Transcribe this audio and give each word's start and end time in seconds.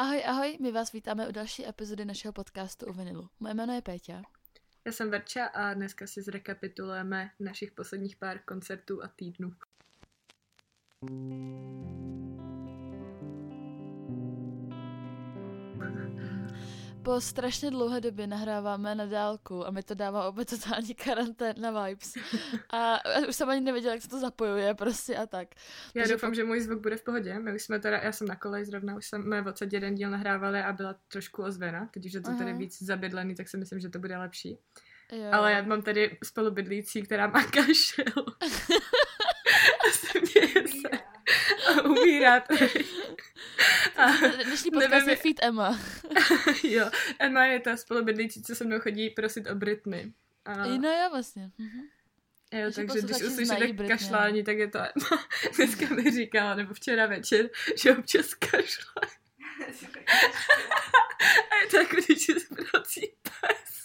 Ahoj, 0.00 0.22
ahoj, 0.26 0.58
my 0.60 0.72
vás 0.72 0.92
vítáme 0.92 1.28
u 1.28 1.32
další 1.32 1.68
epizody 1.68 2.04
našeho 2.04 2.32
podcastu 2.32 2.86
u 2.86 2.92
vinilu. 2.92 3.28
Moje 3.40 3.54
jméno 3.54 3.74
je 3.74 3.82
Péťa. 3.82 4.22
Já 4.86 4.92
jsem 4.92 5.10
Verča 5.10 5.46
a 5.46 5.74
dneska 5.74 6.06
si 6.06 6.22
zrekapitulujeme 6.22 7.30
našich 7.40 7.72
posledních 7.72 8.16
pár 8.16 8.38
koncertů 8.38 9.02
a 9.04 9.08
týdnů. 9.08 9.50
Po 17.08 17.20
strašně 17.20 17.70
dlouhé 17.70 18.00
době 18.00 18.26
nahráváme 18.26 18.94
na 18.94 19.06
dálku 19.06 19.66
a 19.66 19.70
mi 19.70 19.82
to 19.82 19.94
dává 19.94 20.28
opět 20.28 20.50
totální 20.50 20.94
karanténna 20.94 21.84
vibes. 21.84 22.14
A 22.70 22.98
už 23.28 23.36
jsem 23.36 23.48
ani 23.48 23.60
nevěděla, 23.60 23.94
jak 23.94 24.02
se 24.02 24.08
to 24.08 24.20
zapojuje 24.20 24.74
prostě 24.74 25.16
a 25.16 25.26
tak. 25.26 25.48
Já 25.94 26.02
Takže 26.02 26.12
doufám, 26.12 26.30
po... 26.30 26.34
že 26.34 26.44
můj 26.44 26.60
zvuk 26.60 26.80
bude 26.80 26.96
v 26.96 27.04
pohodě. 27.04 27.38
My 27.38 27.54
už 27.54 27.62
jsme 27.62 27.78
teda, 27.78 27.98
já 27.98 28.12
jsem 28.12 28.26
na 28.26 28.36
kolej 28.36 28.64
zrovna, 28.64 28.96
už 28.96 29.06
jsme 29.06 29.42
v 29.42 29.54
jeden 29.72 29.94
díl 29.94 30.10
nahrávali 30.10 30.60
a 30.60 30.72
byla 30.72 30.94
trošku 31.12 31.42
ozvena, 31.42 31.88
teď 31.90 32.06
už 32.06 32.12
je 32.12 32.20
to 32.20 32.36
tady 32.38 32.52
víc 32.52 32.82
zabydlený, 32.82 33.34
tak 33.34 33.48
si 33.48 33.56
myslím, 33.56 33.80
že 33.80 33.88
to 33.88 33.98
bude 33.98 34.18
lepší. 34.18 34.58
Jo. 35.12 35.28
Ale 35.32 35.52
já 35.52 35.62
mám 35.62 35.82
tady 35.82 36.18
spolubydlící, 36.24 37.02
která 37.02 37.26
má 37.26 37.44
kašel. 37.44 38.24
a 39.86 39.90
se 39.92 40.20
mě 40.20 40.68
se. 40.68 40.88
A 43.96 44.06
Dnešní 44.44 44.70
podcast 44.70 45.08
je 45.08 45.16
Feed 45.16 45.36
Emma. 45.42 45.80
jo, 46.62 46.90
Emma 47.18 47.44
je 47.44 47.60
ta 47.60 47.76
spolubydlící, 47.76 48.42
co 48.42 48.54
se 48.54 48.64
mnou 48.64 48.78
chodí 48.78 49.10
prosit 49.10 49.50
o 49.50 49.54
Britny. 49.54 50.12
A... 50.44 50.66
No 50.66 50.88
jo, 50.88 51.10
vlastně. 51.10 51.50
Mhm. 51.58 51.80
Jo, 52.52 52.66
Ještě 52.66 52.86
takže 52.86 53.06
když 53.06 53.22
uslyšíte 53.22 53.86
kašlání, 53.88 54.44
tak 54.44 54.58
je 54.58 54.68
to 54.68 54.78
Emma. 54.78 55.24
Dneska 55.56 55.94
mi 55.94 56.10
říkala, 56.10 56.54
nebo 56.54 56.74
včera 56.74 57.06
večer, 57.06 57.50
že 57.76 57.96
občas 57.96 58.34
kašle. 58.34 59.02
a 61.50 61.54
je 61.62 61.66
to 61.70 61.76
jako, 61.76 61.96
když 61.96 62.26
se 62.26 62.32
zbrací 62.40 63.12
pes. 63.22 63.78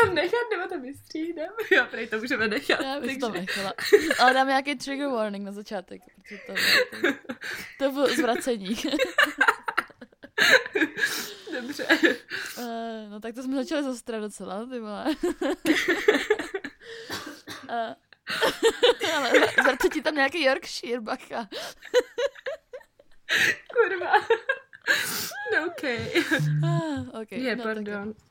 Tam 0.00 0.14
nechat, 0.14 0.46
nebo 0.50 0.68
to 0.68 0.80
vystříhneme? 0.80 1.52
Jo, 1.70 1.86
prej 1.90 2.06
to 2.06 2.18
můžeme 2.18 2.48
nechat. 2.48 2.80
Já 2.80 3.00
bych 3.00 3.18
takže... 3.18 3.20
to 3.20 3.32
nechala. 3.32 3.72
Ale 4.18 4.34
dám 4.34 4.48
nějaký 4.48 4.74
trigger 4.74 5.08
warning 5.08 5.44
na 5.44 5.52
začátek, 5.52 6.02
protože 6.22 6.40
to, 6.46 6.52
to, 7.00 7.08
to 7.78 7.92
bylo 7.92 8.06
zvracení. 8.06 8.76
Dobře. 11.60 11.86
Uh, 12.58 13.10
no 13.10 13.20
tak 13.20 13.34
to 13.34 13.42
jsme 13.42 13.56
začali 13.56 13.82
zastrat 13.82 14.20
docela, 14.20 14.66
ty 14.66 14.80
vole. 14.80 15.04
uh, 17.68 17.94
ale 19.16 19.30
zvrce 19.62 19.88
ti 19.88 20.02
tam 20.02 20.14
nějaký 20.14 20.44
Yorkshire, 20.44 21.00
bacha. 21.00 21.48
Kurva. 23.74 24.12
No, 25.52 25.66
okay. 25.66 25.98
Ah, 26.64 27.20
okay. 27.22 27.38
Je, 27.40 27.56
no, 27.56 27.62
pardon. 27.62 28.14
Tak... 28.14 28.25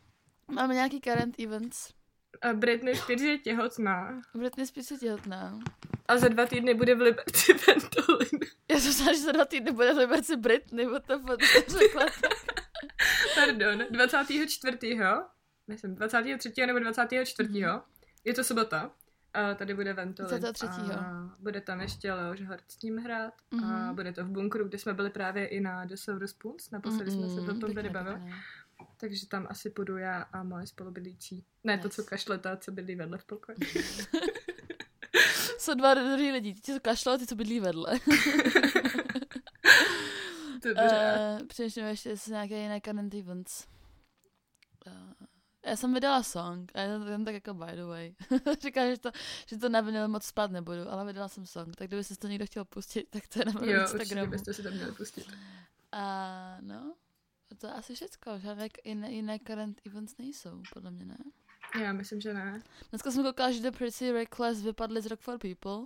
Máme 0.52 0.74
nějaký 0.74 1.02
current 1.02 1.40
events. 1.40 1.94
A 2.42 2.54
Britney 2.54 2.96
Spears 2.96 3.22
je 3.22 3.38
těhotná. 3.38 4.22
Britney 4.36 4.68
Spears 4.68 4.92
je 4.92 4.98
těhotná. 4.98 5.60
A 6.08 6.18
za 6.18 6.28
dva 6.28 6.46
týdny 6.46 6.74
bude 6.74 6.96
v 6.96 7.02
Liberci 7.02 7.54
Ventolin. 7.68 8.40
Já 8.72 8.80
jsem 8.80 9.16
že 9.16 9.22
za 9.22 9.32
dva 9.32 9.46
týdny 9.46 9.72
bude 9.72 9.94
v 9.94 9.98
Liberci 9.98 10.36
Britney, 10.38 10.86
what 10.86 11.08
the 11.08 11.14
fuck, 11.14 11.70
řekla. 11.70 12.06
Pardon, 13.36 13.84
24. 13.90 14.78
Myslím, 15.68 15.96
23. 15.96 16.66
nebo 16.66 16.80
24. 16.80 17.50
Mm-hmm. 17.50 17.82
Je 18.23 18.34
to 18.34 18.44
sobota. 18.44 18.92
A 19.34 19.54
tady 19.54 19.73
bude 19.73 19.94
Ventolin. 19.94 20.42
23. 20.42 20.82
A 20.94 21.30
bude 21.40 21.62
tam 21.62 21.82
ještě 21.82 22.14
Leoš 22.14 22.42
Hart 22.42 22.64
s 22.68 22.82
ním 22.82 22.98
hrát. 22.98 23.34
Mm-hmm. 23.52 23.66
A 23.66 23.86
mhm. 23.86 23.96
bude 23.96 24.14
to 24.14 24.26
v 24.26 24.28
bunkru, 24.28 24.68
kde 24.68 24.78
jsme 24.78 24.94
byli 24.94 25.10
právě 25.10 25.48
i 25.48 25.60
na 25.60 25.86
The 25.86 25.96
Silver 25.96 26.28
Spoons. 26.28 26.72
Naposledy 26.72 27.12
mm-hmm. 27.12 27.36
jsme 27.36 27.46
se 27.46 27.52
o 27.52 27.60
tom 27.60 27.73
tady 27.73 27.90
bavili. 27.90 28.34
Takže 28.98 29.28
tam 29.28 29.48
asi 29.50 29.70
půjdu 29.70 29.98
já 29.98 30.22
a 30.22 30.44
moje 30.44 30.67
spolubydlící. 30.67 31.45
Ne 31.64 31.76
nice. 31.76 31.89
to, 31.89 31.95
co 31.95 32.04
kašle, 32.04 32.38
ta, 32.38 32.58
co 32.58 32.72
bydlí 32.72 32.95
vedle 32.95 33.17
v 33.17 33.26
pokoji. 33.26 33.58
Jsou 35.58 35.73
dva 35.73 35.94
druhý 35.94 36.32
lidi, 36.32 36.54
ty, 36.54 36.61
co 36.61 36.80
kašle 36.80 37.14
a 37.14 37.17
ty, 37.17 37.27
co 37.27 37.36
bydlí 37.36 37.60
vedle. 37.60 37.99
Dobře. 40.64 41.17
Uh, 41.42 41.48
Přemýšlím 41.48 41.86
ještě, 41.86 42.17
z 42.17 42.27
nějaké 42.27 42.58
jiné 42.58 42.82
current 42.82 43.14
events. 43.14 43.67
Uh, 44.88 44.94
já 45.66 45.76
jsem 45.76 45.94
vydala 45.94 46.23
song, 46.23 46.72
a 46.76 46.99
to 47.04 47.10
jen 47.10 47.26
tak 47.26 47.33
jako 47.33 47.54
by 47.54 47.72
the 47.76 47.83
way. 47.83 48.16
Říká, 48.61 48.89
že 48.89 48.98
to, 48.98 49.11
že 49.48 49.58
to 49.58 49.70
na 49.70 50.08
moc 50.08 50.23
spát 50.23 50.52
nebudu, 50.52 50.89
ale 50.89 51.05
vydala 51.05 51.28
jsem 51.28 51.45
song, 51.45 51.76
tak 51.76 51.88
kdyby 51.88 52.04
se 52.04 52.17
to 52.17 52.28
někdo 52.28 52.45
chtěl 52.45 52.66
pustit, 52.66 53.08
tak 53.10 53.28
to 53.28 53.39
je 53.39 53.45
na 53.45 53.52
mém 53.52 53.70
Instagramu. 53.70 54.26
Jo, 54.26 54.32
byste 54.32 54.54
si 54.54 54.64
to 54.64 54.72
měli 54.72 54.92
pustit. 54.92 55.26
A 55.92 56.58
uh, 56.61 56.67
no, 56.67 56.95
to 57.58 57.67
je 57.67 57.73
asi 57.73 57.95
všecko, 57.95 58.39
žádné 58.39 58.67
jiné, 58.86 59.11
jiné 59.11 59.39
current 59.39 59.82
events 59.86 60.17
nejsou, 60.17 60.61
podle 60.73 60.92
mě 60.92 61.06
ne. 61.06 61.17
Já 61.82 61.94
myslím, 61.94 62.22
že 62.22 62.33
ne. 62.33 62.64
Dneska 62.89 63.11
jsem 63.11 63.23
koukala, 63.23 63.52
že 63.52 63.61
The 63.61 63.78
Pretty 63.78 64.11
Reckless 64.11 64.61
vypadly 64.61 65.02
z 65.02 65.06
Rock 65.06 65.20
for 65.20 65.38
People. 65.39 65.86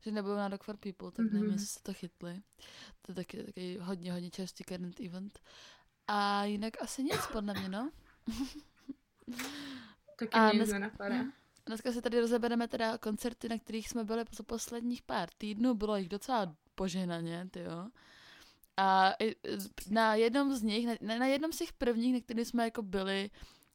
Že 0.00 0.10
nebudou 0.10 0.36
na 0.36 0.48
Rock 0.48 0.62
for 0.62 0.76
People, 0.76 1.10
tak 1.10 1.26
mm-hmm. 1.26 1.32
nevím, 1.32 1.50
jestli 1.50 1.66
se 1.66 1.82
to 1.82 1.94
chytli. 1.94 2.42
To 3.02 3.12
je 3.12 3.14
taky, 3.14 3.44
taky 3.44 3.78
hodně, 3.78 4.12
hodně 4.12 4.30
čerstvý 4.30 4.64
current 4.64 5.00
event. 5.00 5.38
A 6.06 6.44
jinak 6.44 6.82
asi 6.82 7.04
nic, 7.04 7.26
podle 7.32 7.54
mě, 7.54 7.68
no. 7.68 7.90
taky 10.18 10.32
A 10.32 10.46
nic 10.46 10.56
dneska, 10.56 10.78
nenapadá. 10.78 11.24
Dneska 11.66 11.92
si 11.92 12.02
tady 12.02 12.20
rozebereme 12.20 12.68
teda 12.68 12.98
koncerty, 12.98 13.48
na 13.48 13.58
kterých 13.58 13.88
jsme 13.88 14.04
byli 14.04 14.24
po 14.24 14.42
posledních 14.42 15.02
pár 15.02 15.28
týdnů. 15.38 15.74
Bylo 15.74 15.96
jich 15.96 16.08
docela 16.08 16.56
požehnaně, 16.74 17.48
ty 17.50 17.60
jo. 17.60 17.90
A 18.76 19.12
na 19.90 20.14
jednom 20.14 20.54
z 20.54 20.62
nich, 20.62 20.86
na, 20.86 21.18
na 21.18 21.26
jednom 21.26 21.52
z 21.52 21.56
těch 21.56 21.72
prvních, 21.72 22.14
na 22.14 22.20
kterých 22.20 22.48
jsme 22.48 22.64
jako 22.64 22.82
byli 22.82 23.30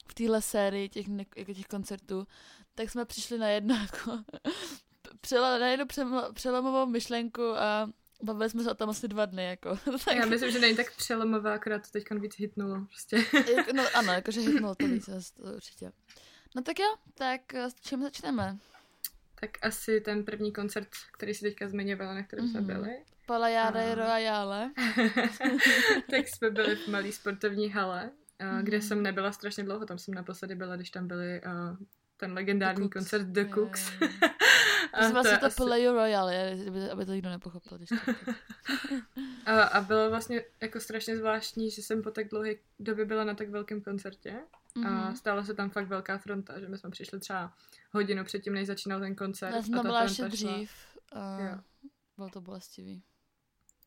v 0.07 0.13
téhle 0.13 0.41
sérii 0.41 0.89
těch, 0.89 1.05
jako 1.35 1.53
těch 1.53 1.65
koncertů, 1.65 2.27
tak 2.75 2.89
jsme 2.89 3.05
přišli 3.05 3.37
na 3.37 3.49
jedno 3.49 3.75
jako 3.81 4.23
přela, 5.21 5.57
na 5.57 5.67
jednu 5.67 5.85
přelomovou 6.33 6.85
myšlenku 6.85 7.43
a 7.43 7.89
bavili 8.23 8.49
jsme 8.49 8.63
se 8.63 8.71
o 8.71 8.75
tom 8.75 8.89
asi 8.89 9.07
dva 9.07 9.25
dny, 9.25 9.45
jako. 9.45 9.77
tak... 10.05 10.15
Já 10.15 10.25
myslím, 10.25 10.51
že 10.51 10.59
není 10.59 10.75
tak 10.75 10.95
přelomová, 10.97 11.53
akorát 11.53 11.79
to 11.79 11.91
teď 11.91 12.03
víc 12.11 12.35
hitnulo, 12.37 12.85
prostě. 12.85 13.25
no 13.73 13.83
ano, 13.93 14.13
jakože 14.13 14.41
hitnulo 14.41 14.75
to 14.75 14.87
víc, 14.87 15.05
to 15.37 15.43
určitě. 15.55 15.91
No 16.55 16.61
tak 16.61 16.79
jo, 16.79 16.95
tak 17.13 17.53
s 17.53 17.75
čím 17.81 18.01
začneme? 18.01 18.57
Tak 19.41 19.51
asi 19.61 20.01
ten 20.01 20.23
první 20.23 20.51
koncert, 20.51 20.87
který 21.13 21.33
si 21.33 21.41
teďka 21.41 21.67
zmiňovala, 21.67 22.13
na 22.13 22.23
kterém 22.23 22.45
mm-hmm. 22.45 22.51
jsme 22.51 22.61
mhm. 22.61 22.67
byli. 22.67 22.97
Palajare 23.25 23.91
a... 23.91 23.95
Royale. 23.95 24.71
tak 26.11 26.27
jsme 26.27 26.49
byli 26.49 26.75
v 26.75 26.87
malé 26.87 27.11
sportovní 27.11 27.69
hale, 27.69 28.11
mm-hmm. 28.39 28.63
kde 28.63 28.81
jsem 28.81 29.03
nebyla 29.03 29.31
strašně 29.31 29.63
dlouho, 29.63 29.85
tam 29.85 29.97
jsem 29.97 30.13
naposledy 30.13 30.55
byla, 30.55 30.75
když 30.75 30.89
tam 30.89 31.07
byli 31.07 31.41
uh, 31.45 31.77
ten 32.17 32.33
legendární 32.33 32.87
The 32.87 32.93
koncert 32.93 33.27
The 33.27 33.45
Cooks. 33.53 33.91
Prosím 33.97 34.19
vás, 34.93 35.29
to, 35.29 35.37
to 35.39 35.45
asi... 35.45 35.57
Palais 35.57 35.87
Royale, 35.87 36.57
aby 36.91 37.05
to 37.05 37.13
nikdo 37.13 37.29
nepochopil. 37.29 37.77
Když 37.77 37.89
to... 37.89 37.95
a, 39.51 39.63
a 39.63 39.81
bylo 39.81 40.09
vlastně 40.09 40.43
jako 40.61 40.79
strašně 40.79 41.17
zvláštní, 41.17 41.71
že 41.71 41.81
jsem 41.81 42.01
po 42.01 42.11
tak 42.11 42.29
dlouhé 42.29 42.53
době 42.79 43.05
byla 43.05 43.23
na 43.23 43.33
tak 43.33 43.49
velkém 43.49 43.81
koncertě. 43.81 44.39
Mm-hmm. 44.75 44.87
A 44.87 44.89
mhm. 44.89 45.15
stala 45.15 45.43
se 45.43 45.53
tam 45.53 45.69
fakt 45.69 45.87
velká 45.87 46.17
fronta, 46.17 46.59
že 46.59 46.67
my 46.67 46.77
jsme 46.77 46.89
přišli 46.89 47.19
třeba 47.19 47.53
hodinu 47.91 48.23
předtím, 48.23 48.53
než 48.53 48.67
začínal 48.67 48.99
ten 48.99 49.15
koncert. 49.15 49.55
Já 49.55 49.61
jsem 49.61 49.73
tam 49.73 49.85
byla 49.85 50.03
ještě 50.03 50.23
dřív. 50.23 50.71
Uh, 51.15 51.59
bylo 52.17 52.29
to 52.29 52.41
bolestivý. 52.41 53.03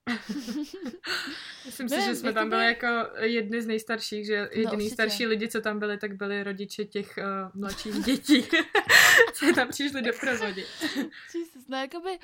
Myslím 1.66 1.88
si, 1.88 2.00
že 2.00 2.14
jsme 2.14 2.32
tam 2.32 2.48
byli 2.48 2.64
jako 2.64 2.86
jedni 3.20 3.62
z 3.62 3.66
nejstarších, 3.66 4.26
že 4.26 4.40
no, 4.40 4.48
jediný 4.60 4.84
no, 4.84 4.90
starší 4.90 5.26
lidi, 5.26 5.48
co 5.48 5.60
tam 5.60 5.78
byli, 5.78 5.98
tak 5.98 6.16
byli 6.16 6.42
rodiče 6.42 6.84
těch 6.84 7.18
uh, 7.18 7.60
mladších 7.60 8.04
dětí, 8.04 8.44
co 9.34 9.54
tam 9.54 9.68
přišli 9.68 10.02
do 10.02 10.12
provodit. 10.20 10.66
Jesus, 11.34 11.68
no 11.68 11.76
jakoby, 11.76 12.18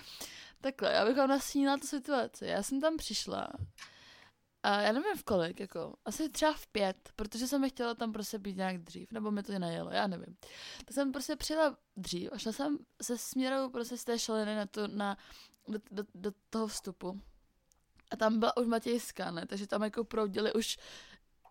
takhle, 0.60 0.92
já 0.92 1.06
bych 1.06 1.16
vám 1.16 1.28
nasínila 1.28 1.76
tu 1.76 1.86
situaci. 1.86 2.46
Já 2.46 2.62
jsem 2.62 2.80
tam 2.80 2.96
přišla 2.96 3.48
a 4.62 4.80
já 4.80 4.92
nevím 4.92 5.16
v 5.16 5.24
kolik, 5.24 5.60
jako, 5.60 5.94
asi 6.04 6.28
třeba 6.28 6.52
v 6.52 6.66
pět, 6.66 7.12
protože 7.16 7.46
jsem 7.46 7.70
chtěla 7.70 7.94
tam 7.94 8.12
prostě 8.12 8.38
být 8.38 8.56
nějak 8.56 8.78
dřív, 8.78 9.12
nebo 9.12 9.30
mi 9.30 9.42
to 9.42 9.58
najelo, 9.58 9.90
já 9.90 10.06
nevím. 10.06 10.36
Tak 10.84 10.94
jsem 10.94 11.12
prostě 11.12 11.36
přijela 11.36 11.76
dřív 11.96 12.30
a 12.32 12.38
šla 12.38 12.52
jsem 12.52 12.78
se 13.02 13.18
směrou 13.18 13.70
prostě 13.70 13.96
z 13.96 14.04
té 14.04 14.18
šaliny 14.18 14.54
na, 14.56 14.66
to, 14.66 14.88
na 14.88 15.16
do, 15.68 15.78
do, 15.90 16.04
do 16.14 16.32
toho 16.50 16.66
vstupu. 16.66 17.20
A 18.10 18.16
tam 18.16 18.38
byla 18.38 18.56
už 18.56 18.66
Matějská, 18.66 19.30
ne? 19.30 19.46
Takže 19.46 19.66
tam 19.66 19.82
jako 19.82 20.04
proudili 20.04 20.52
už 20.52 20.78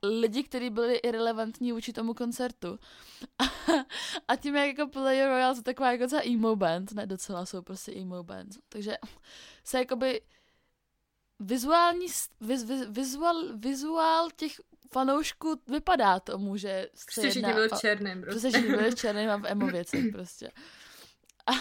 lidi, 0.04 0.44
kteří 0.44 0.70
byli 0.70 0.96
irrelevantní 0.96 1.72
vůči 1.72 1.94
tomu 1.94 2.14
koncertu. 2.14 2.80
A, 3.40 3.44
a 4.28 4.36
tím, 4.36 4.56
jak 4.56 4.68
jako 4.68 4.88
Play 4.92 5.26
Royale 5.26 5.56
jsou 5.56 5.62
taková 5.62 5.92
jako 5.92 6.04
docela 6.04 6.22
emo 6.26 6.56
band, 6.56 6.92
ne 6.92 7.06
docela 7.06 7.46
jsou 7.46 7.62
prostě 7.62 7.94
emo 8.02 8.24
band. 8.24 8.56
Takže 8.70 8.98
se 9.64 9.78
jakoby 9.78 10.22
vizuální, 11.40 12.08
viz, 12.42 12.64
viz, 12.64 12.86
vizuál, 12.90 13.58
vizuál 13.58 14.30
těch 14.36 14.52
fanoušků 14.94 15.62
vypadá 15.68 16.20
tomu, 16.20 16.58
že 16.58 16.90
se 16.96 17.06
prostě 17.06 17.40
jedná... 17.40 17.54
byli 17.54 17.70
v 17.70 17.80
černém, 17.80 18.22
prostě. 18.22 18.50
Prostě 18.50 18.68
byli 18.68 18.92
v 18.92 18.96
černém 18.96 19.30
a 19.30 19.38
v 19.38 19.46
emo 19.46 19.68
věcech 19.68 20.06
prostě. 20.12 20.52
a, 21.48 21.54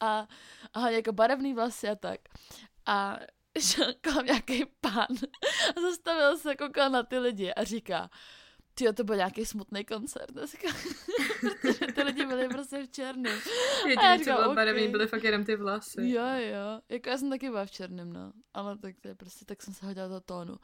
a, 0.00 0.28
a 0.72 0.88
jako 0.88 1.12
barevný 1.12 1.54
vlasy 1.54 1.88
a 1.88 1.94
tak. 1.94 2.20
A 2.86 3.18
kolem 4.04 4.26
nějaký 4.26 4.64
pán 4.80 5.16
a 5.76 5.80
zastavil 5.80 6.38
se, 6.38 6.56
koukal 6.56 6.90
na 6.90 7.02
ty 7.02 7.18
lidi 7.18 7.54
a 7.54 7.64
říká, 7.64 8.10
ty 8.74 8.92
to 8.92 9.04
byl 9.04 9.16
nějaký 9.16 9.46
smutný 9.46 9.84
koncert 9.84 10.32
dneska. 10.32 10.68
Protože 11.60 11.86
ty 11.94 12.02
lidi 12.02 12.26
byli 12.26 12.48
prostě 12.48 12.82
v 12.82 12.90
černém. 12.90 13.38
Jediný, 13.86 14.24
co 14.24 14.32
bylo 14.32 14.54
barevný, 14.54 14.88
byly 14.88 15.06
fakt 15.06 15.24
jenom 15.24 15.44
ty 15.44 15.56
vlasy. 15.56 16.10
Jo, 16.10 16.26
jo. 16.36 16.80
Jako 16.88 17.08
já 17.08 17.18
jsem 17.18 17.30
taky 17.30 17.50
byla 17.50 17.66
v 17.66 17.70
černém, 17.70 18.12
no. 18.12 18.32
Ale 18.54 18.78
tak 18.78 18.94
to 19.00 19.08
je 19.08 19.14
prostě, 19.14 19.44
tak 19.44 19.62
jsem 19.62 19.74
se 19.74 19.86
hodila 19.86 20.08
do 20.08 20.20
tónu. 20.20 20.56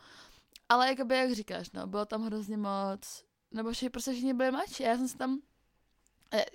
Ale 0.68 0.88
jakoby, 0.88 1.16
jak 1.16 1.32
říkáš, 1.32 1.70
no, 1.72 1.86
bylo 1.86 2.06
tam 2.06 2.24
hrozně 2.24 2.56
moc, 2.56 3.24
nebo 3.50 3.70
všichni, 3.70 3.90
prostě 3.90 4.12
všichni 4.12 4.34
byli 4.34 4.50
mladší. 4.50 4.82
Já 4.82 4.96
jsem 4.96 5.08
se 5.08 5.18
tam 5.18 5.40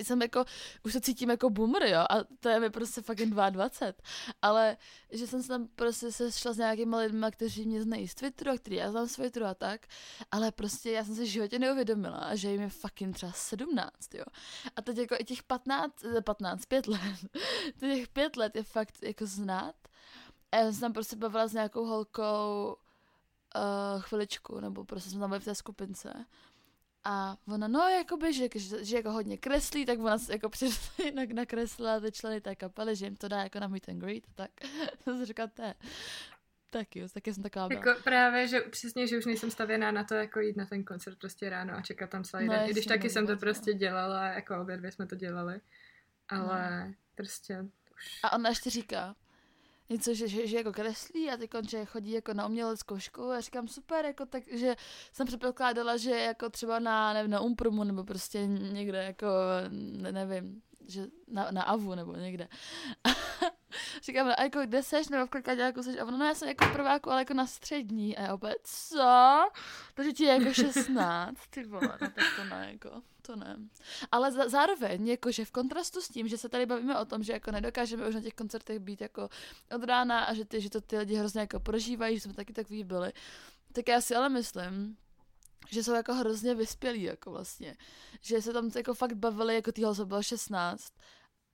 jsem 0.04 0.22
jako, 0.22 0.46
už 0.84 0.94
se 0.94 1.02
cítím 1.02 1.30
jako 1.30 1.50
boomer, 1.50 1.84
jo, 1.84 2.00
a 2.10 2.24
to 2.40 2.50
je 2.50 2.60
mi 2.60 2.70
prostě 2.70 3.02
fucking 3.02 3.34
22, 3.34 3.94
ale 4.42 4.78
že 5.12 5.28
jsem 5.28 5.42
se 5.42 5.48
tam 5.48 5.68
prostě 5.68 6.12
sešla 6.12 6.54
s 6.54 6.58
nějakými 6.58 6.96
lidmi, 6.96 7.26
kteří 7.32 7.66
mě 7.66 7.82
znají 7.82 8.08
z 8.08 8.16
Twitteru, 8.16 8.52
a 8.52 8.58
který 8.58 8.76
já 8.76 8.92
znám 8.92 9.08
z 9.08 9.16
Twitteru 9.16 9.46
a 9.46 9.54
tak, 9.54 9.88
ale 10.32 10.52
prostě 10.52 10.92
já 10.92 11.04
jsem 11.04 11.16
se 11.16 11.26
životě 11.26 11.60
neuvědomila, 11.60 12.36
že 12.36 12.52
jim 12.52 12.62
je 12.62 12.70
fucking 12.70 13.16
třeba 13.16 13.32
17, 13.32 14.16
jo. 14.16 14.24
A 14.76 14.82
teď 14.82 14.98
jako 14.98 15.16
i 15.20 15.24
těch 15.24 15.44
15, 15.44 15.94
15, 16.24 16.66
5 16.66 16.88
let, 16.88 17.00
těch 17.80 18.08
5 18.08 18.38
let 18.38 18.56
je 18.56 18.64
fakt 18.64 19.04
jako 19.04 19.26
znát. 19.26 19.76
A 20.52 20.58
já 20.58 20.72
jsem 20.72 20.82
tam 20.82 20.94
prostě 20.94 21.16
bavila 21.16 21.48
s 21.48 21.54
nějakou 21.54 21.86
holkou 21.86 22.76
uh, 23.56 24.02
chviličku, 24.02 24.60
nebo 24.60 24.86
prostě 24.86 25.10
jsme 25.10 25.20
tam 25.20 25.30
byli 25.30 25.40
v 25.40 25.46
té 25.46 25.56
skupince. 25.56 26.26
A 27.10 27.38
ona, 27.48 27.68
no, 27.68 27.90
jakoby, 27.90 28.34
že, 28.34 28.48
že, 28.56 28.86
že 28.86 28.96
jako 28.96 29.12
hodně 29.12 29.38
kreslí, 29.38 29.86
tak 29.86 30.00
ona 30.00 30.18
se 30.18 30.34
jako 30.34 30.50
přesně 30.50 31.12
nakreslila 31.34 32.00
ty 32.00 32.12
členy 32.12 32.42
té 32.42 32.56
kapely, 32.56 32.96
že 32.96 33.06
jim 33.06 33.16
to 33.16 33.28
dá 33.28 33.44
jako 33.44 33.60
na 33.60 33.68
meet 33.68 33.90
and 33.90 34.00
greet, 34.00 34.24
tak 34.36 34.52
to 35.04 35.18
se 35.18 35.26
říká, 35.26 35.48
to 35.48 35.62
je, 35.62 35.76
taky, 36.70 37.06
taky 37.14 37.34
jsem 37.34 37.44
taková 37.44 37.68
byla. 37.68 37.80
Jako 37.80 38.02
právě, 38.04 38.48
že 38.48 38.62
přesně, 38.62 39.08
že 39.08 39.18
už 39.18 39.26
nejsem 39.26 39.52
stavěná 39.52 39.92
na 39.92 40.04
to, 40.04 40.16
jako 40.16 40.40
jít 40.40 40.58
na 40.58 40.66
ten 40.66 40.84
koncert 40.84 41.18
prostě 41.20 41.50
ráno 41.50 41.74
a 41.78 41.82
čekat 41.82 42.10
tam 42.10 42.24
celý 42.24 42.46
no, 42.46 42.54
den. 42.54 42.70
I 42.70 42.72
když 42.72 42.86
taky 42.86 43.10
jsem 43.10 43.26
to 43.26 43.34
no. 43.34 43.40
prostě 43.40 43.74
dělala, 43.74 44.28
jako 44.28 44.62
obě 44.62 44.78
dvě 44.78 44.92
jsme 44.92 45.08
to 45.08 45.16
dělali, 45.16 45.62
ale 46.30 46.88
no. 46.88 46.94
prostě 47.16 47.66
už... 47.96 48.20
A 48.24 48.32
ona 48.32 48.50
ještě 48.50 48.70
říká, 48.70 49.16
něco, 49.90 50.14
že, 50.14 50.28
že, 50.28 50.48
že 50.48 50.58
jako 50.58 50.72
kreslí 50.72 51.30
a 51.30 51.38
teď 51.38 51.50
že 51.70 51.86
chodí 51.86 52.12
jako 52.12 52.34
na 52.34 52.46
uměleckou 52.48 53.00
školu 53.00 53.30
a 53.30 53.42
říkám 53.42 53.68
super, 53.68 54.06
jako 54.06 54.26
tak, 54.26 54.44
že 54.52 54.76
jsem 55.12 55.28
předpokládala, 55.28 55.98
že 55.98 56.12
jako 56.12 56.50
třeba 56.50 56.80
na, 56.80 57.14
nevím, 57.14 57.32
na 57.32 57.40
Umprumu 57.40 57.84
nebo 57.84 58.04
prostě 58.04 58.46
někde 58.48 59.04
jako, 59.04 59.28
ne, 59.70 60.12
nevím, 60.12 60.62
že 60.88 61.08
na, 61.28 61.52
na 61.52 61.64
Avu 61.64 61.96
nebo 61.96 62.14
někde. 62.14 62.48
Říkám, 64.04 64.34
a 64.38 64.44
jako 64.44 64.60
kde 64.62 64.84
seš, 64.84 65.10
nebo 65.10 65.26
v 65.26 65.30
kolika 65.30 65.82
seš? 65.82 65.98
A 65.98 66.06
ono, 66.06 66.18
no 66.18 66.26
já 66.26 66.36
jsem 66.36 66.48
jako 66.48 66.66
prváku, 66.74 67.12
ale 67.12 67.22
jako 67.22 67.34
na 67.34 67.48
střední. 67.48 68.18
A 68.18 68.22
já 68.22 68.34
opět, 68.34 68.58
co? 68.64 69.50
Takže 69.94 70.14
ti 70.14 70.24
je 70.24 70.34
jako 70.34 70.54
16, 70.54 71.38
ty 71.50 71.64
vole, 71.64 71.98
no 72.02 72.10
tak 72.10 72.26
to 72.36 72.44
ne, 72.44 72.70
jako, 72.72 73.02
to 73.22 73.36
ne. 73.36 73.58
Ale 74.12 74.32
za, 74.32 74.50
zároveň, 74.50 75.08
jakože 75.08 75.46
v 75.46 75.52
kontrastu 75.52 76.02
s 76.02 76.08
tím, 76.08 76.28
že 76.28 76.38
se 76.38 76.50
tady 76.50 76.66
bavíme 76.66 77.00
o 77.00 77.06
tom, 77.06 77.24
že 77.24 77.34
jako 77.34 77.52
nedokážeme 77.52 78.08
už 78.08 78.16
na 78.16 78.22
těch 78.22 78.34
koncertech 78.34 78.80
být 78.80 79.02
jako 79.02 79.30
od 79.76 79.84
rána 79.84 80.24
a 80.24 80.34
že, 80.34 80.46
ty, 80.46 80.62
že 80.62 80.70
to 80.70 80.82
ty 80.82 80.98
lidi 80.98 81.16
hrozně 81.16 81.42
jako 81.42 81.60
prožívají, 81.60 82.16
že 82.16 82.22
jsme 82.22 82.34
taky 82.34 82.54
takový 82.54 82.84
byli, 82.84 83.14
tak 83.74 83.88
já 83.88 84.02
si 84.02 84.16
ale 84.16 84.30
myslím, 84.30 84.98
že 85.70 85.84
jsou 85.84 85.94
jako 85.94 86.14
hrozně 86.14 86.56
vyspělí, 86.56 87.04
jako 87.04 87.32
vlastně. 87.32 87.76
Že 88.22 88.42
se 88.42 88.54
tam 88.54 88.72
jako 88.76 88.94
fakt 88.94 89.14
bavili, 89.14 89.56
jako 89.56 89.72
týho 89.72 89.96
se 89.96 90.06
bylo 90.06 90.24
16 90.24 90.94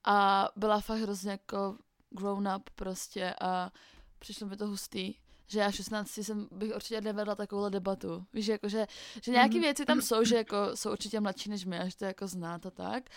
a 0.03 0.49
byla 0.55 0.79
fakt 0.79 0.99
hrozně 0.99 1.31
jako 1.31 1.77
grown 2.13 2.49
up 2.55 2.69
prostě 2.69 3.35
a 3.41 3.71
přišlo 4.19 4.47
mi 4.47 4.57
to 4.57 4.67
hustý 4.67 5.13
že 5.47 5.59
já 5.59 5.71
16 5.71 6.17
jsem 6.17 6.47
bych 6.51 6.75
určitě 6.75 7.01
nevedla 7.01 7.35
takovou 7.35 7.69
debatu. 7.69 8.25
Víš, 8.33 8.47
jako, 8.47 8.69
že, 8.69 8.87
že 9.23 9.31
nějaké 9.31 9.55
mm-hmm. 9.55 9.61
věci 9.61 9.85
tam 9.85 10.01
jsou, 10.01 10.23
že 10.23 10.35
jako 10.35 10.57
jsou 10.75 10.91
určitě 10.91 11.19
mladší 11.19 11.49
než 11.49 11.65
my, 11.65 11.79
až 11.79 11.95
to 11.95 12.05
jako 12.05 12.27
znát 12.27 12.65
a 12.65 12.71
tak, 12.71 13.09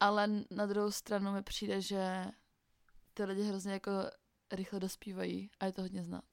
ale 0.00 0.28
na 0.50 0.66
druhou 0.66 0.90
stranu 0.90 1.32
mi 1.32 1.42
přijde, 1.42 1.80
že 1.80 2.26
ty 3.14 3.24
lidi 3.24 3.42
hrozně 3.42 3.72
jako 3.72 3.90
rychle 4.52 4.80
dospívají 4.80 5.50
a 5.60 5.66
je 5.66 5.72
to 5.72 5.82
hodně 5.82 6.04
znát. 6.04 6.24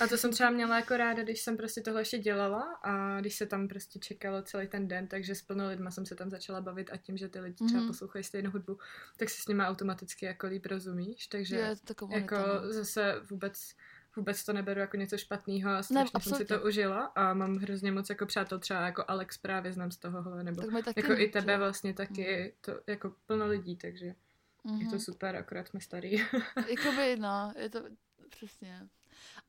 A 0.00 0.06
to 0.06 0.16
jsem 0.16 0.32
třeba 0.32 0.50
měla 0.50 0.76
jako 0.76 0.96
ráda, 0.96 1.22
když 1.22 1.40
jsem 1.40 1.56
prostě 1.56 1.80
tohle 1.80 2.00
ještě 2.00 2.18
dělala 2.18 2.62
a 2.82 3.20
když 3.20 3.36
se 3.36 3.46
tam 3.46 3.68
prostě 3.68 3.98
čekalo 3.98 4.42
celý 4.42 4.68
ten 4.68 4.88
den, 4.88 5.08
takže 5.08 5.34
s 5.34 5.42
plno 5.42 5.68
lidma 5.68 5.90
jsem 5.90 6.06
se 6.06 6.14
tam 6.14 6.30
začala 6.30 6.60
bavit 6.60 6.90
a 6.92 6.96
tím, 6.96 7.16
že 7.16 7.28
ty 7.28 7.40
lidi 7.40 7.64
třeba 7.66 7.80
mm-hmm. 7.80 7.86
poslouchají 7.86 8.24
stejnou 8.24 8.50
hudbu, 8.50 8.78
tak 9.16 9.30
si 9.30 9.42
s 9.42 9.46
nimi 9.46 9.62
automaticky 9.62 10.26
jako 10.26 10.46
líp 10.46 10.66
rozumíš, 10.66 11.26
takže 11.26 11.56
je 11.56 11.76
to 11.94 12.08
jako 12.10 12.36
zase 12.70 13.20
vůbec 13.30 13.74
vůbec 14.16 14.44
to 14.44 14.52
neberu 14.52 14.80
jako 14.80 14.96
něco 14.96 15.18
špatného 15.18 15.70
a 15.70 15.82
strašně 15.82 16.10
ne, 16.14 16.20
jsem 16.20 16.34
si 16.34 16.44
to 16.44 16.62
užila 16.62 17.04
a 17.04 17.34
mám 17.34 17.56
hrozně 17.56 17.92
moc 17.92 18.10
jako 18.10 18.26
přátel, 18.26 18.58
třeba 18.58 18.80
jako 18.80 19.04
Alex 19.08 19.38
právě 19.38 19.72
znám 19.72 19.90
z 19.90 19.96
tohohle, 19.96 20.44
nebo 20.44 20.62
jako 20.96 21.12
i 21.12 21.28
tebe 21.28 21.58
vlastně 21.58 21.94
taky, 21.94 22.42
mm. 22.44 22.50
to 22.60 22.80
jako 22.86 23.14
plno 23.26 23.46
lidí, 23.46 23.76
takže 23.76 24.14
mm-hmm. 24.64 24.80
je 24.80 24.86
to 24.86 24.90
mhm. 24.90 25.00
super, 25.00 25.36
akorát 25.36 25.68
jsme 25.68 25.80
starý. 25.80 26.12
Jakoby, 26.68 27.16
no, 27.16 27.52
je 27.58 27.70
to 27.70 27.82
přesně. 28.30 28.88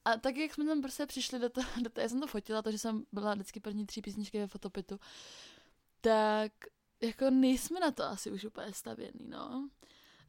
A 0.07 0.17
tak, 0.17 0.37
jak 0.37 0.53
jsme 0.53 0.65
tam 0.65 0.81
prostě 0.81 1.05
přišli 1.05 1.39
do 1.39 1.49
toho, 1.49 1.67
do 1.81 1.89
toho, 1.89 2.03
já 2.03 2.09
jsem 2.09 2.19
to 2.19 2.27
fotila, 2.27 2.61
takže 2.61 2.77
jsem 2.77 3.03
byla 3.11 3.33
vždycky 3.33 3.59
první 3.59 3.85
tři 3.85 4.01
písničky 4.01 4.39
ve 4.39 4.47
fotopitu, 4.47 4.99
tak 6.01 6.51
jako 7.01 7.29
nejsme 7.29 7.79
na 7.79 7.91
to 7.91 8.03
asi 8.03 8.31
už 8.31 8.43
úplně 8.45 8.73
stavěný, 8.73 9.27
no. 9.27 9.69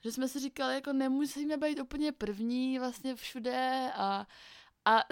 Že 0.01 0.13
jsme 0.13 0.29
si 0.29 0.41
říkali, 0.41 0.75
jako 0.75 0.93
nemusíme 0.93 1.57
být 1.57 1.81
úplně 1.81 2.13
první 2.13 2.79
vlastně 2.79 3.15
všude 3.17 3.91
a 3.95 4.27
a 4.85 5.05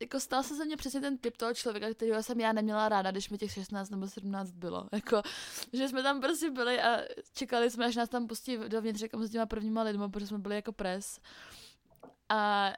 jako 0.00 0.20
stal 0.20 0.42
se 0.42 0.56
ze 0.56 0.64
mě 0.64 0.76
přesně 0.76 1.00
ten 1.00 1.18
typ 1.18 1.36
toho 1.36 1.54
člověka, 1.54 1.94
kterého 1.94 2.22
jsem 2.22 2.40
já 2.40 2.52
neměla 2.52 2.88
ráda, 2.88 3.10
když 3.10 3.30
mi 3.30 3.38
těch 3.38 3.52
16 3.52 3.90
nebo 3.90 4.08
17 4.08 4.50
bylo. 4.50 4.88
Jako, 4.92 5.22
že 5.72 5.88
jsme 5.88 6.02
tam 6.02 6.20
prostě 6.20 6.50
byli 6.50 6.80
a 6.80 7.00
čekali 7.34 7.70
jsme, 7.70 7.86
až 7.86 7.96
nás 7.96 8.08
tam 8.08 8.26
pustí 8.26 8.58
dovnitř 8.68 9.02
jako 9.02 9.26
s 9.26 9.30
těma 9.30 9.46
prvníma 9.46 9.82
lidma, 9.82 10.08
protože 10.08 10.26
jsme 10.26 10.38
byli 10.38 10.54
jako 10.54 10.72
pres. 10.72 11.20
A 12.28 12.72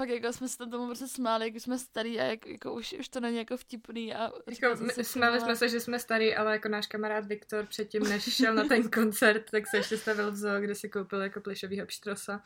fakt 0.00 0.08
jako 0.08 0.32
jsme 0.32 0.48
se 0.48 0.58
tam 0.58 0.70
tomu 0.70 0.86
prostě 0.86 1.08
smáli, 1.08 1.46
jak 1.46 1.54
jsme 1.54 1.78
starý 1.78 2.20
a 2.20 2.24
jak, 2.24 2.46
jako 2.46 2.74
už, 2.74 2.94
už 3.00 3.08
to 3.08 3.20
není 3.20 3.36
jako 3.36 3.56
vtipný. 3.56 4.14
A 4.14 4.32
jako, 4.62 4.82
my, 4.82 5.04
smáli 5.04 5.40
jsme 5.40 5.56
se, 5.56 5.68
že 5.68 5.80
jsme 5.80 5.98
starý, 5.98 6.36
ale 6.36 6.52
jako 6.52 6.68
náš 6.68 6.86
kamarád 6.86 7.24
Viktor 7.24 7.66
předtím, 7.66 8.02
než 8.02 8.22
šel 8.22 8.54
na 8.54 8.64
ten 8.64 8.90
koncert, 8.90 9.50
tak 9.50 9.66
se 9.66 9.76
ještě 9.76 9.98
stavil 9.98 10.32
v 10.32 10.36
zoo, 10.36 10.60
kde 10.60 10.74
si 10.74 10.88
koupil 10.88 11.22
jako 11.22 11.40
plišovýho 11.40 11.86
pštrosa 11.86 12.42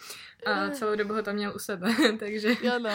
a 0.47 0.71
celou 0.71 0.97
dobu 0.97 1.15
ho 1.15 1.23
tam 1.23 1.35
měl 1.35 1.53
u 1.57 1.59
sebe, 1.59 1.95
takže... 2.19 2.49
Jo 2.63 2.79
no. 2.79 2.91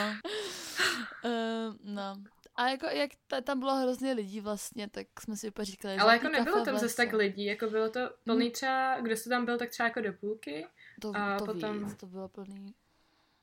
Uh, 1.26 1.76
no. 1.84 2.18
A 2.56 2.70
jako 2.70 2.86
jak 2.86 3.12
ta, 3.28 3.42
tam 3.42 3.60
bylo 3.60 3.76
hrozně 3.76 4.14
lidí 4.14 4.42
vlastně, 4.42 4.90
tak 4.90 5.08
jsme 5.20 5.36
si 5.36 5.48
úplně 5.48 5.66
říkali, 5.66 5.98
Ale 5.98 6.14
jako 6.14 6.30
nebylo 6.30 6.66
tam 6.66 6.78
zase 6.78 6.96
tak 6.96 7.14
lidí, 7.14 7.46
jako 7.46 7.70
bylo 7.70 7.90
to 7.90 8.00
plný 8.24 8.46
hmm. 8.46 8.52
třeba, 8.52 9.02
kdo 9.02 9.18
se 9.18 9.30
tam 9.30 9.46
byl, 9.46 9.58
tak 9.58 9.70
třeba 9.70 9.88
jako 9.88 10.02
do 10.02 10.14
půlky. 10.14 10.68
To, 11.02 11.12
a 11.16 11.38
to 11.38 11.46
potom... 11.46 11.86
víc, 11.86 11.96
to 11.96 12.06
bylo 12.06 12.30
plný. 12.30 12.74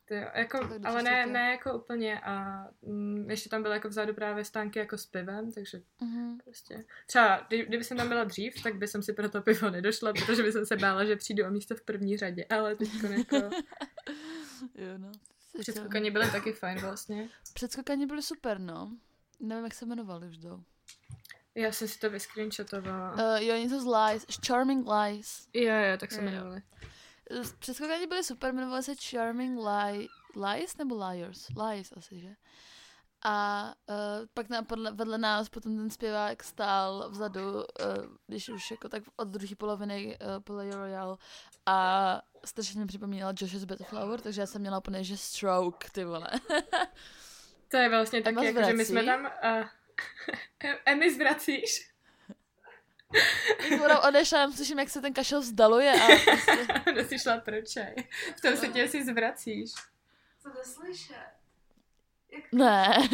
To 0.09 0.15
jo, 0.15 0.27
jako, 0.35 0.59
ale 0.85 1.03
ne, 1.03 1.27
ne 1.27 1.51
jako 1.51 1.79
úplně 1.79 2.21
a 2.21 2.65
mm, 2.83 3.31
ještě 3.31 3.49
tam 3.49 3.63
byly 3.63 3.75
jako 3.75 3.89
vzadu 3.89 4.15
právě 4.15 4.45
stánky 4.45 4.79
jako 4.79 4.99
s 4.99 5.07
pivem, 5.07 5.53
takže 5.53 5.83
uh-huh. 6.01 6.39
prostě. 6.45 6.85
Třeba, 7.07 7.45
kdy, 7.49 7.67
kdyby 7.67 7.85
jsem 7.85 7.97
tam 7.97 8.09
byla 8.09 8.25
dřív, 8.25 8.63
tak 8.63 8.77
by 8.77 8.89
jsem 8.89 9.03
si 9.03 9.13
pro 9.13 9.29
to 9.29 9.43
pivo 9.43 9.71
nedošla, 9.71 10.13
protože 10.13 10.43
by 10.43 10.53
jsem 10.53 10.67
se 10.67 10.77
bála, 10.77 11.05
že 11.05 11.17
přijdu 11.17 11.47
o 11.47 11.51
místo 11.51 11.75
v 11.75 11.83
první 11.83 12.17
řadě, 12.17 12.45
ale 12.51 12.77
teď 12.77 12.91
jako... 13.03 13.37
jo, 14.75 14.99
no. 14.99 15.13
Předskokani 15.61 16.11
byly 16.11 16.31
taky 16.31 16.53
fajn 16.53 16.79
vlastně. 16.79 17.29
Předskokani 17.55 18.07
byly 18.07 18.23
super, 18.23 18.61
no. 18.61 18.93
Nevím, 19.41 19.65
jak 19.65 19.75
se 19.75 19.85
jmenovali 19.85 20.29
už 20.29 20.39
jdou. 20.39 20.63
Já 21.55 21.73
jsem 21.73 21.89
si 21.89 21.99
to 21.99 22.11
vyscreenshatovala. 22.11 23.13
Uh, 23.13 23.43
jo, 23.43 23.57
něco 23.57 23.81
z 23.81 23.87
Lies, 23.87 24.27
Charming 24.47 24.89
Lies. 24.89 25.49
Jo, 25.55 25.75
jo, 25.75 25.97
tak 25.99 26.13
se 26.13 26.21
jmenovali. 26.21 26.63
Předchozí 27.59 28.07
byly 28.07 28.25
super, 28.25 28.55
jmenovali 28.55 28.83
se 28.83 28.95
Charming 29.11 29.59
Lie, 29.59 30.09
Lies 30.47 30.77
nebo 30.77 31.07
Liars? 31.09 31.49
Lies 31.49 31.93
asi, 31.97 32.21
že? 32.21 32.37
A 33.25 33.75
uh, 33.89 34.27
pak 34.35 34.49
na, 34.49 34.63
podle, 34.63 34.93
vedle 34.93 35.19
nás 35.19 35.49
potom 35.49 35.77
ten 35.77 35.91
zpěvák 35.91 36.43
stál 36.43 37.11
vzadu, 37.11 37.55
uh, 37.55 37.63
když 38.27 38.49
už 38.49 38.71
jako 38.71 38.89
tak 38.89 39.03
od 39.17 39.29
druhé 39.29 39.57
poloviny 39.57 40.19
uh, 40.21 40.43
Play 40.43 40.71
Royale 40.71 41.17
a 41.67 42.23
strašně 42.45 42.81
mi 42.81 42.87
připomínala 42.87 43.35
Josh's 43.41 43.67
Flower, 43.89 44.21
takže 44.21 44.41
já 44.41 44.47
jsem 44.47 44.61
měla 44.61 44.79
úplně, 44.79 45.05
že 45.05 45.17
stroke, 45.17 45.89
ty 45.93 46.05
vole. 46.05 46.31
to 47.69 47.77
je 47.77 47.89
vlastně 47.89 48.23
taky, 48.23 48.45
jako, 48.45 48.63
že 48.63 48.73
my 48.73 48.85
jsme 48.85 49.05
tam... 49.05 49.25
Uh, 49.25 49.67
Emmy 50.85 51.15
zvracíš? 51.15 51.96
Když 53.67 53.81
odešla, 54.09 54.53
slyším, 54.53 54.79
jak 54.79 54.89
se 54.89 55.01
ten 55.01 55.13
kašel 55.13 55.41
vzdaluje 55.41 55.93
a 55.93 56.07
prostě... 56.25 57.09
jsi 57.09 57.19
šla 57.19 57.37
pro 57.41 57.63
čaj. 57.63 57.95
V 58.37 58.41
tom 58.41 58.57
se 58.57 58.69
tě 58.69 58.89
si 58.89 59.05
zvracíš. 59.05 59.73
Co 60.43 60.49
neslyšet? 60.49 61.37
Ne. 62.53 63.09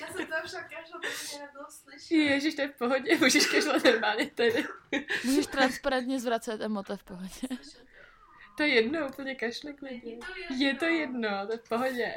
Já 0.00 0.12
jsem 0.12 0.26
tam 0.26 0.46
však 0.46 0.70
kašla, 0.70 1.00
protože 1.00 1.38
nebylo 1.38 1.64
slyšet. 1.68 2.14
Ježiš, 2.14 2.54
to 2.54 2.62
je 2.62 2.68
v 2.68 2.76
pohodě, 2.78 3.16
můžeš 3.16 3.46
kašlat 3.46 3.84
normálně 3.84 4.30
tady. 4.30 4.66
Můžeš 5.24 5.46
transparentně 5.46 6.20
zvracet 6.20 6.60
emote 6.60 6.96
v 6.96 7.04
pohodě. 7.04 7.48
To 8.56 8.62
je 8.62 8.68
jedno, 8.68 9.08
úplně 9.08 9.34
kašle 9.34 9.72
klidně. 9.72 10.18
Je 10.56 10.74
to 10.74 10.84
jedno, 10.84 11.46
to 11.46 11.52
je 11.52 11.58
v 11.58 11.68
pohodě. 11.68 12.14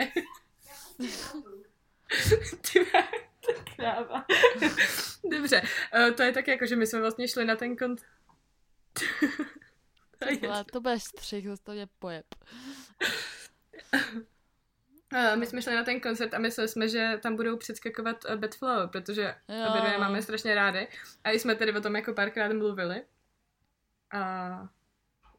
Ty 2.71 2.79
má, 2.93 3.01
to 3.01 3.15
je 3.15 3.28
kráva. 3.75 4.25
Dobře, 5.31 5.61
uh, 5.61 6.15
to 6.15 6.23
je 6.23 6.31
tak 6.31 6.47
jako, 6.47 6.65
že 6.65 6.75
my 6.75 6.87
jsme 6.87 6.99
vlastně 6.99 7.27
šli 7.27 7.45
na 7.45 7.55
ten 7.55 7.75
kont... 7.77 8.01
to, 10.41 10.63
to 10.71 10.81
bude 10.81 10.99
střih, 10.99 11.45
to 11.63 11.71
je 11.71 11.87
pojeb. 11.99 12.25
Uh, 15.13 15.35
my 15.35 15.45
jsme 15.45 15.61
šli 15.61 15.75
na 15.75 15.83
ten 15.83 15.99
koncert 15.99 16.33
a 16.33 16.39
mysleli 16.39 16.67
jsme, 16.67 16.89
že 16.89 17.19
tam 17.23 17.35
budou 17.35 17.57
předskakovat 17.57 18.25
uh, 18.25 18.35
Bad 18.35 18.55
Flow, 18.55 18.87
protože 18.87 19.35
obě 19.69 19.97
máme 19.97 20.21
strašně 20.21 20.55
rády. 20.55 20.87
A 21.23 21.31
jsme 21.31 21.55
tady 21.55 21.77
o 21.77 21.81
tom 21.81 21.95
jako 21.95 22.13
párkrát 22.13 22.53
mluvili. 22.53 23.03
A 24.11 24.69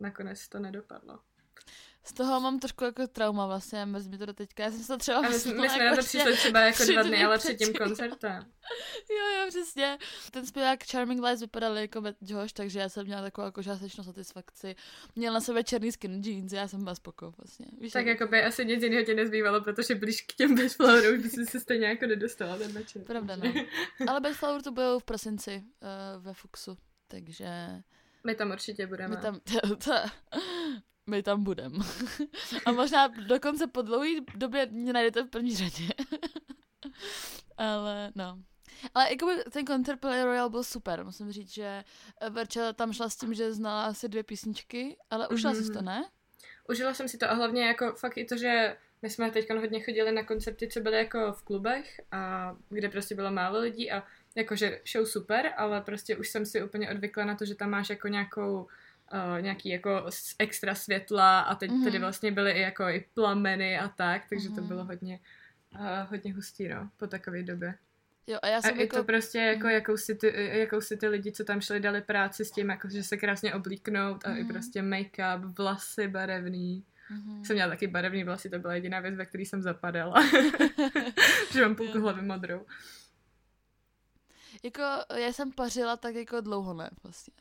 nakonec 0.00 0.48
to 0.48 0.58
nedopadlo. 0.58 1.18
Z 2.04 2.12
toho 2.12 2.40
mám 2.40 2.58
trošku 2.58 2.84
jako 2.84 3.06
trauma 3.06 3.46
vlastně, 3.46 3.86
mrzí 3.86 4.10
mi 4.10 4.18
to 4.18 4.26
do 4.26 4.32
teďka. 4.32 4.62
Já 4.62 4.70
jsem 4.70 4.82
se 4.82 4.96
třeba 4.96 5.18
a 5.18 5.20
my, 5.20 5.34
jsme, 5.34 5.54
my 5.54 5.68
jsme 5.68 5.84
na 5.84 5.96
to 5.96 6.02
přišli 6.02 6.36
třeba 6.36 6.60
jako 6.60 6.84
dva 6.84 7.02
dny, 7.02 7.24
ale 7.24 7.38
před 7.38 7.54
tím 7.54 7.74
koncertem. 7.74 8.44
jo, 9.10 9.40
jo, 9.40 9.46
přesně. 9.48 9.98
Ten 10.30 10.46
zpěvák 10.46 10.84
Charming 10.84 11.22
Lights 11.22 11.40
vypadal 11.40 11.78
jako 11.78 12.02
Josh, 12.20 12.52
takže 12.52 12.80
já 12.80 12.88
jsem 12.88 13.06
měla 13.06 13.22
takovou 13.22 13.44
jako 13.44 13.62
částečnou 13.62 14.04
satisfakci. 14.04 14.74
Měl 15.16 15.32
na 15.32 15.40
sebe 15.40 15.64
černý 15.64 15.92
skin 15.92 16.22
jeans, 16.24 16.52
já 16.52 16.68
jsem 16.68 16.84
byla 16.84 16.94
spoko 16.94 17.32
vlastně. 17.38 17.66
Víš, 17.80 17.92
tak 17.92 18.06
jako 18.06 18.26
by 18.26 18.44
asi 18.44 18.64
nic 18.64 18.82
jiného 18.82 19.04
tě 19.04 19.14
nezbývalo, 19.14 19.60
protože 19.60 19.94
blíž 19.94 20.22
k 20.22 20.32
těm 20.32 20.54
už 20.54 20.76
by 21.22 21.46
se 21.46 21.60
stejně 21.60 21.86
jako 21.86 22.06
nedostala 22.06 22.58
ten 22.58 22.72
večer. 22.72 23.02
Pravda, 23.02 23.36
no. 23.36 23.52
Ale 24.08 24.34
Flower 24.34 24.62
to 24.62 24.70
bylo 24.70 25.00
v 25.00 25.04
prosinci 25.04 25.64
uh, 26.16 26.24
ve 26.24 26.34
Fuxu, 26.34 26.78
takže... 27.08 27.46
My 28.24 28.34
tam 28.34 28.50
určitě 28.50 28.86
budeme. 28.86 29.16
My 29.16 29.22
tam, 29.22 29.40
to, 29.62 29.76
to, 29.76 29.92
my 31.10 31.22
tam 31.22 31.44
budeme. 31.44 31.78
A 32.66 32.72
možná 32.72 33.06
dokonce 33.06 33.66
po 33.66 33.82
dlouhé 33.82 34.08
době 34.36 34.66
mě 34.66 34.92
najdete 34.92 35.22
v 35.22 35.30
první 35.30 35.56
řadě. 35.56 35.88
Ale 37.56 38.12
no. 38.14 38.38
Ale 38.94 39.10
jako 39.10 39.30
ten 39.50 39.64
koncert 39.64 40.00
Play 40.00 40.24
Royale 40.24 40.50
byl 40.50 40.64
super, 40.64 41.04
musím 41.04 41.32
říct, 41.32 41.54
že 41.54 41.84
Verča 42.30 42.72
tam 42.72 42.92
šla 42.92 43.08
s 43.08 43.16
tím, 43.16 43.34
že 43.34 43.52
znala 43.52 43.84
asi 43.84 44.08
dvě 44.08 44.22
písničky, 44.22 44.96
ale 45.10 45.28
užila 45.28 45.52
mm-hmm. 45.52 45.66
si 45.66 45.72
to, 45.72 45.82
ne? 45.82 46.04
Užila 46.68 46.94
jsem 46.94 47.08
si 47.08 47.18
to 47.18 47.30
a 47.30 47.34
hlavně 47.34 47.66
jako 47.66 47.92
fakt 47.92 48.16
i 48.16 48.24
to, 48.24 48.36
že 48.36 48.76
my 49.02 49.10
jsme 49.10 49.30
teď 49.30 49.50
hodně 49.50 49.80
chodili 49.80 50.12
na 50.12 50.22
koncerty, 50.22 50.68
co 50.68 50.80
byly 50.80 50.96
jako 50.96 51.32
v 51.32 51.42
klubech 51.42 52.00
a 52.12 52.56
kde 52.68 52.88
prostě 52.88 53.14
bylo 53.14 53.30
málo 53.30 53.60
lidí 53.60 53.90
a 53.90 54.02
jakože 54.34 54.80
show 54.92 55.06
super, 55.06 55.52
ale 55.56 55.80
prostě 55.80 56.16
už 56.16 56.28
jsem 56.28 56.46
si 56.46 56.62
úplně 56.62 56.90
odvykla 56.90 57.24
na 57.24 57.34
to, 57.34 57.44
že 57.44 57.54
tam 57.54 57.70
máš 57.70 57.90
jako 57.90 58.08
nějakou 58.08 58.66
uh, 59.12 59.42
nějaký 59.42 59.68
jako 59.68 60.06
extra 60.38 60.74
světla 60.74 61.40
a 61.40 61.54
teď 61.54 61.70
mm-hmm. 61.70 61.84
tady 61.84 61.98
vlastně 61.98 62.32
byly 62.32 62.52
i 62.52 62.60
jako 62.60 62.88
i 62.88 63.04
plameny 63.14 63.78
a 63.78 63.88
tak, 63.88 64.22
takže 64.28 64.48
mm-hmm. 64.48 64.54
to 64.54 64.60
mhm. 64.60 64.68
bylo 64.68 64.84
hodně, 64.84 65.20
uh, 65.74 66.10
hodně 66.10 66.34
hustý, 66.34 66.68
no, 66.68 66.90
po 66.96 67.06
takové 67.06 67.42
době. 67.42 67.74
Jo, 68.26 68.38
a 68.42 68.46
já 68.46 68.62
jsem 68.62 68.78
a 68.78 68.80
jako... 68.80 68.96
to 68.96 69.04
prostě 69.04 69.38
jako 69.38 69.66
mm. 69.66 69.70
jakou, 69.70 69.96
si 69.96 70.14
ty, 70.14 70.50
jakou 70.58 70.80
si 70.80 70.96
ty 70.96 71.08
lidi, 71.08 71.32
co 71.32 71.44
tam 71.44 71.60
šli, 71.60 71.80
dali 71.80 72.00
práci 72.00 72.44
s 72.44 72.50
tím, 72.50 72.68
jako, 72.68 72.88
že 72.88 73.02
se 73.02 73.16
krásně 73.16 73.54
oblíknout 73.54 74.26
a 74.26 74.30
mm. 74.30 74.36
i 74.36 74.40
mhm. 74.40 74.52
prostě 74.52 74.82
make-up, 74.82 75.54
vlasy 75.58 76.08
barevný. 76.08 76.84
Mm-hmm. 77.10 77.44
Jsem 77.44 77.56
měla 77.56 77.70
taky 77.70 77.86
barevný 77.86 78.24
vlasy, 78.24 78.50
to 78.50 78.58
byla 78.58 78.74
jediná 78.74 79.00
věc, 79.00 79.14
ve 79.14 79.26
které 79.26 79.42
jsem 79.42 79.62
zapadala. 79.62 80.14
že 81.52 81.62
mám 81.62 81.76
půlku 81.76 82.00
hlavy 82.00 82.22
modrou. 82.22 82.66
Jako, 84.62 84.82
já 85.16 85.32
jsem 85.32 85.52
pařila 85.52 85.96
tak 85.96 86.14
jako 86.14 86.40
dlouho 86.40 86.74
ne, 86.74 86.90
vlastně. 87.02 87.34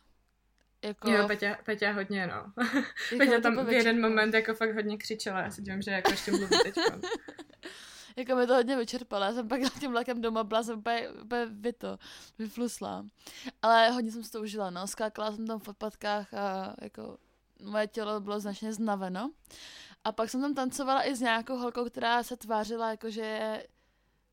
Jako... 0.84 1.12
Jo, 1.12 1.28
Peťa, 1.28 1.58
Peťa 1.64 1.92
hodně, 1.92 2.28
no. 2.28 2.64
Jako 2.64 2.88
Peťa 3.18 3.42
tam 3.42 3.66
v 3.66 3.72
jeden 3.72 4.02
moment 4.02 4.34
jako 4.34 4.54
fakt 4.54 4.76
hodně 4.76 4.98
křičela, 4.98 5.40
já 5.42 5.52
si 5.52 5.62
dělám, 5.62 5.82
že 5.82 5.92
jako 5.92 6.12
ještě 6.12 6.32
mluví 6.32 6.58
teď. 6.64 6.76
jako 8.16 8.36
mi 8.36 8.48
to 8.48 8.54
hodně 8.54 8.78
vyčerpala, 8.78 9.26
já 9.26 9.34
jsem 9.34 9.48
pak 9.48 9.62
na 9.62 9.70
tím 9.80 9.92
vlakem 9.92 10.22
doma 10.22 10.44
byla 10.44 10.64
jsem 10.64 10.80
úplně, 10.80 11.10
úplně 11.10 11.46
vyto, 11.46 11.98
vyflusla. 12.40 13.06
Ale 13.62 13.90
hodně 13.90 14.12
jsem 14.12 14.24
si 14.24 14.32
to 14.32 14.42
užila, 14.42 14.70
no, 14.70 14.88
skákala 14.88 15.32
jsem 15.32 15.48
tam 15.48 15.60
v 15.60 15.68
odpadkách 15.68 16.34
a 16.34 16.76
jako 16.82 17.18
moje 17.64 17.88
tělo 17.88 18.20
bylo 18.20 18.40
značně 18.40 18.74
znaveno. 18.74 19.32
A 20.04 20.12
pak 20.12 20.30
jsem 20.30 20.42
tam 20.42 20.54
tancovala 20.54 21.08
i 21.08 21.16
s 21.16 21.20
nějakou 21.20 21.58
holkou, 21.58 21.86
která 21.86 22.24
se 22.24 22.38
tvářila 22.38 22.90
jako, 22.90 23.10
že 23.10 23.22
je 23.22 23.68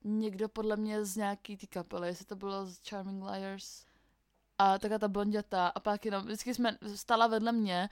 někdo 0.04 0.48
podle 0.48 0.76
mě 0.76 1.04
z 1.04 1.16
nějaký 1.16 1.56
ty 1.56 1.66
kapely, 1.66 2.08
jestli 2.08 2.24
to 2.24 2.36
bylo 2.36 2.66
z 2.66 2.78
Charming 2.88 3.24
Liars 3.30 3.85
a 4.58 4.78
taková 4.78 4.98
ta 4.98 5.08
blonděta 5.08 5.66
a 5.68 5.80
pak 5.80 6.04
jenom, 6.04 6.24
vždycky 6.24 6.54
jsme 6.54 6.78
stala 6.94 7.26
vedle 7.26 7.52
mě 7.52 7.88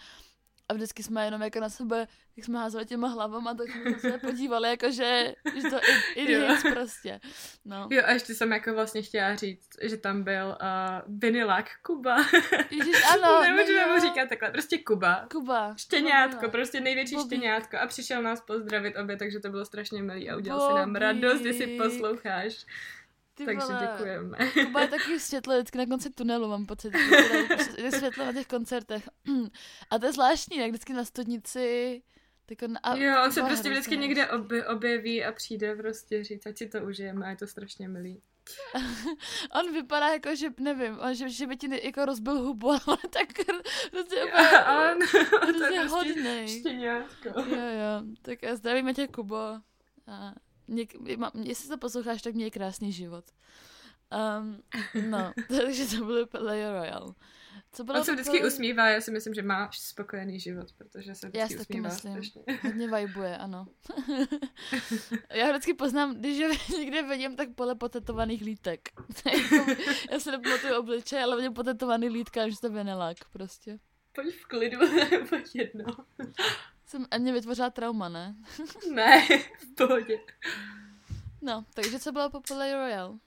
a 0.68 0.74
vždycky 0.74 1.02
jsme 1.02 1.24
jenom 1.24 1.42
jako 1.42 1.60
na 1.60 1.68
sebe, 1.68 2.06
jak 2.36 2.46
jsme 2.46 2.58
házeli 2.58 2.86
těma 2.86 3.08
hlavama, 3.08 3.54
tak 3.54 3.66
jsme 3.70 3.98
se 3.98 4.18
podívali, 4.18 4.68
jako 4.68 4.90
že, 4.90 5.34
že 5.62 5.70
to 5.70 5.80
idiots 6.14 6.62
prostě. 6.72 7.20
No. 7.64 7.88
Jo, 7.90 8.02
a 8.04 8.10
ještě 8.10 8.34
jsem 8.34 8.52
jako 8.52 8.74
vlastně 8.74 9.02
chtěla 9.02 9.34
říct, 9.36 9.68
že 9.82 9.96
tam 9.96 10.22
byl 10.22 10.46
uh, 10.46 11.18
vinilák 11.20 11.70
Kuba. 11.82 12.16
Ježiš, 12.70 12.96
ano. 13.12 13.40
Nemůžeme 13.42 13.94
mu 13.94 14.00
říkat 14.00 14.28
takhle, 14.28 14.50
prostě 14.50 14.78
Kuba. 14.78 15.26
Kuba. 15.30 15.74
Štěňátko, 15.76 16.36
Kuba. 16.36 16.50
prostě 16.50 16.80
největší 16.80 17.14
Bobby. 17.14 17.36
štěňátko 17.36 17.76
a 17.78 17.86
přišel 17.86 18.22
nás 18.22 18.40
pozdravit 18.40 18.96
obě, 18.96 19.16
takže 19.16 19.40
to 19.40 19.50
bylo 19.50 19.64
strašně 19.64 20.02
milý 20.02 20.30
a 20.30 20.36
udělal 20.36 20.60
Bobby. 20.60 20.72
si 20.72 20.78
nám 20.78 20.94
radost, 20.94 21.40
když 21.40 21.56
si 21.56 21.66
posloucháš. 21.66 22.66
Ty 23.34 23.44
Takže 23.44 23.66
vole, 23.66 23.80
děkujeme. 23.80 24.38
To 24.72 24.78
je 24.78 24.88
takový 24.88 25.20
světlo 25.20 25.54
vždycky 25.54 25.78
na 25.78 25.86
konci 25.86 26.10
tunelu, 26.10 26.48
mám 26.48 26.66
pocit. 26.66 26.94
Je 27.78 27.92
světlo 27.98 28.24
na 28.24 28.32
těch 28.32 28.46
koncertech. 28.46 29.08
A 29.90 29.98
to 29.98 30.06
je 30.06 30.12
zvláštní, 30.12 30.56
jak 30.58 30.70
vždycky 30.70 30.92
na 30.92 31.04
studnici 31.04 32.02
na, 32.66 32.80
a 32.82 32.96
jo, 32.96 33.22
on 33.24 33.32
se 33.32 33.42
prostě 33.42 33.70
vždycky 33.70 33.96
někde 33.96 34.28
obje, 34.28 34.66
objeví 34.66 35.24
a 35.24 35.32
přijde 35.32 35.76
prostě 35.76 36.24
říct, 36.24 36.46
ať 36.46 36.58
si 36.58 36.68
to 36.68 36.78
užijeme 36.80 37.26
a 37.26 37.30
je 37.30 37.36
to 37.36 37.46
strašně 37.46 37.88
milý. 37.88 38.22
on 39.60 39.72
vypadá 39.72 40.08
jako, 40.08 40.36
že 40.36 40.48
nevím, 40.60 40.98
on, 40.98 41.14
že, 41.14 41.28
že 41.28 41.46
by 41.46 41.56
ti 41.56 41.86
jako 41.86 42.04
rozbil 42.04 42.38
hubu, 42.38 42.70
ale 42.86 42.98
tak 43.10 43.46
prostě 43.90 44.24
úplně, 44.24 45.06
to 45.58 45.64
je 45.64 45.80
prostě 45.80 45.88
hodnej. 45.88 46.60
Štěňátko. 46.60 47.28
Jo, 47.28 47.56
jo, 47.56 48.02
tak 48.22 48.38
zdravíme 48.52 48.94
tě, 48.94 49.08
Kubo. 49.08 49.36
A 50.06 50.34
Něk, 50.68 50.94
jestli 51.42 51.68
to 51.68 51.78
posloucháš, 51.78 52.22
tak 52.22 52.34
měj 52.34 52.50
krásný 52.50 52.92
život. 52.92 53.24
Um, 54.40 54.62
no, 55.10 55.32
takže 55.48 55.86
to 55.86 56.04
bylo 56.04 56.26
Play 56.26 56.62
Royale. 56.70 57.14
Co 57.72 57.84
bylo 57.84 57.98
On 57.98 58.04
se 58.04 58.12
vždycky 58.12 58.38
bylo... 58.38 58.46
usmívá, 58.46 58.88
já 58.88 59.00
si 59.00 59.10
myslím, 59.10 59.34
že 59.34 59.42
máš 59.42 59.78
spokojený 59.78 60.40
život, 60.40 60.72
protože 60.72 61.14
se 61.14 61.28
vždycky 61.28 61.38
já 61.38 61.48
si 61.48 61.66
taky 61.66 61.80
myslím. 61.80 62.12
Strašně. 62.12 62.42
Hodně 62.62 62.88
vibuje, 62.88 63.38
ano. 63.38 63.66
já 65.34 65.50
vždycky 65.50 65.74
poznám, 65.74 66.16
když 66.16 66.38
je 66.38 66.48
někde 66.78 67.02
vidím, 67.02 67.36
tak 67.36 67.54
pole 67.54 67.74
potetovaných 67.74 68.42
lítek. 68.42 68.88
Jako 69.32 69.72
já 70.10 70.20
se 70.20 70.30
nepamatuju 70.30 70.74
obličej, 70.78 71.22
ale 71.22 71.36
vidím 71.36 71.52
potetovaný 71.52 72.08
lítka, 72.08 72.48
že 72.48 72.60
to 72.60 72.70
venelák 72.70 73.16
prostě. 73.32 73.78
Pojď 74.12 74.34
v 74.34 74.46
klidu, 74.46 74.78
pojď 75.28 75.54
jedno. 75.54 75.84
Jsem 76.86 77.06
a 77.10 77.18
mě 77.18 77.32
vytvořila 77.32 77.70
trauma, 77.70 78.08
ne? 78.08 78.34
ne, 78.92 79.26
v 79.58 79.74
pohodě. 79.76 80.18
No, 81.42 81.64
takže 81.74 81.98
co 81.98 82.12
bylo 82.12 82.30
po 82.30 82.40
Play 82.40 82.72
Royale? 82.72 83.18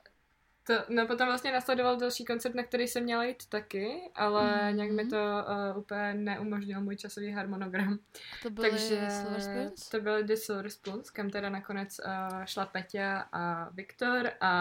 To, 0.67 0.73
no 0.89 1.07
potom 1.07 1.27
vlastně 1.27 1.51
nasledoval 1.51 1.97
další 1.97 2.25
koncert, 2.25 2.55
na 2.55 2.63
který 2.63 2.87
jsem 2.87 3.03
měla 3.03 3.23
jít 3.23 3.45
taky, 3.49 4.11
ale 4.15 4.43
mm-hmm. 4.43 4.75
nějak 4.75 4.91
mi 4.91 5.05
to 5.05 5.15
uh, 5.17 5.77
úplně 5.77 6.13
neumožnil 6.13 6.81
můj 6.81 6.95
časový 6.95 7.31
harmonogram. 7.31 7.99
To 8.43 8.49
byly 8.49 8.69
Takže 8.69 9.07
Silver 9.09 9.41
Spoons? 9.41 9.89
To 9.89 10.01
byly 10.01 10.23
The 10.23 10.33
Silver 10.33 10.69
Spoons, 10.69 11.09
kam 11.09 11.29
teda 11.29 11.49
nakonec 11.49 11.99
uh, 12.05 12.45
šla 12.45 12.65
Peťa 12.65 13.19
a 13.31 13.69
Viktor 13.69 14.31
a 14.41 14.51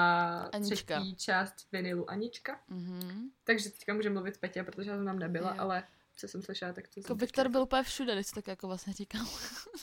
Anička. 0.52 1.00
třetí 1.00 1.16
část 1.16 1.54
vinilu 1.72 2.10
Anička. 2.10 2.60
Mm-hmm. 2.70 3.30
Takže 3.44 3.70
teďka 3.70 3.94
může 3.94 4.10
mluvit 4.10 4.38
Peťa, 4.38 4.64
protože 4.64 4.90
já 4.90 4.96
jsem 4.96 5.06
tam 5.06 5.18
nebyla, 5.18 5.50
jo. 5.50 5.56
ale 5.58 5.82
co 6.16 6.28
jsem 6.28 6.42
slyšela, 6.42 6.73
tak 6.73 6.88
to 6.88 7.00
jako 7.00 7.14
Viktor 7.14 7.49
byl 7.49 7.62
úplně 7.62 7.82
všude, 7.82 8.14
když 8.14 8.26
tak 8.26 8.46
jako 8.46 8.66
vlastně 8.66 8.92
říkám. 8.92 9.28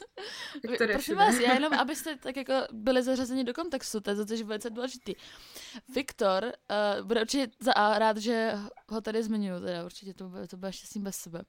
Viktor 0.64 0.90
je 0.90 0.96
Prosím 0.96 1.16
vás, 1.16 1.36
já 1.40 1.54
jenom, 1.54 1.74
abyste 1.80 2.16
tak 2.16 2.38
jako 2.38 2.54
byli 2.72 3.04
zařazeni 3.04 3.44
do 3.44 3.54
kontextu, 3.54 4.02
to 4.02 4.10
je 4.10 4.26
to, 4.26 4.36
že 4.36 4.44
velice 4.44 4.70
důležitý. 4.70 5.14
Viktor 5.96 6.44
uh, 6.44 7.08
bude 7.08 7.22
určitě 7.22 7.48
za 7.60 7.74
A 7.74 8.00
rád, 8.00 8.18
že 8.18 8.54
ho 8.92 9.02
tady 9.02 9.24
zmiňuju, 9.24 9.60
teda 9.60 9.86
určitě 9.86 10.14
to, 10.14 10.32
to 10.50 10.58
bude 10.58 10.74
šťastný 10.74 11.02
bez 11.02 11.16
sebe. 11.16 11.42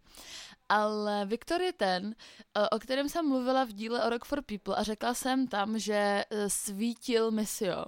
Ale 0.68 1.26
Viktor 1.26 1.62
je 1.62 1.72
ten, 1.72 2.14
eh, 2.54 2.68
o 2.68 2.78
kterém 2.78 3.08
jsem 3.08 3.28
mluvila 3.28 3.64
v 3.64 3.72
díle 3.72 4.04
o 4.04 4.10
Rock 4.10 4.24
for 4.24 4.42
People 4.42 4.76
a 4.76 4.82
řekla 4.82 5.14
jsem 5.14 5.46
tam, 5.46 5.78
že 5.78 6.24
eh, 6.30 6.50
svítil 6.50 7.30
Misio. 7.30 7.84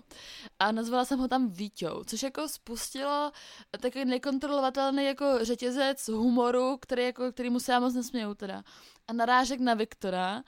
A 0.58 0.72
nazvala 0.72 1.04
jsem 1.04 1.18
ho 1.18 1.28
tam 1.28 1.48
Víťou, 1.48 2.04
což 2.06 2.22
jako 2.22 2.48
spustilo 2.48 3.32
takový 3.80 4.04
nekontrolovatelný 4.04 5.04
jako 5.04 5.44
řetězec 5.44 6.08
humoru, 6.08 6.78
který, 6.80 7.04
jako, 7.04 7.32
který 7.32 7.50
mu 7.50 7.60
se 7.60 7.72
já 7.72 7.80
moc 7.80 7.94
nesměju 7.94 8.34
teda 8.34 8.62
a 9.08 9.12
narážek 9.12 9.60
na 9.60 9.74
Viktora 9.74 10.42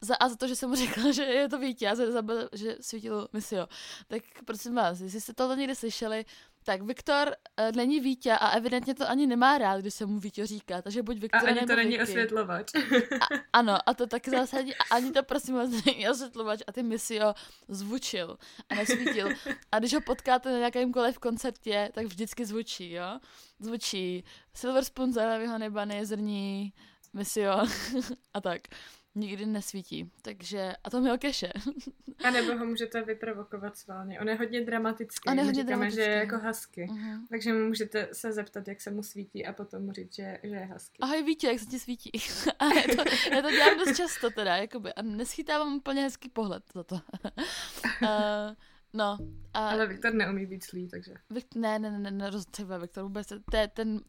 za, 0.00 0.14
a 0.14 0.28
za 0.28 0.36
to, 0.36 0.48
že 0.48 0.56
jsem 0.56 0.68
mu 0.68 0.76
řekla, 0.76 1.12
že 1.12 1.22
je 1.22 1.48
to 1.48 1.58
Vítě 1.58 1.88
a 1.88 1.94
za, 1.94 2.22
že 2.52 2.76
svítil 2.80 3.28
Misio. 3.32 3.66
Tak 4.08 4.22
prosím 4.44 4.74
vás, 4.74 5.00
jestli 5.00 5.20
jste 5.20 5.34
to 5.34 5.54
někdy 5.54 5.74
slyšeli, 5.74 6.24
tak 6.68 6.82
Viktor 6.82 7.28
uh, 7.28 7.76
není 7.76 8.00
Vítě 8.00 8.32
a 8.32 8.48
evidentně 8.48 8.94
to 8.94 9.10
ani 9.10 9.26
nemá 9.26 9.58
rád, 9.58 9.80
když 9.80 9.94
se 9.94 10.06
mu 10.06 10.18
Vítě 10.18 10.46
říká, 10.46 10.82
takže 10.82 11.02
buď 11.02 11.18
Viktor 11.18 11.48
A 11.48 11.52
ani 11.52 11.66
to 11.66 11.76
není 11.76 11.90
Vicky. 11.90 12.02
osvětlovač. 12.02 12.74
a, 13.20 13.26
ano, 13.52 13.78
a 13.86 13.94
to 13.94 14.06
taky 14.06 14.30
zásadní, 14.30 14.74
a 14.74 14.94
ani 14.94 15.12
to 15.12 15.22
prosím 15.22 15.54
vás 15.54 15.70
není 15.86 16.08
osvětlovač 16.08 16.60
a 16.66 16.72
ty 16.72 16.82
Misio 16.82 17.34
zvučil 17.68 18.38
a 18.68 18.74
nesvítil. 18.74 19.28
A 19.72 19.78
když 19.78 19.94
ho 19.94 20.00
potkáte 20.00 20.52
na 20.52 20.58
nějakémkoliv 20.58 21.18
koncertě, 21.18 21.90
tak 21.94 22.06
vždycky 22.06 22.44
zvučí, 22.44 22.92
jo? 22.92 23.18
Zvučí 23.58 24.24
Silver 24.54 24.84
Spoon, 24.84 25.12
Zahravýho 25.12 25.58
neba, 25.58 25.86
zrní, 26.02 26.72
Misio 27.12 27.52
a 28.34 28.40
tak 28.40 28.60
nikdy 29.18 29.46
nesvítí. 29.46 30.10
Takže, 30.22 30.72
a 30.84 30.90
to 30.90 31.00
měl 31.00 31.18
keše. 31.18 31.52
a 32.24 32.30
nebo 32.30 32.58
ho 32.58 32.66
můžete 32.66 33.02
vyprovokovat 33.02 33.78
sválně. 33.78 34.20
On 34.20 34.28
je 34.28 34.34
hodně 34.34 34.64
dramatický. 34.64 35.28
On 35.28 35.38
je 35.38 35.44
hodně 35.44 35.62
říkáme, 35.62 35.76
dramatický. 35.76 36.02
že 36.04 36.10
je 36.10 36.16
jako 36.16 36.38
husky. 36.38 36.86
Uh-huh. 36.86 37.26
Takže 37.30 37.52
mu 37.52 37.66
můžete 37.66 38.08
se 38.12 38.32
zeptat, 38.32 38.68
jak 38.68 38.80
se 38.80 38.90
mu 38.90 39.02
svítí 39.02 39.46
a 39.46 39.52
potom 39.52 39.82
mu 39.82 39.92
říct, 39.92 40.14
že, 40.14 40.38
že 40.42 40.54
je 40.54 40.68
husky. 40.72 40.98
Ahoj 41.00 41.22
Vítě, 41.22 41.46
jak 41.46 41.58
se 41.58 41.66
ti 41.66 41.78
svítí? 41.78 42.10
a 42.58 42.64
je 42.64 42.96
to, 42.96 43.04
já 43.32 43.42
to 43.42 43.50
dělám 43.50 43.78
dost 43.78 43.96
často 43.96 44.30
teda, 44.30 44.56
jakoby. 44.56 44.92
A 44.92 45.02
neschýtávám 45.02 45.76
úplně 45.76 46.02
hezký 46.02 46.28
pohled 46.28 46.62
za 46.74 46.84
to. 46.84 46.94
uh, 46.94 47.00
No. 48.92 49.18
A 49.54 49.70
Ale 49.70 49.86
Viktor 49.86 50.14
neumí 50.14 50.46
být 50.46 50.64
zlý, 50.64 50.88
takže. 50.88 51.14
Vik- 51.30 51.60
ne, 51.60 51.78
ne, 51.78 51.90
ne, 51.90 51.98
ne, 51.98 52.10
ne, 52.10 52.30
rozhodně 52.30 52.78
Viktor 52.78 53.04
vůbec. 53.04 53.28
To 53.50 53.56
je 53.56 53.68
ten, 53.68 54.00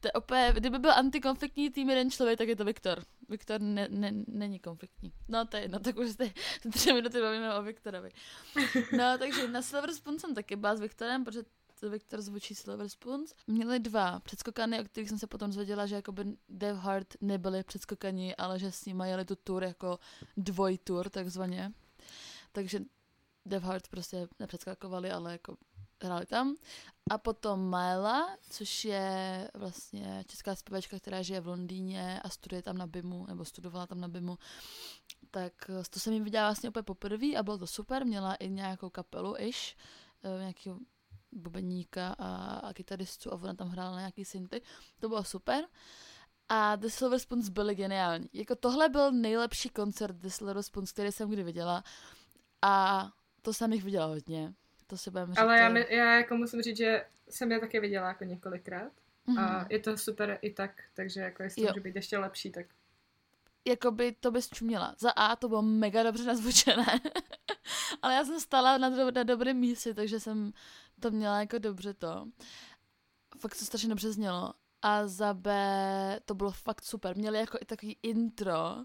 to 0.00 0.08
opět, 0.14 0.56
kdyby 0.56 0.78
byl 0.78 0.92
antikonfliktní 0.92 1.70
tým 1.70 1.90
jeden 1.90 2.10
člověk, 2.10 2.38
tak 2.38 2.48
je 2.48 2.56
to 2.56 2.64
Viktor. 2.64 3.02
Viktor 3.28 3.60
ne, 3.60 3.88
ne, 3.90 4.12
není 4.26 4.58
konfliktní. 4.58 5.12
No 5.28 5.46
to 5.46 5.56
je 5.56 5.62
jedno, 5.62 5.78
tak 5.78 5.96
už 5.96 6.16
ty 6.16 6.34
tři 6.72 6.92
minuty 6.92 7.20
bavíme 7.20 7.54
o 7.54 7.62
Viktorovi. 7.62 8.10
No 8.98 9.18
takže 9.18 9.48
na 9.48 9.62
Silver 9.62 9.94
Spoon 9.94 10.18
jsem 10.18 10.34
taky 10.34 10.56
byla 10.56 10.76
s 10.76 10.80
Viktorem, 10.80 11.24
protože 11.24 11.42
Viktor 11.82 12.20
zvučí 12.20 12.54
Silver 12.54 12.88
Spoons. 12.88 13.34
Měli 13.46 13.78
dva 13.78 14.20
předskokany, 14.20 14.80
o 14.80 14.84
kterých 14.84 15.08
jsem 15.08 15.18
se 15.18 15.26
potom 15.26 15.52
zvěděla, 15.52 15.86
že 15.86 15.94
jakoby 15.94 16.24
Dev 16.48 16.76
Hard 16.76 17.14
nebyli 17.20 17.62
předskokani, 17.62 18.36
ale 18.36 18.58
že 18.58 18.72
s 18.72 18.84
nimi 18.84 19.04
jeli 19.06 19.24
tu 19.24 19.36
tour 19.36 19.64
jako 19.64 19.98
dvojtour 20.36 21.10
takzvaně. 21.10 21.72
Takže 22.52 22.80
Dev 23.46 23.62
Hard 23.62 23.88
prostě 23.88 24.28
nepředskakovali, 24.38 25.10
ale 25.10 25.32
jako 25.32 25.56
hráli 26.04 26.26
tam. 26.26 26.56
A 27.10 27.18
potom 27.18 27.70
Myla, 27.70 28.36
což 28.50 28.84
je 28.84 29.50
vlastně 29.54 30.24
česká 30.26 30.54
zpěvačka, 30.54 30.98
která 30.98 31.22
žije 31.22 31.40
v 31.40 31.46
Londýně 31.46 32.20
a 32.20 32.28
studuje 32.28 32.62
tam 32.62 32.78
na 32.78 32.86
BIMu, 32.86 33.26
nebo 33.26 33.44
studovala 33.44 33.86
tam 33.86 34.00
na 34.00 34.08
BIMu. 34.08 34.38
Tak 35.30 35.52
to 35.90 36.00
jsem 36.00 36.12
jim 36.12 36.24
viděla 36.24 36.48
vlastně 36.48 36.68
úplně 36.68 36.82
poprvé 36.82 37.36
a 37.36 37.42
bylo 37.42 37.58
to 37.58 37.66
super. 37.66 38.06
Měla 38.06 38.34
i 38.34 38.48
nějakou 38.48 38.90
kapelu 38.90 39.34
ish, 39.38 39.76
nějakého 40.38 40.78
bubeníka 41.32 42.14
a, 42.18 42.54
a 42.58 42.72
kytaristu 42.72 43.32
a 43.32 43.34
ona 43.34 43.54
tam 43.54 43.68
hrála 43.68 43.90
na 43.90 43.98
nějaký 43.98 44.24
synty. 44.24 44.62
To 44.98 45.08
bylo 45.08 45.24
super. 45.24 45.64
A 46.48 46.76
The 46.76 46.88
Silver 46.88 47.18
Spoons 47.18 47.48
byly 47.48 47.74
geniální. 47.74 48.28
Jako 48.32 48.56
tohle 48.56 48.88
byl 48.88 49.12
nejlepší 49.12 49.68
koncert 49.68 50.16
The 50.16 50.28
Silver 50.28 50.62
Spoons, 50.62 50.92
který 50.92 51.12
jsem 51.12 51.30
kdy 51.30 51.42
viděla. 51.42 51.84
A 52.62 53.06
to 53.42 53.52
jsem 53.52 53.72
jich 53.72 53.84
viděla 53.84 54.06
hodně. 54.06 54.54
To 54.88 54.96
si 54.96 55.10
budeme 55.10 55.32
říct. 55.32 55.38
Ale 55.38 55.58
já, 55.58 55.68
mi, 55.68 55.86
já 55.90 56.14
jako 56.14 56.36
musím 56.36 56.62
říct, 56.62 56.76
že 56.76 57.04
jsem 57.28 57.52
je 57.52 57.60
také 57.60 57.80
viděla 57.80 58.08
jako 58.08 58.24
několikrát. 58.24 58.92
Mm-hmm. 59.28 59.40
A 59.40 59.66
je 59.70 59.78
to 59.78 59.98
super 59.98 60.38
i 60.42 60.50
tak, 60.50 60.82
takže 60.94 61.20
jako 61.20 61.42
jestli 61.42 61.62
jo. 61.62 61.68
může 61.68 61.80
být 61.80 61.96
ještě 61.96 62.18
lepší, 62.18 62.50
tak 62.50 62.66
jakoby 63.68 64.12
to 64.12 64.30
bys 64.30 64.48
čuměla. 64.48 64.94
Za 64.98 65.10
A 65.10 65.36
to 65.36 65.48
bylo 65.48 65.62
mega 65.62 66.02
dobře 66.02 66.24
nazvučené, 66.24 67.00
ale 68.02 68.14
já 68.14 68.24
jsem 68.24 68.40
stala 68.40 68.78
na, 68.78 68.90
do, 68.90 69.10
na 69.10 69.22
dobrém 69.22 69.56
místě, 69.56 69.94
takže 69.94 70.20
jsem 70.20 70.52
to 71.00 71.10
měla 71.10 71.40
jako 71.40 71.58
dobře 71.58 71.94
to. 71.94 72.26
Fakt 73.38 73.58
to 73.58 73.64
strašně 73.64 73.88
dobře 73.88 74.12
znělo. 74.12 74.54
A 74.82 75.06
za 75.06 75.34
B 75.34 76.20
to 76.24 76.34
bylo 76.34 76.50
fakt 76.50 76.84
super. 76.84 77.16
Měli 77.16 77.38
jako 77.38 77.58
i 77.60 77.64
takový 77.64 77.96
intro, 78.02 78.84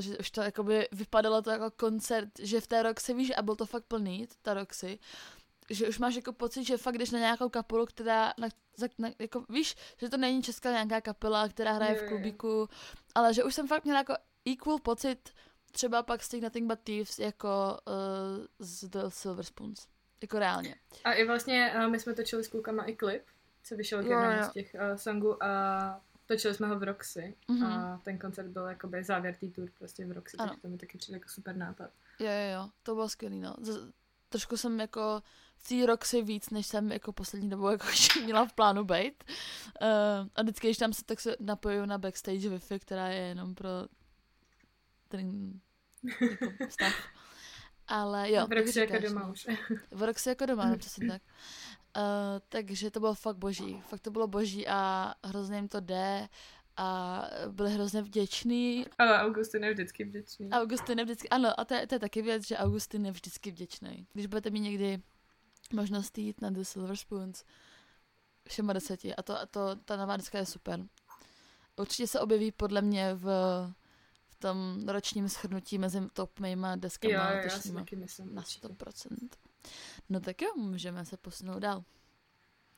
že 0.00 0.18
už 0.18 0.30
to 0.30 0.42
jakoby 0.42 0.88
vypadalo 0.92 1.42
to 1.42 1.50
jako 1.50 1.70
koncert, 1.70 2.28
že 2.38 2.60
v 2.60 2.66
té 2.66 2.82
Roxy, 2.82 3.14
víš, 3.14 3.32
a 3.36 3.42
byl 3.42 3.56
to 3.56 3.66
fakt 3.66 3.84
plný, 3.84 4.28
ta 4.42 4.54
Roxy, 4.54 4.98
že 5.70 5.88
už 5.88 5.98
máš 5.98 6.14
jako 6.14 6.32
pocit, 6.32 6.64
že 6.64 6.76
fakt 6.76 6.98
jdeš 6.98 7.10
na 7.10 7.18
nějakou 7.18 7.48
kapelu, 7.48 7.86
která, 7.86 8.34
na, 8.38 8.48
na, 8.98 9.10
jako, 9.18 9.44
víš, 9.48 9.76
že 9.96 10.08
to 10.08 10.16
není 10.16 10.42
česká 10.42 10.70
nějaká 10.70 11.00
kapela, 11.00 11.48
která 11.48 11.72
hraje 11.72 11.94
v 11.94 12.08
klubíku, 12.08 12.68
ale 13.14 13.34
že 13.34 13.44
už 13.44 13.54
jsem 13.54 13.68
fakt 13.68 13.84
měla 13.84 13.98
jako 13.98 14.14
equal 14.52 14.78
pocit 14.78 15.30
třeba 15.72 16.02
pak 16.02 16.22
z 16.22 16.28
těch 16.28 16.42
Nothing 16.42 16.68
But 16.68 16.80
Thieves 16.80 17.18
jako 17.18 17.78
uh, 17.88 18.46
z 18.58 18.88
The 18.88 18.98
Silver 19.08 19.44
Spoons. 19.44 19.88
Jako 20.22 20.38
reálně. 20.38 20.74
A 21.04 21.12
i 21.12 21.26
vlastně 21.26 21.72
uh, 21.76 21.88
my 21.88 22.00
jsme 22.00 22.14
točili 22.14 22.44
s 22.44 22.48
klukama 22.48 22.84
i 22.84 22.96
klip, 22.96 23.22
co 23.62 23.76
vyšel 23.76 24.02
k 24.02 24.06
jednomu 24.06 24.42
z 24.42 24.52
těch 24.52 24.74
uh, 24.74 24.96
songů 24.96 25.44
a 25.44 26.00
točili 26.30 26.54
jsme 26.54 26.66
ho 26.68 26.78
v 26.78 26.82
Roxy 26.82 27.34
mm-hmm. 27.48 27.66
a 27.66 28.00
ten 28.04 28.18
koncert 28.18 28.48
byl 28.48 28.66
jakoby 28.66 29.04
závěr 29.04 29.34
té 29.34 29.46
tour 29.46 29.70
prostě 29.78 30.06
v 30.06 30.12
Roxy, 30.12 30.36
ano. 30.36 30.48
takže 30.48 30.62
to 30.62 30.68
mi 30.68 30.78
taky 30.78 30.98
přijde 30.98 31.16
jako 31.16 31.28
super 31.28 31.56
nápad. 31.56 31.90
Jo, 32.20 32.26
jo, 32.26 32.52
jo, 32.52 32.70
to 32.82 32.94
bylo 32.94 33.08
skvělý, 33.08 33.40
no. 33.40 33.54
Z- 33.60 33.92
trošku 34.28 34.56
jsem 34.56 34.80
jako 34.80 35.22
v 35.56 35.68
té 35.68 35.86
Roxy 35.86 36.22
víc, 36.22 36.50
než 36.50 36.66
jsem 36.66 36.92
jako 36.92 37.12
poslední 37.12 37.50
dobou 37.50 37.68
jako 37.70 37.86
měla 38.24 38.46
v 38.46 38.52
plánu 38.52 38.84
být. 38.84 39.24
Uh, 39.82 39.88
a 40.34 40.42
vždycky, 40.42 40.66
když 40.66 40.78
tam 40.78 40.92
se, 40.92 41.04
tak 41.04 41.20
se 41.20 41.36
napojuju 41.40 41.86
na 41.86 41.98
backstage 41.98 42.50
Wi-Fi, 42.50 42.78
která 42.78 43.08
je 43.08 43.20
jenom 43.20 43.54
pro 43.54 43.68
ten 45.08 45.52
jako 46.20 46.46
stav. 46.70 46.92
Ale 47.88 48.32
jo. 48.32 48.46
V 48.46 48.52
Roxy 48.52 48.80
jako 48.80 48.98
doma 48.98 49.28
už. 49.28 49.46
v 49.90 50.02
Roxy 50.02 50.28
jako 50.28 50.46
doma, 50.46 50.68
no 50.68 50.78
přesně 50.78 51.08
tak. 51.08 51.22
Uh, 51.96 52.02
takže 52.48 52.90
to 52.90 53.00
bylo 53.00 53.14
fakt 53.14 53.36
boží. 53.36 53.80
Fakt 53.88 54.00
to 54.00 54.10
bylo 54.10 54.26
boží 54.26 54.68
a 54.68 55.14
hrozně 55.24 55.56
jim 55.56 55.68
to 55.68 55.80
jde 55.80 56.28
a 56.76 57.22
byli 57.48 57.70
hrozně 57.70 58.02
vděční. 58.02 58.86
Ale 58.98 59.18
Augustin 59.18 59.64
je 59.64 59.72
vždycky 59.72 60.04
vděčný. 60.04 60.50
Augustin 60.50 60.98
je 60.98 61.04
vždycky, 61.04 61.28
ano, 61.28 61.60
a 61.60 61.64
to 61.64 61.74
je, 61.74 61.86
to 61.86 61.94
je 61.94 61.98
taky 61.98 62.22
věc, 62.22 62.46
že 62.46 62.56
Augustin 62.56 63.06
je 63.06 63.12
vždycky 63.12 63.50
vděčný. 63.50 64.06
Když 64.12 64.26
budete 64.26 64.50
mít 64.50 64.60
někdy 64.60 65.02
možnost 65.72 66.18
jít 66.18 66.40
na 66.40 66.50
The 66.50 66.62
Silver 66.62 66.96
Spoons 66.96 67.44
všema 68.48 68.72
deseti 68.72 69.14
a 69.14 69.22
to, 69.22 69.40
a 69.40 69.46
to 69.46 69.76
ta 69.84 69.96
navádka 69.96 70.38
je 70.38 70.46
super. 70.46 70.80
Určitě 71.76 72.06
se 72.06 72.20
objeví 72.20 72.52
podle 72.52 72.82
mě 72.82 73.14
v, 73.14 73.24
v 74.28 74.34
tom 74.38 74.88
ročním 74.88 75.28
shrnutí 75.28 75.78
mezi 75.78 76.00
top 76.12 76.40
mýma 76.40 76.76
deskama 76.76 77.30
jo, 77.30 77.36
jo, 77.36 77.42
já 77.42 77.58
si 77.58 77.72
taky 77.72 77.96
myslím, 77.96 78.34
na 78.34 78.42
100%. 78.42 79.28
No 80.08 80.20
tak 80.20 80.42
jo, 80.42 80.48
můžeme 80.56 81.04
se 81.04 81.16
posunout 81.16 81.58
dál. 81.58 81.84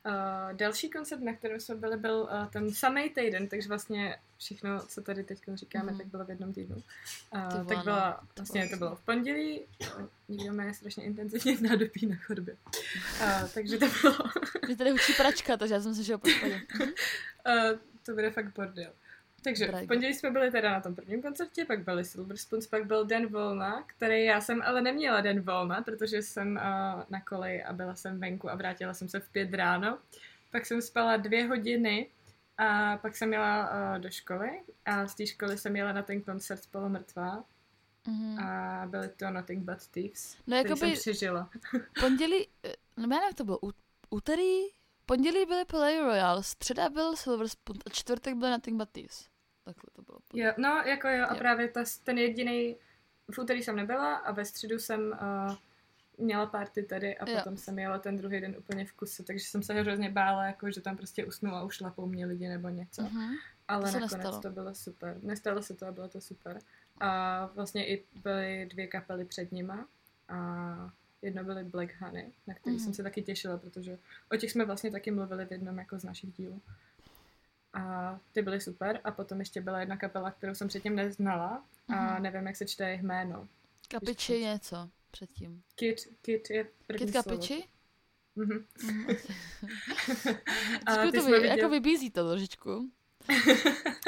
Uh, 0.07 0.57
další 0.57 0.91
koncert, 0.91 1.21
na 1.21 1.35
kterém 1.35 1.61
jsme 1.61 1.75
byli, 1.75 1.97
byl 1.97 2.15
uh, 2.15 2.47
ten 2.47 2.75
samý 2.75 3.11
týden, 3.11 3.49
takže 3.49 3.69
vlastně 3.69 4.17
všechno, 4.39 4.87
co 4.87 5.03
tady 5.03 5.25
teď 5.25 5.39
říkáme, 5.55 5.93
mm. 5.93 5.99
tak 5.99 6.07
bylo 6.07 6.25
v 6.25 6.31
jednom 6.31 6.53
týdnu. 6.53 6.77
Uh, 6.77 7.67
tak 7.67 7.85
byla, 7.85 8.27
vlastně 8.37 8.69
to 8.69 8.77
bylo 8.77 8.97
v 8.97 9.05
pondělí, 9.05 9.61
nikdo 10.29 10.53
mě 10.53 10.75
strašně 10.75 11.05
intenzivně 11.05 11.57
v 11.57 11.61
nádobí 11.61 12.07
na 12.07 12.17
chodbě. 12.17 12.57
Uh, 13.21 13.49
takže 13.55 13.79
to 13.79 13.87
bylo... 14.03 14.17
Mě 14.67 14.77
tady 14.77 14.93
učí 14.93 15.15
pračka, 15.15 15.57
takže 15.57 15.75
já 15.75 15.81
jsem 15.81 15.95
že 15.95 16.19
po 16.19 16.29
uh, 16.29 17.79
To 18.07 18.13
bude 18.13 18.31
fakt 18.31 18.55
bordel. 18.55 18.93
Takže 19.45 19.67
v 19.67 19.87
pondělí 19.87 20.15
jsme 20.15 20.31
byli 20.31 20.51
teda 20.51 20.73
na 20.73 20.81
tom 20.81 20.95
prvním 20.95 21.23
koncertě, 21.23 21.65
pak 21.65 21.85
byli 21.85 22.05
Silver 22.05 22.37
Spoons, 22.37 22.67
pak 22.67 22.87
byl 22.87 23.05
Den 23.05 23.27
volna, 23.27 23.83
který 23.87 24.25
já 24.25 24.41
jsem 24.41 24.63
ale 24.63 24.83
neměla 24.83 25.21
Den 25.21 25.41
volna, 25.41 25.83
protože 25.83 26.23
jsem 26.23 26.49
uh, 26.57 27.03
na 27.11 27.21
koleji 27.21 27.63
a 27.63 27.73
byla 27.73 27.95
jsem 27.95 28.21
venku 28.21 28.51
a 28.51 28.55
vrátila 28.55 28.95
jsem 28.95 29.09
se 29.09 29.21
v 29.21 29.29
pět 29.29 29.55
ráno. 29.55 29.99
Pak 30.51 30.67
jsem 30.67 30.83
spala 30.83 31.17
dvě 31.17 31.47
hodiny 31.47 32.11
a 32.59 32.97
pak 32.97 33.17
jsem 33.17 33.33
jela 33.33 33.71
uh, 33.71 33.99
do 33.99 34.11
školy 34.11 34.51
a 34.85 35.07
z 35.07 35.15
té 35.15 35.27
školy 35.27 35.59
jsem 35.59 35.77
jela 35.77 35.93
na 35.93 36.03
ten 36.03 36.21
koncert 36.21 36.63
Spolu 36.63 36.89
mrtvá. 36.89 37.45
Mm-hmm. 38.07 38.47
A 38.47 38.87
byly 38.87 39.09
to 39.09 39.31
Nothing 39.31 39.65
But 39.65 39.87
Thieves, 39.91 40.37
no, 40.47 40.57
jako 40.57 40.77
jsem 40.77 40.93
přežila. 40.93 41.51
pondělí, 42.01 42.49
nebo 42.97 43.15
jak 43.15 43.35
to 43.35 43.45
bylo, 43.45 43.59
úterý, 44.11 44.61
pondělí 45.07 45.47
byly 45.47 45.65
Play 45.65 46.01
Royale, 46.01 46.43
středa 46.43 46.89
byl 46.89 47.17
Silver 47.17 47.49
Spoon 47.49 47.79
a 47.87 47.91
čtvrtek 47.91 48.35
byl 48.35 48.51
Nothing 48.51 48.79
But 48.79 48.89
Thieves. 48.93 49.32
Takhle 49.65 49.91
to 49.93 50.03
bylo. 50.03 50.19
Jo, 50.33 50.53
no, 50.59 50.83
jako 50.87 51.09
jo, 51.09 51.27
a 51.29 51.33
jo. 51.33 51.39
právě 51.39 51.69
ta, 51.69 51.85
ten 52.05 52.19
jediný 52.19 52.77
v 53.31 53.39
úterý 53.39 53.63
jsem 53.63 53.77
nebyla 53.77 54.15
a 54.15 54.33
ve 54.33 54.45
středu 54.45 54.79
jsem 54.79 55.01
uh, 55.01 55.57
měla 56.19 56.47
party 56.47 56.83
tady 56.83 57.19
a 57.19 57.31
jo. 57.31 57.37
potom 57.37 57.57
jsem 57.57 57.79
jela 57.79 57.99
ten 57.99 58.17
druhý 58.17 58.41
den 58.41 58.55
úplně 58.59 58.85
v 58.85 58.93
kuse, 58.93 59.23
takže 59.23 59.45
jsem 59.45 59.63
se 59.63 59.75
hrozně 59.75 60.11
bála, 60.11 60.45
jako, 60.45 60.71
že 60.71 60.81
tam 60.81 60.97
prostě 60.97 61.25
usnu 61.25 61.55
a 61.55 61.65
ušlapou 61.65 62.07
mě 62.07 62.27
lidi 62.27 62.49
nebo 62.49 62.69
něco. 62.69 63.03
Uh-huh. 63.03 63.39
Ale 63.69 63.93
to 63.93 64.01
nakonec 64.01 64.13
nestalo. 64.13 64.41
to 64.41 64.51
bylo 64.51 64.75
super. 64.75 65.19
Nestalo 65.23 65.63
se 65.63 65.75
to 65.75 65.87
a 65.87 65.93
bylo 65.93 66.09
to 66.09 66.21
super. 66.21 66.59
A 67.01 67.47
vlastně 67.47 67.87
i 67.87 68.05
byly 68.23 68.69
dvě 68.71 68.87
kapely 68.87 69.25
před 69.25 69.53
nima 69.53 69.87
a 70.29 70.93
jedno 71.23 71.45
byly 71.45 71.65
Black 71.65 72.01
Honey, 72.01 72.33
na 72.47 72.55
který 72.55 72.77
uh-huh. 72.77 72.85
jsem 72.85 72.95
se 72.95 73.03
taky 73.03 73.23
těšila, 73.23 73.57
protože 73.57 73.99
o 74.33 74.37
těch 74.37 74.51
jsme 74.51 74.65
vlastně 74.65 74.91
taky 74.91 75.11
mluvili 75.11 75.45
v 75.45 75.53
jednom 75.53 75.79
jako 75.79 75.99
z 75.99 76.05
našich 76.05 76.33
dílů. 76.33 76.61
A 77.75 78.19
ty 78.33 78.43
byly 78.43 78.61
super. 78.61 79.01
A 79.05 79.11
potom 79.11 79.39
ještě 79.39 79.61
byla 79.61 79.81
jedna 79.81 79.97
kapela, 79.97 80.31
kterou 80.31 80.55
jsem 80.55 80.69
předtím 80.69 80.97
neznala 80.97 81.65
a 81.89 81.93
uh-huh. 81.93 82.21
nevím, 82.21 82.47
jak 82.47 82.57
se 82.57 82.67
čte 82.67 82.85
jejich 82.85 83.03
jméno. 83.03 83.49
Kapiči 83.89 84.41
něco 84.41 84.89
předtím. 85.11 85.63
Kit, 85.75 85.97
kit 86.23 86.51
je 86.51 86.67
první 86.87 87.07
Kit 87.07 87.15
Kapiči? 87.15 87.65
Mhm. 88.37 88.65
Mm 88.83 89.07
a 90.87 90.97
ty 90.97 91.19
to 91.19 91.25
vy, 91.27 91.33
viděl... 91.33 91.45
jako 91.45 91.69
vybízí 91.69 92.11
to 92.11 92.31
trošičku. 92.31 92.91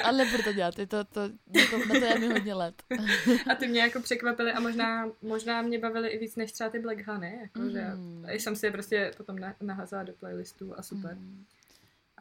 Ale 0.05 0.25
nebudu 0.25 0.43
to 0.43 0.53
dělat, 0.53 0.79
je 0.79 0.87
to, 0.87 1.05
to, 1.05 1.29
to, 1.71 1.79
na 1.79 2.01
to 2.01 2.05
je 2.05 2.19
mi 2.19 2.29
hodně 2.29 2.55
let. 2.55 2.83
a 3.51 3.55
ty 3.55 3.69
mě 3.69 3.81
jako 3.81 4.01
překvapily 4.01 4.53
a 4.53 4.61
možná, 4.61 5.11
možná 5.23 5.63
mě 5.63 5.79
bavily 5.79 6.09
i 6.09 6.19
víc 6.19 6.37
než 6.37 6.53
třeba 6.53 6.71
ty 6.71 6.79
Black 6.79 7.07
Honey, 7.07 7.39
jako, 7.41 7.61
mm. 7.61 7.71
že 7.73 8.35
jsem 8.35 8.57
si 8.57 8.67
je 8.67 8.73
prostě 8.73 9.13
potom 9.17 9.37
nahazala 9.61 10.03
do 10.03 10.13
playlistu 10.13 10.79
a 10.79 10.83
super. 10.83 11.15
Mm. 11.15 11.45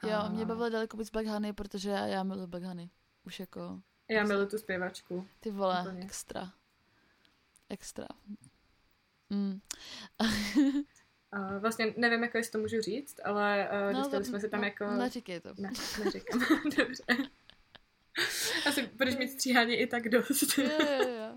Jo, 0.03 0.17
a... 0.17 0.29
mě 0.29 0.45
bavily 0.45 0.71
daleko 0.71 0.97
víc 0.97 1.09
Black 1.09 1.27
Honey, 1.27 1.53
protože 1.53 1.89
já, 1.89 2.05
já 2.05 2.23
miluji 2.23 2.47
Black 2.47 2.63
Honey. 2.63 2.89
Už 3.23 3.39
jako... 3.39 3.81
Já 4.09 4.23
miluji 4.23 4.47
tu 4.47 4.57
zpěvačku. 4.57 5.27
Ty 5.39 5.51
vole, 5.51 5.81
Úplně. 5.81 6.01
extra. 6.03 6.53
Extra. 7.69 8.07
Mm. 9.29 9.59
Uh, 11.37 11.57
vlastně 11.57 11.93
nevím, 11.97 12.23
jako 12.23 12.37
jestli 12.37 12.51
to 12.51 12.57
můžu 12.57 12.81
říct, 12.81 13.19
ale 13.23 13.69
uh, 13.71 13.93
no, 13.93 13.99
dostali 13.99 14.23
to, 14.23 14.29
jsme 14.29 14.39
se 14.39 14.49
tam 14.49 14.61
no, 14.61 14.67
jako... 14.67 14.85
Neříkej 14.87 15.39
to. 15.39 15.49
Ne, 15.57 15.71
neříkám. 16.03 16.39
Dobře. 16.77 17.03
Asi 18.67 18.89
budeš 18.97 19.17
mít 19.17 19.27
stříhání 19.27 19.73
i 19.73 19.87
tak 19.87 20.09
dost. 20.09 20.57
jo, 20.57 20.69
jo, 20.79 21.09
jo. 21.09 21.35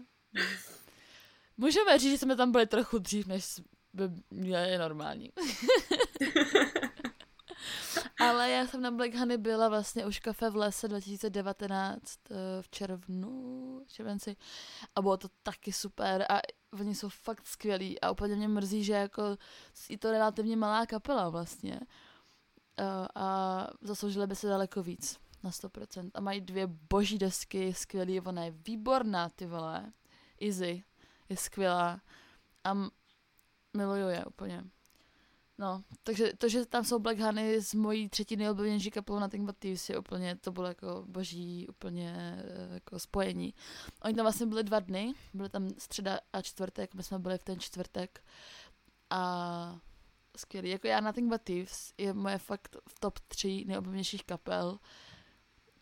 Můžeme 1.56 1.98
říct, 1.98 2.10
že 2.10 2.18
jsme 2.18 2.36
tam 2.36 2.52
byli 2.52 2.66
trochu 2.66 2.98
dřív, 2.98 3.26
než 3.26 3.60
by 3.92 4.04
je 4.40 4.78
normální. 4.78 5.32
Ale 8.20 8.50
já 8.50 8.66
jsem 8.66 8.82
na 8.82 8.90
Black 8.90 9.14
Honey 9.14 9.36
byla 9.36 9.68
vlastně 9.68 10.06
už 10.06 10.18
kafe 10.18 10.50
v 10.50 10.56
lese 10.56 10.88
2019 10.88 12.00
eh, 12.30 12.34
v 12.60 12.68
červnu, 12.68 13.82
červenci. 13.86 14.36
A 14.94 15.02
bylo 15.02 15.16
to 15.16 15.28
taky 15.42 15.72
super 15.72 16.26
a 16.28 16.40
oni 16.72 16.94
jsou 16.94 17.08
fakt 17.08 17.46
skvělí 17.46 18.00
a 18.00 18.10
úplně 18.10 18.36
mě 18.36 18.48
mrzí, 18.48 18.84
že 18.84 18.92
jako 18.92 19.36
je 19.88 19.98
to 19.98 20.10
relativně 20.10 20.56
malá 20.56 20.86
kapela 20.86 21.28
vlastně 21.28 21.80
eh, 22.78 22.84
a 23.14 23.66
zasloužili 23.80 24.26
by 24.26 24.36
se 24.36 24.48
daleko 24.48 24.82
víc 24.82 25.18
na 25.42 25.50
100% 25.50 26.10
a 26.14 26.20
mají 26.20 26.40
dvě 26.40 26.66
boží 26.66 27.18
desky, 27.18 27.74
skvělý, 27.74 28.20
ona 28.20 28.44
je 28.44 28.50
výborná, 28.50 29.28
ty 29.28 29.46
vole, 29.46 29.92
Izzy 30.40 30.82
je 31.28 31.36
skvělá. 31.36 32.00
A 32.64 32.74
miluju 33.76 34.08
je 34.08 34.24
úplně. 34.24 34.64
No, 35.58 35.82
takže 36.02 36.32
to, 36.38 36.48
že 36.48 36.66
tam 36.66 36.84
jsou 36.84 36.98
Black 36.98 37.18
Honey 37.18 37.60
z 37.60 37.74
mojí 37.74 38.08
třetí 38.08 38.36
nejoblíbenější 38.36 38.90
kapelou 38.90 39.18
na 39.18 39.28
Think 39.28 39.50
Thieves 39.58 39.88
je 39.88 39.98
úplně, 39.98 40.36
to 40.36 40.52
bylo 40.52 40.66
jako 40.66 41.04
boží 41.06 41.68
úplně 41.68 42.36
eh, 42.38 42.74
jako 42.74 42.98
spojení. 42.98 43.54
Oni 44.02 44.14
tam 44.14 44.24
vlastně 44.24 44.46
byli 44.46 44.64
dva 44.64 44.80
dny, 44.80 45.14
byly 45.34 45.48
tam 45.48 45.68
středa 45.78 46.20
a 46.32 46.42
čtvrtek, 46.42 46.94
my 46.94 47.02
jsme 47.02 47.18
byli 47.18 47.38
v 47.38 47.44
ten 47.44 47.60
čtvrtek 47.60 48.24
a 49.10 49.80
skvělý. 50.36 50.70
Jako 50.70 50.86
já 50.86 51.00
na 51.00 51.12
Think 51.12 51.32
Thieves 51.44 51.92
je 51.98 52.12
moje 52.12 52.38
fakt 52.38 52.76
v 52.88 53.00
top 53.00 53.18
3 53.18 53.64
nejoblíbenějších 53.66 54.24
kapel, 54.24 54.78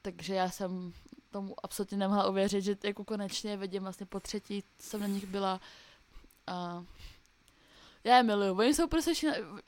takže 0.03 0.35
já 0.35 0.51
jsem 0.51 0.93
tomu 1.31 1.55
absolutně 1.63 1.97
nemohla 1.97 2.29
uvěřit, 2.29 2.65
že 2.65 2.77
jako 2.85 3.05
konečně 3.05 3.57
vidím 3.57 3.83
vlastně 3.83 4.07
po 4.07 4.21
třetí, 4.21 4.65
jsem 4.79 5.01
na 5.01 5.07
nich 5.07 5.27
byla 5.27 5.61
a 6.47 6.85
já 8.05 8.17
je 8.17 8.23
miluju. 8.23 8.59
Oni 8.59 8.75
jsou 8.75 8.87
prostě, 8.87 9.12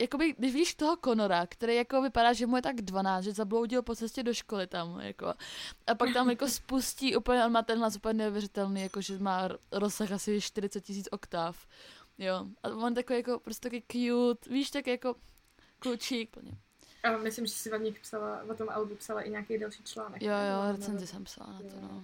jakoby, 0.01 0.35
když 0.37 0.53
víš 0.53 0.75
toho 0.75 0.97
Konora, 0.97 1.47
který 1.47 1.75
jako 1.75 2.01
vypadá, 2.01 2.33
že 2.33 2.47
mu 2.47 2.55
je 2.55 2.61
tak 2.61 2.81
12, 2.81 3.23
že 3.23 3.31
zabloudil 3.33 3.81
po 3.81 3.95
cestě 3.95 4.23
do 4.23 4.33
školy 4.33 4.67
tam, 4.67 4.99
jako. 4.99 5.33
A 5.87 5.95
pak 5.95 6.13
tam 6.13 6.29
jako 6.29 6.47
spustí 6.47 7.15
úplně, 7.15 7.45
on 7.45 7.51
má 7.51 7.61
ten 7.61 7.79
hlas 7.79 7.95
úplně 7.95 8.13
neuvěřitelný, 8.13 8.81
jako 8.81 9.01
že 9.01 9.19
má 9.19 9.49
rozsah 9.71 10.11
asi 10.11 10.41
40 10.41 10.81
tisíc 10.81 11.07
oktáv. 11.11 11.67
Jo. 12.17 12.45
A 12.63 12.69
on 12.69 12.93
takový 12.93 13.19
jako, 13.19 13.39
prostě 13.39 13.69
taky 13.69 13.83
cute, 13.91 14.49
víš, 14.49 14.71
tak 14.71 14.87
jako 14.87 15.15
klučík. 15.79 16.29
Plně. 16.29 16.51
A 17.03 17.17
myslím, 17.17 17.45
že 17.45 17.53
si 17.53 17.69
vám 17.69 17.83
nich 17.83 17.99
psala, 17.99 18.41
o 18.49 18.53
tom 18.53 18.69
albu 18.69 18.95
psala 18.95 19.21
i 19.21 19.29
nějaký 19.29 19.57
další 19.57 19.83
článek. 19.83 20.21
Jo, 20.21 20.31
jo, 20.31 20.71
recenzi 20.71 21.07
jsem 21.07 21.23
psala 21.23 21.53
na 21.53 21.59
to, 21.59 21.81
no. 21.81 22.03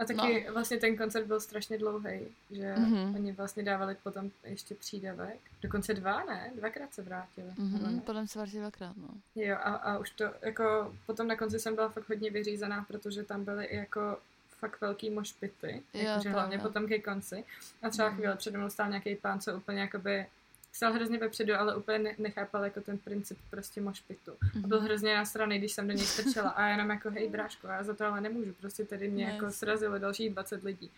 A 0.00 0.04
taky 0.04 0.44
no. 0.46 0.52
vlastně 0.52 0.76
ten 0.76 0.96
koncert 0.96 1.26
byl 1.26 1.40
strašně 1.40 1.78
dlouhý, 1.78 2.20
že 2.50 2.74
mm-hmm. 2.74 3.14
oni 3.14 3.32
vlastně 3.32 3.62
dávali 3.62 3.96
potom 4.02 4.30
ještě 4.44 4.74
přídavek. 4.74 5.38
Dokonce 5.62 5.94
dva, 5.94 6.24
ne? 6.24 6.50
Dvakrát 6.54 6.94
se 6.94 7.02
vrátili. 7.02 7.48
Mm-hmm, 7.48 8.00
podle 8.00 8.20
mě 8.20 8.28
se 8.28 8.38
vrátili 8.38 8.60
dvakrát, 8.60 8.96
no. 8.96 9.08
Jo, 9.34 9.56
a, 9.56 9.74
a 9.74 9.98
už 9.98 10.10
to, 10.10 10.24
jako, 10.42 10.94
potom 11.06 11.26
na 11.26 11.36
konci 11.36 11.58
jsem 11.58 11.74
byla 11.74 11.88
fakt 11.88 12.08
hodně 12.08 12.30
vyřízená, 12.30 12.84
protože 12.88 13.22
tam 13.22 13.44
byly 13.44 13.64
i 13.64 13.76
jako 13.76 14.18
fakt 14.58 14.80
velký 14.80 15.10
mošpity, 15.10 15.82
jakože 15.92 16.30
hlavně 16.30 16.56
jo. 16.56 16.62
potom 16.62 16.86
ke 16.86 16.98
konci. 16.98 17.44
A 17.82 17.90
třeba 17.90 18.10
mm-hmm. 18.10 18.14
chvíli 18.14 18.36
přede 18.36 18.58
mnou 18.58 18.70
stál 18.70 18.88
nějaký 18.88 19.16
pán, 19.16 19.40
co 19.40 19.56
úplně 19.56 19.80
jakoby 19.80 20.26
stál 20.72 20.92
hrozně 20.92 21.18
vepředu, 21.18 21.54
ale 21.54 21.76
úplně 21.76 22.14
nechápal 22.18 22.64
jako 22.64 22.80
ten 22.80 22.98
princip 22.98 23.38
prostě 23.50 23.80
mošpitu. 23.80 24.30
Mm-hmm. 24.30 24.64
A 24.64 24.66
byl 24.66 24.78
mhm. 24.78 24.86
hrozně 24.86 25.14
nasraný, 25.14 25.58
když 25.58 25.72
jsem 25.72 25.88
do 25.88 25.92
něj 25.92 26.06
strčela 26.06 26.50
a 26.50 26.66
jenom 26.66 26.90
jako 26.90 27.10
hej 27.10 27.28
bráško, 27.28 27.66
já 27.66 27.82
za 27.82 27.94
to 27.94 28.04
ale 28.06 28.20
nemůžu, 28.20 28.52
prostě 28.52 28.84
tady 28.84 29.08
mě 29.08 29.24
yes. 29.24 29.34
jako 29.34 29.50
srazilo 29.50 29.98
dalších 29.98 30.32
20 30.32 30.62
lidí. 30.62 30.90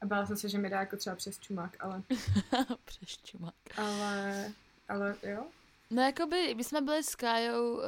A 0.00 0.06
bála 0.06 0.26
jsem 0.26 0.36
se, 0.36 0.48
že 0.48 0.58
mi 0.58 0.70
dá 0.70 0.80
jako 0.80 0.96
třeba 0.96 1.16
přes 1.16 1.38
čumák, 1.38 1.76
ale... 1.80 2.02
přes 2.84 3.08
čumák. 3.24 3.54
Ale, 3.76 4.52
ale 4.88 5.16
jo. 5.22 5.46
No 5.90 6.02
jakoby, 6.02 6.54
my 6.54 6.64
jsme 6.64 6.80
byli 6.80 7.02
s 7.02 7.14
Kájou 7.14 7.74
uh, 7.74 7.82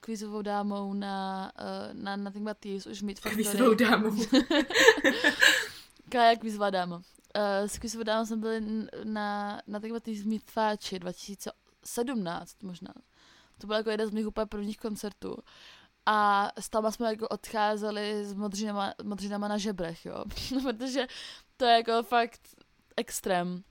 kvízovou 0.00 0.42
dámou 0.42 0.94
na, 0.94 1.52
uh, 1.60 2.02
na 2.02 2.16
Nothing 2.16 2.48
But 2.48 2.58
Thieves, 2.58 2.86
už 2.86 3.02
mít 3.02 3.20
Factory. 3.20 3.44
Kvízovou 3.44 3.74
dámou. 3.74 4.10
Kája 6.08 6.36
kvízová 6.36 6.70
dáma 6.70 7.02
uh, 7.36 7.68
s 7.68 7.76
Chris 7.76 7.94
Vodám 7.94 8.26
jsme 8.26 8.36
byli 8.36 8.60
na, 9.04 9.60
na 9.66 9.80
takové 9.80 10.00
ty 10.00 10.16
zmítváči 10.16 10.98
2017 10.98 12.62
možná. 12.62 12.94
To 13.58 13.66
byl 13.66 13.76
jako 13.76 13.90
jeden 13.90 14.08
z 14.08 14.10
mých 14.10 14.26
úplně 14.26 14.46
prvních 14.46 14.78
koncertů. 14.78 15.36
A 16.06 16.50
s 16.60 16.70
tam 16.70 16.92
jsme 16.92 17.06
jako 17.06 17.28
odcházeli 17.28 18.24
s 18.24 18.34
modřinama, 18.34 18.94
modřinama 19.02 19.48
na 19.48 19.58
žebrech, 19.58 20.06
jo. 20.06 20.24
Protože 20.62 21.06
to 21.56 21.64
je 21.64 21.72
jako 21.72 22.02
fakt 22.02 22.40
extrém. 22.96 23.62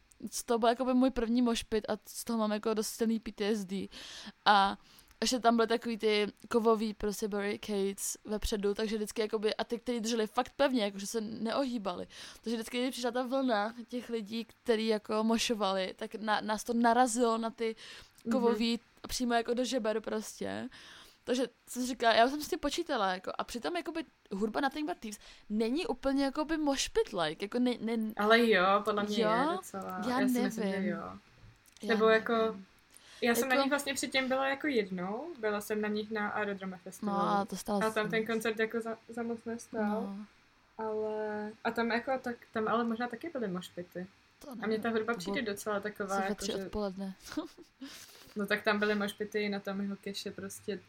To 0.46 0.60
byl 0.60 0.70
jako 0.70 0.86
by 0.86 0.94
můj 0.94 1.10
první 1.10 1.42
mošpit 1.42 1.90
a 1.90 1.98
z 2.08 2.24
toho 2.24 2.40
mám 2.40 2.52
jako 2.52 2.74
dost 2.74 2.88
silný 2.88 3.20
PTSD. 3.20 3.74
A 4.46 4.78
ještě 5.24 5.40
tam 5.40 5.56
byly 5.56 5.68
takový 5.68 5.98
ty 5.98 6.28
kovový 6.50 6.94
prostě 6.94 7.28
barricades 7.28 8.18
vepředu, 8.26 8.74
takže 8.74 8.96
vždycky 8.96 9.22
jakoby, 9.22 9.56
a 9.56 9.64
ty, 9.64 9.80
kteří 9.80 10.00
drželi 10.00 10.28
fakt 10.28 10.54
pevně, 10.56 10.84
jakože 10.84 11.08
se 11.08 11.22
neohýbali. 11.22 12.08
Takže 12.42 12.56
vždycky, 12.56 12.78
když 12.78 12.92
přišla 12.92 13.12
ta 13.12 13.24
vlna 13.24 13.76
těch 13.88 14.10
lidí, 14.10 14.46
kteří 14.46 14.88
jako 14.88 15.24
mošovali, 15.24 15.94
tak 15.96 16.16
na, 16.16 16.42
nás 16.42 16.64
to 16.64 16.74
narazilo 16.74 17.38
na 17.38 17.50
ty 17.50 17.76
kovový, 18.32 18.78
mm-hmm. 18.78 19.08
přímo 19.08 19.34
jako 19.34 19.54
do 19.54 19.66
žeber 19.66 20.02
prostě. 20.02 20.70
Takže 21.24 21.48
jsem 21.68 21.86
říkala, 21.86 22.14
já 22.14 22.28
jsem 22.28 22.42
si 22.42 22.58
počítala, 22.58 23.14
jako, 23.14 23.32
a 23.38 23.44
přitom 23.44 23.76
jakoby 23.76 24.06
hudba 24.32 24.62
na 24.62 24.70
Think 24.70 25.00
Thieves 25.00 25.20
není 25.50 25.88
úplně 25.88 26.24
jakoby 26.24 26.58
mošpit-like, 26.58 27.44
jako 27.46 27.60
ne, 27.60 27.72
ne... 27.80 28.14
Ale 28.18 28.50
jo, 28.50 28.66
podle 28.84 29.04
mě 29.04 29.24
jo? 29.24 29.30
je 29.30 29.46
docela. 29.56 30.02
Já, 30.06 30.10
já 30.10 30.20
nevím. 30.20 30.44
Myslím, 30.44 30.72
že 30.72 30.90
jo. 30.90 30.98
Já 31.82 31.88
Nebo 31.88 32.08
jako 32.08 32.34
nevím. 32.34 32.48
jako 32.48 32.73
já 33.24 33.36
jsem 33.36 33.44
jako... 33.44 33.56
na 33.56 33.64
nich 33.64 33.70
vlastně 33.70 33.94
předtím 33.94 34.28
byla 34.28 34.48
jako 34.48 34.68
jednou, 34.68 35.28
byla 35.40 35.62
jsem 35.62 35.82
na 35.82 35.88
nich 35.88 36.12
na 36.12 36.30
Aerodrome 36.30 36.78
Festival. 36.78 37.16
No 37.16 37.30
a 37.30 37.46
to 37.46 37.56
stalo 37.56 37.84
A 37.84 37.90
tam 37.90 38.10
ten 38.10 38.26
koncert 38.26 38.60
jako 38.60 38.82
za, 38.82 38.98
za 39.10 39.24
moc 39.24 39.46
nestál. 39.46 40.02
No. 40.02 40.26
Ale, 40.78 41.52
a 41.64 41.72
tam 41.72 41.92
jako, 41.92 42.12
tak, 42.22 42.36
tam 42.54 42.68
ale 42.68 42.84
možná 42.84 43.08
taky 43.08 43.30
byly 43.30 43.48
mošpity. 43.48 44.08
A 44.62 44.68
mně 44.68 44.80
ta 44.80 44.90
hudba 44.90 45.14
přijde 45.14 45.42
docela 45.42 45.80
taková, 45.80 46.24
jako, 46.24 46.46
že... 46.46 46.56
odpoledne. 46.56 47.16
no 48.36 48.48
tak 48.48 48.64
tam 48.64 48.80
byly 48.80 48.96
mošpity 48.96 49.50
na 49.50 49.60
tom 49.60 49.82
jeho 49.82 49.96
keše 49.96 50.32
prostě. 50.32 50.80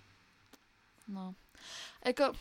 No. 1.08 1.34
Jako, 2.06 2.32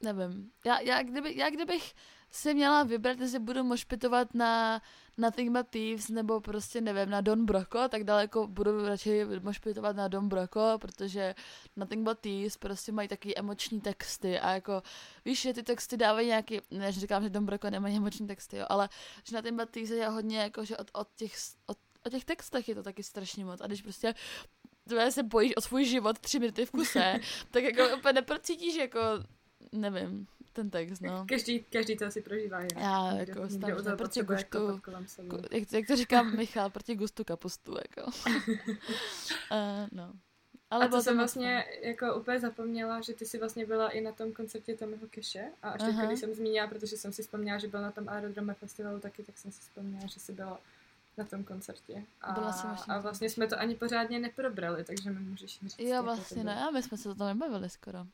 nevím. 0.00 0.50
Já, 0.64 0.80
já, 0.80 1.02
kdyby, 1.02 1.36
já 1.36 1.50
kdybych 1.50 1.94
si 2.30 2.54
měla 2.54 2.82
vybrat, 2.82 3.20
jestli 3.20 3.38
budu 3.38 3.64
mošpitovat 3.64 4.34
na 4.34 4.82
Nothing 5.18 5.56
But 5.56 5.68
Thieves 5.68 6.08
nebo 6.08 6.40
prostě 6.40 6.80
nevím, 6.80 7.10
na 7.10 7.20
Don 7.20 7.44
Broco, 7.44 7.88
tak 7.88 8.04
daleko 8.04 8.46
budu 8.46 8.86
radši 8.86 9.24
mošpitovat 9.42 9.96
na 9.96 10.08
Don 10.08 10.28
Broco, 10.28 10.78
protože 10.80 11.34
Nothing 11.76 12.04
But 12.04 12.18
Thieves 12.18 12.56
prostě 12.56 12.92
mají 12.92 13.08
taky 13.08 13.36
emoční 13.36 13.80
texty 13.80 14.38
a 14.40 14.50
jako 14.50 14.82
víš, 15.24 15.40
že 15.40 15.54
ty 15.54 15.62
texty 15.62 15.96
dávají 15.96 16.26
nějaký, 16.26 16.60
ne, 16.70 16.92
že 16.92 17.00
říkám, 17.00 17.22
že 17.22 17.30
Don 17.30 17.46
Broco 17.46 17.70
nemají 17.70 17.96
emoční 17.96 18.26
texty, 18.26 18.56
jo, 18.56 18.66
ale 18.68 18.88
že 19.24 19.36
Nothing 19.36 19.60
But 19.60 19.70
Thieves 19.70 19.90
je 19.90 20.08
hodně 20.08 20.38
jako, 20.38 20.64
že 20.64 20.76
od, 20.76 20.90
od 20.92 21.08
těch, 21.14 21.32
od, 21.66 21.78
o 22.06 22.10
těch 22.10 22.24
textech 22.24 22.68
je 22.68 22.74
to 22.74 22.82
taky 22.82 23.02
strašně 23.02 23.44
moc. 23.44 23.60
A 23.60 23.66
když 23.66 23.82
prostě 23.82 24.14
se 25.10 25.22
bojíš 25.22 25.56
o 25.56 25.60
svůj 25.60 25.84
život 25.84 26.18
tři 26.18 26.38
minuty 26.38 26.66
v 26.66 26.70
kuse, 26.70 27.20
tak 27.50 27.64
jako 27.64 27.96
úplně 27.96 28.12
neprocítíš 28.12 28.74
jako, 28.74 29.00
nevím, 29.72 30.26
ten 30.58 30.70
text, 30.70 31.00
no. 31.00 31.26
Každý, 31.28 31.64
každý 31.72 31.96
to 31.96 32.06
asi 32.06 32.20
prožívá 32.20 32.58
jinak. 32.60 32.82
Já, 32.82 33.12
někdo, 33.12 33.32
jako, 33.32 33.52
někdo 33.52 33.80
stane, 33.80 33.96
proti 33.96 34.22
gustu, 34.22 34.66
jako 34.66 35.38
jak, 35.50 35.72
jak, 35.72 35.86
to 35.86 35.96
říká 35.96 36.22
Michal, 36.36 36.70
proti 36.70 36.94
gustu 36.94 37.24
kapustu, 37.24 37.74
jako. 37.74 38.10
uh, 38.10 39.88
no. 39.92 40.12
Ale 40.70 40.84
a 40.84 40.88
to 40.88 41.02
jsem 41.02 41.16
vlastně 41.16 41.64
jako 41.82 42.14
úplně 42.14 42.40
zapomněla, 42.40 43.00
že 43.00 43.14
ty 43.14 43.26
jsi 43.26 43.38
vlastně 43.38 43.66
byla 43.66 43.88
i 43.88 44.00
na 44.00 44.12
tom 44.12 44.32
koncertě 44.32 44.76
Tommyho 44.76 45.06
Keše 45.10 45.44
a 45.62 45.70
až 45.70 45.82
teď, 45.82 45.96
když 45.96 46.20
jsem 46.20 46.34
zmínila, 46.34 46.66
protože 46.66 46.96
jsem 46.96 47.12
si 47.12 47.22
vzpomněla, 47.22 47.58
že 47.58 47.68
byl 47.68 47.82
na 47.82 47.90
tom 47.90 48.08
Aerodrome 48.08 48.54
festivalu 48.54 49.00
taky, 49.00 49.22
tak 49.22 49.38
jsem 49.38 49.52
si 49.52 49.60
vzpomněla, 49.60 50.06
že 50.06 50.20
jsi 50.20 50.32
byla 50.32 50.60
na 51.18 51.24
tom 51.24 51.44
koncertě. 51.44 52.02
A, 52.20 52.32
byla 52.32 52.52
jsem 52.52 52.70
a 52.88 52.98
vlastně 52.98 53.30
jsme 53.30 53.46
to 53.46 53.60
ani 53.60 53.74
pořádně 53.74 54.18
neprobrali, 54.18 54.84
takže 54.84 55.10
mi 55.10 55.20
můžeš 55.20 55.60
říct. 55.60 55.78
Jo, 55.78 56.02
vlastně 56.02 56.44
ne, 56.44 56.64
a 56.64 56.70
my 56.70 56.82
jsme 56.82 56.96
se 56.98 57.08
o 57.08 57.14
tom 57.14 57.26
nebavili 57.26 57.70
skoro. 57.70 58.06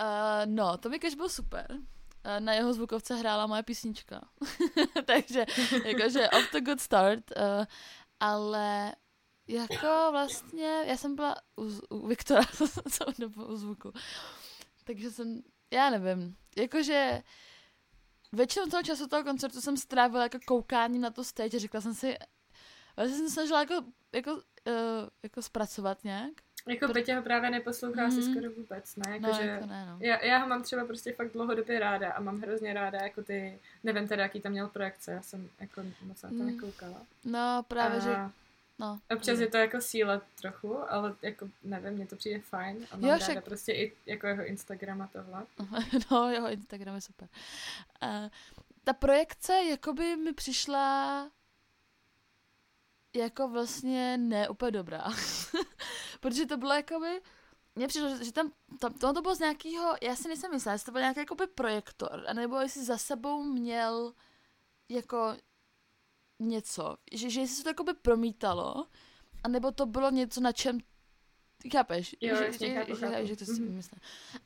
Uh, 0.00 0.46
no, 0.46 0.78
Tommy 0.78 0.98
Cash 0.98 1.14
byl 1.14 1.28
super. 1.28 1.66
Uh, 1.70 2.40
na 2.40 2.52
jeho 2.52 2.72
zvukovce 2.72 3.14
hrála 3.14 3.46
moje 3.46 3.62
písnička. 3.62 4.28
takže 5.04 5.46
jakože 5.84 6.28
off 6.28 6.52
the 6.52 6.60
good 6.60 6.80
start. 6.80 7.24
Uh, 7.36 7.66
ale 8.20 8.94
jako 9.48 10.08
vlastně, 10.10 10.82
já 10.86 10.96
jsem 10.96 11.14
byla 11.16 11.36
u, 11.56 11.96
u 11.96 12.06
Viktora 12.06 12.42
celou 12.90 13.12
dobu 13.18 13.46
u 13.46 13.56
zvuku. 13.56 13.92
Takže 14.84 15.10
jsem, 15.10 15.42
já 15.70 15.90
nevím, 15.90 16.36
jakože 16.56 17.22
většinou 18.32 18.66
toho 18.66 18.82
času 18.82 19.06
toho 19.06 19.24
koncertu 19.24 19.60
jsem 19.60 19.76
strávila 19.76 20.22
jako 20.22 20.38
koukáním 20.46 21.02
na 21.02 21.10
to 21.10 21.24
stage 21.24 21.56
a 21.56 21.60
řekla 21.60 21.80
jsem 21.80 21.94
si, 21.94 22.16
já 22.96 23.04
jsem 23.04 23.18
se 23.18 23.30
snažila 23.30 23.60
jako, 23.60 23.74
jako, 24.12 24.34
uh, 24.34 24.42
jako 25.22 25.42
zpracovat 25.42 26.04
nějak. 26.04 26.32
Jako 26.68 26.86
Pr- 26.86 26.92
Petě 26.92 27.14
ho 27.14 27.22
právě 27.22 27.50
neposlouchá 27.50 28.00
mm. 28.00 28.06
asi 28.06 28.20
mhm. 28.20 28.30
skoro 28.32 28.50
vůbec, 28.50 28.96
ne? 28.96 29.12
Jako, 29.12 29.26
no, 29.26 29.32
že 29.32 29.46
jako 29.46 29.66
ne, 29.66 29.86
no. 29.86 29.96
já, 30.00 30.24
já 30.24 30.38
ho 30.38 30.48
mám 30.48 30.62
třeba 30.62 30.84
prostě 30.84 31.12
fakt 31.12 31.32
dlouhodobě 31.32 31.78
ráda 31.80 32.12
a 32.12 32.20
mám 32.20 32.40
hrozně 32.40 32.74
ráda 32.74 32.98
jako 33.02 33.22
ty, 33.22 33.58
nevím 33.84 34.08
teda, 34.08 34.22
jaký 34.22 34.40
tam 34.40 34.52
měl 34.52 34.68
projekce, 34.68 35.12
já 35.12 35.22
jsem 35.22 35.48
jako 35.60 35.82
moc 36.02 36.22
na 36.22 36.28
to 36.28 36.34
mm. 36.34 36.46
nekoukala. 36.46 37.02
No 37.24 37.64
právě, 37.68 37.98
a... 37.98 38.00
že 38.00 38.30
No, 38.80 39.00
Občas 39.10 39.38
je 39.38 39.46
to 39.46 39.56
jako 39.56 39.80
síla 39.80 40.22
trochu, 40.40 40.92
ale 40.92 41.14
jako 41.22 41.48
nevím, 41.64 41.92
mně 41.92 42.06
to 42.06 42.16
přijde 42.16 42.40
fajn 42.40 42.86
a 42.90 42.96
mám 42.96 43.10
jo, 43.10 43.16
však... 43.16 43.28
ráda 43.28 43.40
prostě 43.40 43.72
i 43.72 43.92
jako 44.06 44.26
jeho 44.26 44.46
Instagram 44.46 45.02
a 45.02 45.06
tohle. 45.12 45.46
no, 46.10 46.30
jeho 46.30 46.50
Instagram 46.50 46.94
je 46.94 47.00
super. 47.00 47.28
Uh, 48.02 48.28
ta 48.84 48.92
projekce 48.92 49.52
jakoby 49.52 50.16
mi 50.16 50.32
přišla 50.32 51.30
jako 53.16 53.48
vlastně 53.48 54.18
ne 54.18 54.48
úplně 54.48 54.70
dobrá. 54.70 55.04
Protože 56.20 56.46
to 56.46 56.56
bylo 56.56 56.72
jakoby, 56.72 57.20
mně 57.74 57.88
přišlo, 57.88 58.24
že 58.24 58.32
tam, 58.32 58.52
tam 58.80 58.94
to, 58.94 59.12
to 59.12 59.22
bylo 59.22 59.34
z 59.34 59.38
nějakého, 59.38 59.94
já 60.02 60.16
si 60.16 60.28
nejsem 60.28 60.50
myslela, 60.50 60.72
jestli 60.72 60.86
to 60.86 60.92
byl 60.92 61.00
nějaký 61.00 61.20
jakoby 61.20 61.46
projektor, 61.46 62.24
anebo 62.28 62.60
jestli 62.60 62.84
za 62.84 62.98
sebou 62.98 63.42
měl 63.42 64.14
jako 64.88 65.36
něco, 66.38 66.96
že, 67.12 67.30
že 67.30 67.40
jestli 67.40 67.56
se 67.56 67.62
to 67.62 67.68
jakoby 67.68 67.94
promítalo, 67.94 68.86
anebo 69.44 69.72
to 69.72 69.86
bylo 69.86 70.10
něco, 70.10 70.40
na 70.40 70.52
čem 70.52 70.78
Chápeš? 71.72 72.16
Jo, 72.20 72.36
že, 72.36 72.44
jasně, 72.44 72.68
že, 72.68 72.74
chápu, 72.74 72.94
že, 72.94 73.06
chápu. 73.06 73.26
že 73.26 73.36
to 73.36 73.44
si 73.44 73.52
mm-hmm. 73.52 73.98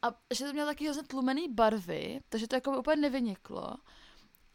A 0.03 0.21
že 0.35 0.45
to 0.45 0.53
mělo 0.53 0.69
taky 0.69 0.85
hrozně 0.85 1.03
tlumený 1.03 1.49
barvy, 1.49 2.21
takže 2.29 2.49
to 2.49 2.55
jako 2.55 2.79
úplně 2.79 2.97
nevyniklo. 2.97 3.75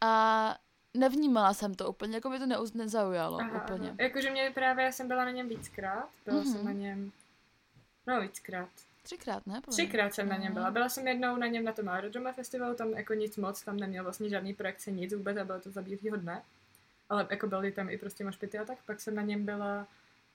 A 0.00 0.56
nevnímala 0.94 1.54
jsem 1.54 1.74
to 1.74 1.88
úplně, 1.88 2.14
jako 2.14 2.30
by 2.30 2.38
to 2.38 2.46
neuz, 2.46 2.72
nezaujalo 2.72 3.40
aha, 3.40 3.64
úplně. 3.64 3.88
Aha. 3.88 3.96
Jakože 4.00 4.30
mě 4.30 4.50
právě, 4.54 4.84
já 4.84 4.92
jsem 4.92 5.08
byla 5.08 5.24
na 5.24 5.30
něm 5.30 5.48
víckrát, 5.48 6.08
byla 6.24 6.42
mm-hmm. 6.42 6.52
jsem 6.52 6.64
na 6.64 6.72
něm, 6.72 7.12
no 8.06 8.20
víckrát. 8.20 8.68
Třikrát, 9.02 9.46
ne? 9.46 9.60
Podle 9.60 9.72
Třikrát 9.72 10.14
jsem 10.14 10.28
na 10.28 10.36
něm 10.36 10.54
byla. 10.54 10.70
Byla 10.70 10.88
jsem 10.88 11.08
jednou 11.08 11.36
na 11.36 11.46
něm 11.46 11.64
na 11.64 11.72
tom 11.72 11.88
Aerodrome 11.88 12.32
festivalu, 12.32 12.74
tam 12.74 12.90
jako 12.90 13.14
nic 13.14 13.36
moc, 13.36 13.62
tam 13.62 13.76
neměl 13.76 14.04
vlastně 14.04 14.28
žádný 14.28 14.54
projekce, 14.54 14.90
nic 14.90 15.14
vůbec 15.14 15.36
a 15.36 15.44
bylo 15.44 15.60
to 15.60 15.70
za 15.70 15.82
bílýho 15.82 16.16
dne 16.16 16.42
ale 17.10 17.26
jako 17.30 17.46
byly 17.46 17.72
tam 17.72 17.90
i 17.90 17.98
prostě 17.98 18.24
mašpity 18.24 18.58
a 18.58 18.64
tak. 18.64 18.78
Pak 18.86 19.00
jsem 19.00 19.14
na 19.14 19.22
něm 19.22 19.44
byla 19.44 19.86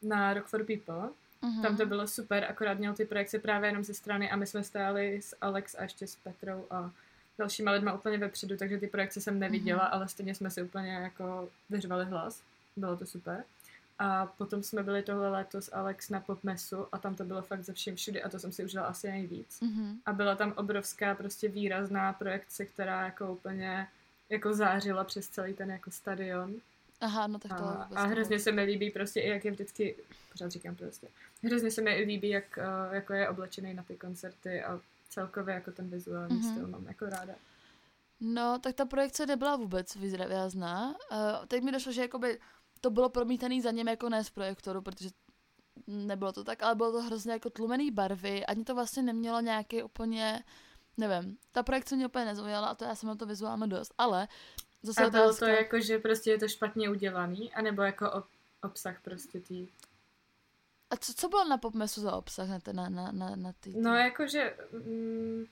na 0.02 0.34
Rock 0.34 0.46
for 0.46 0.64
People. 0.64 1.10
Uh-huh. 1.44 1.62
Tam 1.62 1.78
to 1.78 1.86
bylo 1.86 2.08
super, 2.08 2.46
akorát 2.50 2.80
měl 2.80 2.94
ty 2.94 3.06
projekce 3.06 3.40
právě 3.40 3.70
jenom 3.70 3.84
ze 3.84 3.94
strany 3.94 4.32
a 4.32 4.36
my 4.36 4.48
jsme 4.48 4.64
stáli 4.64 5.22
s 5.22 5.36
Alex 5.42 5.76
a 5.76 5.84
ještě 5.84 6.08
s 6.08 6.16
Petrou 6.16 6.66
a 6.70 6.92
dalšíma 7.38 7.72
lidma 7.72 7.94
úplně 7.94 8.18
vepředu, 8.18 8.58
takže 8.58 8.78
ty 8.78 8.88
projekce 8.88 9.22
jsem 9.22 9.40
neviděla, 9.40 9.84
uh-huh. 9.84 9.94
ale 9.94 10.08
stejně 10.08 10.36
jsme 10.36 10.50
si 10.52 10.64
úplně 10.64 10.94
jako 10.94 11.50
vyřvali 11.70 12.06
hlas. 12.06 12.42
Bylo 12.76 12.98
to 12.98 13.06
super. 13.06 13.44
A 14.00 14.26
potom 14.26 14.64
jsme 14.64 14.84
byli 14.84 15.04
tohle 15.04 15.30
letos 15.30 15.70
Alex 15.74 16.10
na 16.10 16.20
Popmesu 16.20 16.88
a 16.92 16.98
tam 16.98 17.16
to 17.16 17.24
bylo 17.24 17.42
fakt 17.42 17.64
ze 17.64 17.74
všem 17.74 17.96
všude 17.96 18.22
a 18.22 18.30
to 18.30 18.40
jsem 18.40 18.52
si 18.52 18.66
užila 18.66 18.86
asi 18.86 19.08
nejvíc. 19.08 19.62
Uh-huh. 19.62 19.98
A 20.06 20.14
byla 20.14 20.36
tam 20.36 20.54
obrovská 20.56 21.16
prostě 21.16 21.50
výrazná 21.50 22.14
projekce, 22.14 22.66
která 22.66 23.06
jako 23.06 23.34
úplně 23.34 23.88
jako 24.30 24.54
zářila 24.54 25.04
přes 25.04 25.28
celý 25.28 25.54
ten 25.54 25.72
jako 25.72 25.92
stadion. 25.92 26.56
Aha, 27.02 27.28
no 27.28 27.40
tak 27.40 27.58
to 27.58 27.64
a, 27.66 27.90
a 27.96 28.06
hrozně 28.06 28.40
se 28.40 28.52
mi 28.52 28.64
líbí 28.64 28.92
prostě 28.92 29.20
i 29.20 29.30
jak 29.30 29.46
je 29.46 29.52
vždycky, 29.52 29.96
pořád 30.32 30.52
říkám 30.52 30.76
prostě, 30.76 31.08
hrozně 31.44 31.72
se 31.72 31.82
mi 31.82 31.96
líbí, 31.96 32.30
jak 32.30 32.58
uh, 32.58 32.94
jako 32.96 33.14
je 33.14 33.30
oblečený 33.30 33.74
na 33.74 33.84
ty 33.84 33.96
koncerty 33.96 34.64
a 34.64 34.80
celkově 35.10 35.56
jako 35.56 35.72
ten 35.72 35.90
vizuální 35.90 36.42
mm-hmm. 36.42 36.52
styl 36.52 36.68
mám 36.68 36.88
jako 36.88 37.06
ráda. 37.06 37.34
No, 38.20 38.60
tak 38.60 38.76
ta 38.76 38.86
projekce 38.86 39.26
nebyla 39.26 39.56
vůbec 39.56 39.96
výrazná. 39.96 40.90
Uh, 40.90 41.46
teď 41.48 41.64
mi 41.64 41.72
došlo, 41.72 41.92
že 41.92 42.02
jakoby 42.02 42.40
to 42.82 42.90
bylo 42.90 43.10
promítané 43.10 43.62
za 43.62 43.72
něm 43.72 43.88
jako 43.88 44.10
ne 44.10 44.24
z 44.24 44.30
projektoru, 44.30 44.82
protože 44.82 45.10
nebylo 45.88 46.32
to 46.32 46.44
tak, 46.44 46.64
ale 46.64 46.76
bylo 46.76 46.92
to 46.92 47.02
hrozně 47.02 47.32
jako 47.32 47.50
tlumený 47.50 47.92
barvy, 47.92 48.46
ani 48.46 48.64
to 48.64 48.76
vlastně 48.76 49.04
nemělo 49.04 49.42
nějaký 49.42 49.84
úplně 49.84 50.44
nevím, 50.98 51.38
ta 51.52 51.64
projekce 51.64 51.96
mě 51.96 52.06
úplně 52.06 52.26
nezaujala 52.26 52.68
a 52.68 52.76
to 52.76 52.86
já 52.86 52.96
jsem 52.96 53.10
na 53.10 53.16
to 53.16 53.26
vizuálně 53.26 53.68
dost, 53.68 53.94
ale 53.98 54.28
zase 54.84 55.06
A 55.06 55.10
bylo 55.10 55.24
otázka... 55.24 55.46
to 55.46 55.52
jako, 55.52 55.80
že 55.80 56.00
prostě 56.00 56.32
je 56.32 56.40
to 56.40 56.48
špatně 56.48 56.90
udělaný, 56.90 57.54
anebo 57.54 57.82
jako 57.82 58.12
ob, 58.12 58.26
obsah 58.64 59.02
prostě 59.02 59.40
tý... 59.40 59.68
A 60.90 60.98
co, 60.98 61.14
co 61.14 61.30
bylo 61.30 61.46
na 61.46 61.58
popmesu 61.58 62.02
za 62.02 62.16
obsah 62.16 62.48
na, 62.50 62.60
na, 62.74 62.90
na, 62.90 63.12
na, 63.12 63.36
na 63.36 63.54
tý? 63.60 63.74
No 63.78 63.96
jakože 63.96 64.56
mm, 64.72 65.46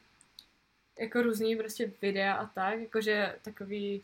jako 0.99 1.21
různý 1.21 1.55
prostě 1.55 1.91
videa 2.01 2.33
a 2.33 2.45
tak, 2.45 2.79
jakože 2.79 3.35
takový 3.41 4.03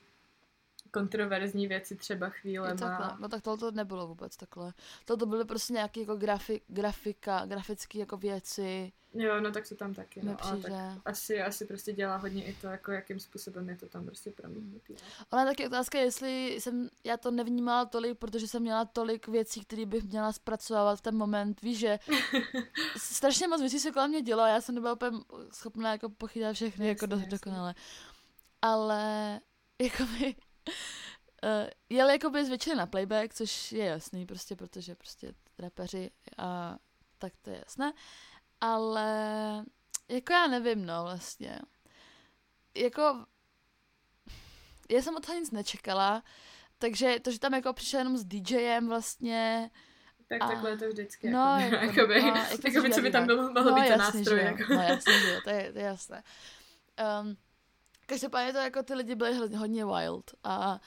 kontroverzní 0.91 1.67
věci 1.67 1.95
třeba 1.95 2.30
chvíle 2.30 2.73
má. 2.73 3.17
No 3.21 3.30
tak 3.30 3.41
tohle 3.43 3.71
nebylo 3.71 4.08
vůbec 4.08 4.38
takhle. 4.38 4.73
Tohle 5.06 5.28
byly 5.28 5.45
prostě 5.45 5.73
nějaké 5.73 5.99
jako 5.99 6.15
grafi, 6.15 6.62
grafika, 6.67 7.45
grafické 7.45 7.99
jako 7.99 8.17
věci. 8.17 8.91
Jo, 9.13 9.41
no 9.41 9.52
tak 9.52 9.69
to 9.69 9.75
tam 9.75 9.93
taky, 9.93 10.21
no, 10.23 10.38
ale 10.41 10.58
tak 10.58 10.71
asi, 11.06 11.41
asi 11.41 11.65
prostě 11.65 11.93
dělá 11.93 12.15
hodně 12.15 12.45
i 12.45 12.54
to, 12.54 12.67
jako 12.67 12.91
jakým 12.91 13.19
způsobem 13.19 13.69
je 13.69 13.78
to 13.78 13.86
tam 13.86 14.06
prostě 14.06 14.32
promítnutý. 14.32 14.93
No. 14.93 15.25
Ona 15.34 15.45
taky 15.45 15.67
otázka, 15.67 15.99
jestli 15.99 16.56
jsem, 16.60 16.89
já 17.04 17.17
to 17.17 17.32
nevnímala 17.32 17.86
tolik, 17.86 18.17
protože 18.17 18.47
jsem 18.47 18.62
měla 18.62 18.86
tolik 18.86 19.28
věcí, 19.28 19.62
které 19.62 19.86
bych 19.86 20.04
měla 20.04 20.34
zpracovávat 20.34 20.99
v 20.99 21.02
ten 21.02 21.17
moment, 21.17 21.62
víš, 21.62 21.80
že 21.80 21.99
strašně 22.97 23.47
moc 23.47 23.62
věcí 23.62 23.80
se 23.80 23.91
kolem 23.91 24.10
mě 24.10 24.21
dělo 24.21 24.41
a 24.41 24.47
já 24.47 24.62
jsem 24.62 24.75
nebyla 24.75 24.93
úplně 24.93 25.17
schopná 25.52 25.91
jako 25.91 26.10
pochytat 26.10 26.56
všechny 26.56 26.69
jasně, 26.69 26.89
jako 26.89 27.06
dost 27.06 27.28
dokonale. 27.28 27.75
Ale 28.62 29.39
jako 29.82 30.04
by 30.04 30.36
Uh, 31.43 31.69
jel 31.89 32.10
jako 32.10 32.29
by 32.29 32.45
zvětšili 32.45 32.75
na 32.75 32.86
playback, 32.86 33.34
což 33.34 33.71
je 33.71 33.86
jasný, 33.86 34.25
prostě 34.25 34.55
protože 34.55 34.95
prostě 34.95 35.34
rapeři 35.60 36.12
a 36.38 36.77
tak 37.17 37.34
to 37.41 37.49
je 37.49 37.58
jasné. 37.58 37.93
Ale 38.62 39.05
jako 40.10 40.34
já 40.34 40.47
nevím, 40.47 40.86
no 40.86 41.03
vlastně. 41.03 41.60
Jako 42.75 43.25
já 44.89 45.01
jsem 45.01 45.15
od 45.15 45.25
toho 45.25 45.39
nic 45.39 45.51
nečekala, 45.51 46.23
takže 46.77 47.19
to, 47.19 47.32
že 47.32 47.39
tam 47.39 47.53
jako 47.53 47.73
přišel 47.73 47.99
jenom 47.99 48.17
s 48.17 48.25
DJem 48.25 48.88
vlastně, 48.88 49.71
tak 50.29 50.41
a... 50.41 50.47
takhle 50.47 50.69
je 50.69 50.77
to 50.77 50.88
vždycky. 50.88 51.29
No, 51.29 51.58
jako, 51.60 51.75
jako, 51.75 51.86
jakoby, 51.86 52.21
no, 52.21 52.27
jako 52.51 52.67
jakoby, 52.67 52.91
co 52.91 53.01
by 53.01 53.12
tam 53.12 53.25
bylo, 53.25 53.43
mohlo 53.43 53.71
no, 53.71 53.75
být 53.75 53.88
to 53.88 53.97
nástroj. 53.97 54.39
Jako. 54.39 54.73
No 54.73 54.82
jasně, 54.82 55.19
že 55.19 55.34
jo, 55.34 55.39
to 55.43 55.49
je, 55.49 55.73
to 55.73 55.79
je 55.79 55.86
jasné. 55.86 56.23
Um, 57.21 57.38
Každopádně 58.10 58.54
to 58.54 58.60
jako 58.60 58.84
ty 58.84 58.93
lidi 58.93 59.15
byli 59.15 59.56
hodně 59.56 59.86
wild 59.86 60.32
a 60.43 60.80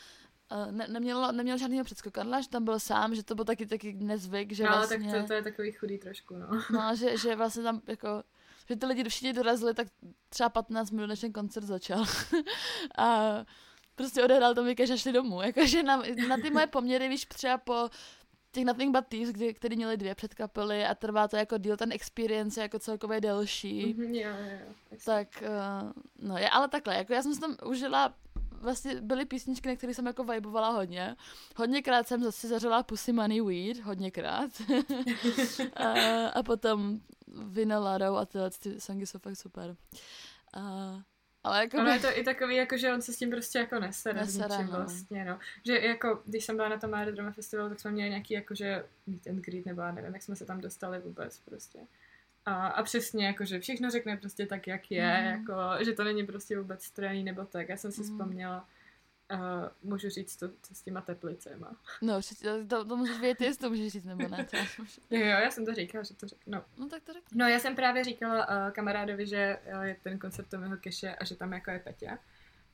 ne, 0.71 0.87
neměl, 0.89 1.33
neměl 1.33 1.59
žádného 1.59 1.85
předskokadla, 1.85 2.41
že 2.41 2.49
tam 2.49 2.65
byl 2.65 2.81
sám, 2.81 3.15
že 3.15 3.23
to 3.23 3.35
byl 3.35 3.45
taky 3.45 3.67
taky 3.67 3.93
nezvyk, 3.93 4.53
že 4.53 4.65
no, 4.65 4.71
vlastně... 4.71 5.13
tak 5.13 5.23
to, 5.23 5.27
to, 5.27 5.33
je 5.33 5.43
takový 5.43 5.73
chudý 5.73 5.99
trošku, 5.99 6.37
no. 6.37 6.49
No, 6.71 6.97
že, 6.97 7.19
že 7.19 7.37
vlastně 7.37 7.63
tam 7.63 7.81
jako, 7.87 8.23
že 8.69 8.77
ty 8.77 8.87
lidi 8.87 9.05
všichni 9.05 9.33
dorazili 9.33 9.75
tak 9.75 9.89
třeba 10.29 10.49
15 10.49 10.91
minut, 10.91 11.07
než 11.07 11.21
ten 11.21 11.33
koncert 11.33 11.65
začal. 11.65 12.05
a 12.99 13.37
prostě 13.95 14.25
odehrál 14.25 14.55
to 14.55 14.65
Mika, 14.65 14.85
že 14.85 14.99
šli 14.99 15.13
domů. 15.13 15.43
Jakože 15.43 15.83
na, 15.83 16.03
na 16.29 16.37
ty 16.37 16.51
moje 16.51 16.67
poměry, 16.67 17.09
víš, 17.09 17.27
třeba 17.29 17.59
po 17.59 17.91
těch 18.53 18.65
Nothing 18.65 18.97
But 18.97 19.07
Thieves, 19.09 19.33
kdy, 19.33 19.55
který 19.55 19.77
měli 19.77 19.97
dvě 19.97 20.15
předkapely 20.15 20.87
a 20.87 20.95
trvá 20.95 21.29
to 21.29 21.37
jako 21.37 21.59
díl, 21.59 21.77
ten 21.77 21.93
experience 21.93 22.61
jako 22.63 22.79
celkově 22.79 23.21
delší. 23.21 23.95
Mm-hmm, 23.95 24.15
jo, 24.15 24.31
jo. 24.51 24.97
Tak, 25.05 25.29
uh, 25.43 25.93
no 26.19 26.39
je, 26.39 26.51
ale 26.51 26.69
takhle, 26.69 26.97
jako 26.97 27.13
já 27.13 27.23
jsem 27.23 27.35
si 27.35 27.41
tam 27.41 27.57
užila 27.67 28.15
vlastně 28.63 29.01
byly 29.01 29.25
písničky, 29.25 29.69
na 29.69 29.77
které 29.77 29.95
jsem 29.95 30.07
jako 30.07 30.25
vibovala 30.25 30.71
hodně. 30.71 31.17
Hodněkrát 31.57 32.09
jsem 32.09 32.23
zase 32.23 32.49
zařela 32.49 32.83
Pussy 32.83 33.13
Money 33.13 33.41
Weed, 33.41 33.85
hodněkrát. 33.85 34.51
a, 35.77 35.93
a 36.29 36.43
potom 36.43 37.01
Vinalado 37.27 38.17
a 38.17 38.27
tyhle 38.27 38.51
ty 38.51 38.81
songy 38.81 39.07
jsou 39.07 39.19
fakt 39.19 39.37
super. 39.37 39.77
A, 40.55 40.61
ale 41.45 41.61
jako 41.61 41.77
ono 41.77 41.87
by... 41.87 41.93
je 41.93 42.01
to 42.01 42.19
i 42.19 42.25
takový, 42.25 42.57
jako, 42.57 42.77
že 42.77 42.93
on 42.93 43.03
se 43.03 43.13
s 43.13 43.17
tím 43.17 43.31
prostě 43.31 43.59
jako 43.59 43.81
nesere, 43.81 44.21
nesere 44.21 44.65
no. 44.65 44.71
vlastně, 44.71 45.25
no. 45.25 45.39
Že 45.67 45.79
jako, 45.79 46.23
když 46.27 46.45
jsem 46.45 46.57
byla 46.57 46.69
na 46.69 46.79
tom 46.79 46.91
Drama 46.91 47.33
Festivalu, 47.33 47.69
tak 47.69 47.81
jsme 47.81 47.91
měli 47.91 48.11
nějaký 48.11 48.35
jako, 48.35 48.55
že 48.55 48.85
meet 49.07 49.27
and 49.27 49.37
greet, 49.37 49.67
nebo 49.67 49.81
já 49.81 49.93
nevím, 49.93 50.15
jak 50.15 50.23
jsme 50.23 50.37
se 50.37 50.47
tam 50.47 50.61
dostali 50.61 50.99
vůbec 50.99 51.39
prostě. 51.39 51.79
A, 52.47 52.67
a 52.67 52.83
přesně, 52.83 53.27
jako, 53.27 53.45
že 53.45 53.61
všechno 53.61 53.91
řekne 53.91 54.17
prostě 54.17 54.47
tak, 54.47 54.67
jak 54.67 54.91
je, 54.91 55.19
mm. 55.21 55.27
jako, 55.27 55.85
že 55.85 55.93
to 55.93 56.05
není 56.05 56.27
prostě 56.27 56.59
vůbec 56.59 56.85
straný 56.85 57.25
nebo 57.25 57.45
tak. 57.45 57.69
Já 57.69 57.77
jsem 57.77 57.93
si 57.93 58.01
mm. 58.01 58.07
vzpomněla, 58.07 58.69
uh, 59.33 59.39
můžu 59.83 60.09
říct 60.09 60.37
to, 60.37 60.49
to 60.49 60.75
s 60.75 60.83
těma 60.83 61.01
teplicema. 61.01 61.77
No, 62.03 62.21
to, 62.69 62.85
to 62.85 62.97
můžeš 62.97 63.21
vědět, 63.21 63.41
jestli 63.41 63.61
to 63.61 63.71
můžeš 63.71 63.93
říct 63.93 64.05
nebo 64.05 64.29
ne. 64.29 64.47
jo, 65.11 65.21
jo, 65.21 65.27
já 65.27 65.51
jsem 65.51 65.67
to 65.67 65.75
říkala, 65.75 66.05
že 66.05 66.15
to 66.15 66.29
řeknu. 66.29 66.53
No. 66.53 66.65
no 66.77 66.89
tak 66.89 67.03
to 67.03 67.13
řeknu. 67.13 67.39
No, 67.39 67.49
já 67.49 67.59
jsem 67.59 67.77
právě 67.77 68.05
říkala 68.05 68.49
uh, 68.49 68.73
kamarádovi, 68.73 69.27
že 69.27 69.59
uh, 69.77 69.83
je 69.83 69.97
ten 70.03 70.19
koncert 70.19 70.49
Tomiho 70.49 70.77
keše 70.77 71.15
a 71.15 71.25
že 71.25 71.37
tam 71.37 71.53
jako 71.53 71.71
je 71.71 71.79
Petě. 71.79 72.19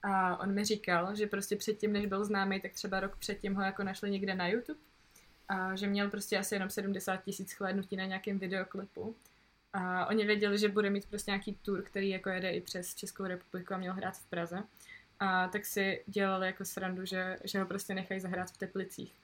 A 0.02 0.36
on 0.36 0.54
mi 0.54 0.64
říkal, 0.64 1.14
že 1.14 1.26
prostě 1.26 1.56
předtím, 1.56 1.92
než 1.92 2.06
byl 2.06 2.24
známý, 2.24 2.60
tak 2.60 2.72
třeba 2.72 3.00
rok 3.00 3.16
předtím 3.16 3.54
ho 3.54 3.62
jako 3.62 3.82
našli 3.82 4.10
někde 4.10 4.34
na 4.34 4.48
YouTube. 4.48 4.80
A 5.48 5.76
že 5.76 5.86
měl 5.86 6.10
prostě 6.10 6.38
asi 6.38 6.54
jenom 6.54 6.70
70 6.70 7.16
tisíc 7.16 7.52
chlédnutí 7.52 7.96
na 7.96 8.04
nějakém 8.04 8.38
videoklipu. 8.38 9.16
A 9.72 10.06
oni 10.06 10.26
věděli, 10.26 10.58
že 10.58 10.68
bude 10.68 10.90
mít 10.90 11.06
prostě 11.08 11.30
nějaký 11.30 11.58
tour, 11.62 11.82
který 11.82 12.08
jako 12.08 12.30
jede 12.30 12.50
i 12.50 12.60
přes 12.60 12.94
Českou 12.94 13.24
republiku 13.24 13.74
a 13.74 13.78
měl 13.78 13.92
hrát 13.92 14.18
v 14.18 14.26
Praze. 14.26 14.62
A 15.20 15.48
tak 15.48 15.66
si 15.66 16.04
dělali 16.07 16.46
jako 16.46 16.64
srandu, 16.64 17.04
že, 17.04 17.38
že 17.44 17.61
ho 17.61 17.66
prostě 17.66 17.94
nechají 17.94 18.20
zahrát 18.20 18.50
v 18.50 18.57
Teplicích. 18.57 19.14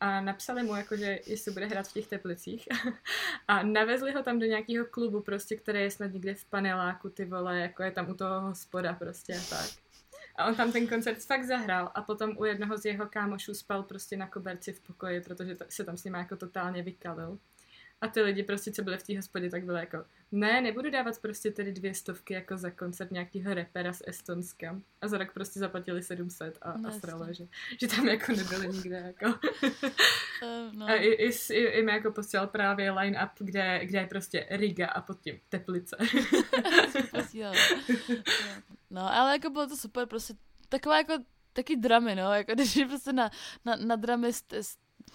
A 0.00 0.20
napsali 0.20 0.62
mu, 0.62 0.74
jako, 0.74 0.96
že 0.96 1.20
jestli 1.26 1.52
bude 1.52 1.66
hrát 1.66 1.88
v 1.88 1.92
těch 1.92 2.06
Teplicích. 2.06 2.68
a 3.48 3.62
navezli 3.62 4.12
ho 4.12 4.22
tam 4.22 4.38
do 4.38 4.46
nějakého 4.46 4.86
klubu, 4.86 5.20
prostě, 5.20 5.56
který 5.56 5.80
je 5.80 5.90
snad 5.90 6.12
někde 6.12 6.34
v 6.34 6.44
paneláku, 6.44 7.10
ty 7.10 7.24
vole, 7.24 7.58
jako 7.58 7.82
je 7.82 7.90
tam 7.90 8.10
u 8.10 8.14
toho 8.14 8.40
hospoda 8.40 8.92
prostě 8.92 9.34
a 9.34 9.50
tak. 9.50 9.70
A 10.36 10.46
on 10.46 10.54
tam 10.54 10.72
ten 10.72 10.86
koncert 10.86 11.18
fakt 11.18 11.44
zahrál 11.44 11.90
a 11.94 12.02
potom 12.02 12.36
u 12.38 12.44
jednoho 12.44 12.78
z 12.78 12.84
jeho 12.84 13.06
kámošů 13.06 13.54
spal 13.54 13.82
prostě 13.82 14.16
na 14.16 14.26
koberci 14.26 14.72
v 14.72 14.80
pokoji, 14.80 15.20
protože 15.20 15.56
se 15.68 15.84
tam 15.84 15.96
s 15.96 16.04
ním 16.04 16.14
jako 16.14 16.36
totálně 16.36 16.82
vykalil. 16.82 17.38
A 18.04 18.08
ty 18.08 18.22
lidi 18.22 18.42
prostě, 18.42 18.72
co 18.72 18.82
byli 18.82 18.98
v 18.98 19.02
té 19.02 19.16
hospodě, 19.16 19.50
tak 19.50 19.64
byly 19.64 19.80
jako, 19.80 20.04
ne, 20.32 20.60
nebudu 20.60 20.90
dávat 20.90 21.18
prostě 21.20 21.50
tedy 21.50 21.72
dvě 21.72 21.94
stovky 21.94 22.34
jako 22.34 22.56
za 22.56 22.70
koncert 22.70 23.10
nějakého 23.10 23.54
repera 23.54 23.92
z 23.92 24.02
Estonska. 24.06 24.80
A 25.00 25.08
za 25.08 25.18
rok 25.18 25.32
prostě 25.32 25.60
zaplatili 25.60 26.02
700 26.02 26.58
a, 26.62 26.76
no, 26.78 26.88
a 26.88 26.92
sralo, 26.92 27.26
že, 27.32 27.46
že 27.80 27.88
tam 27.88 28.08
jako 28.08 28.32
nebyli 28.32 28.68
nikde 28.68 28.96
jako. 28.96 29.26
uh, 29.26 30.72
no. 30.72 30.86
A 30.86 30.94
i, 30.94 31.06
i, 31.06 31.30
i, 31.50 31.64
i 31.64 31.82
mi 31.82 31.92
jako 31.92 32.12
posílal 32.12 32.46
právě 32.46 32.90
line-up, 32.90 33.30
kde, 33.38 33.80
kde 33.86 33.98
je 33.98 34.06
prostě 34.06 34.46
Riga 34.50 34.86
a 34.86 35.00
pod 35.00 35.20
tím 35.20 35.40
Teplice. 35.48 35.96
no, 38.90 39.14
ale 39.14 39.32
jako 39.32 39.50
bylo 39.50 39.66
to 39.66 39.76
super, 39.76 40.06
prostě 40.06 40.34
taková 40.68 40.98
jako 40.98 41.14
taky 41.52 41.76
dramy, 41.76 42.14
no, 42.14 42.34
jako 42.34 42.54
když 42.54 42.78
prostě 42.88 43.12
na, 43.12 43.30
na, 43.64 43.76
na 43.76 43.96
dramy 43.96 44.32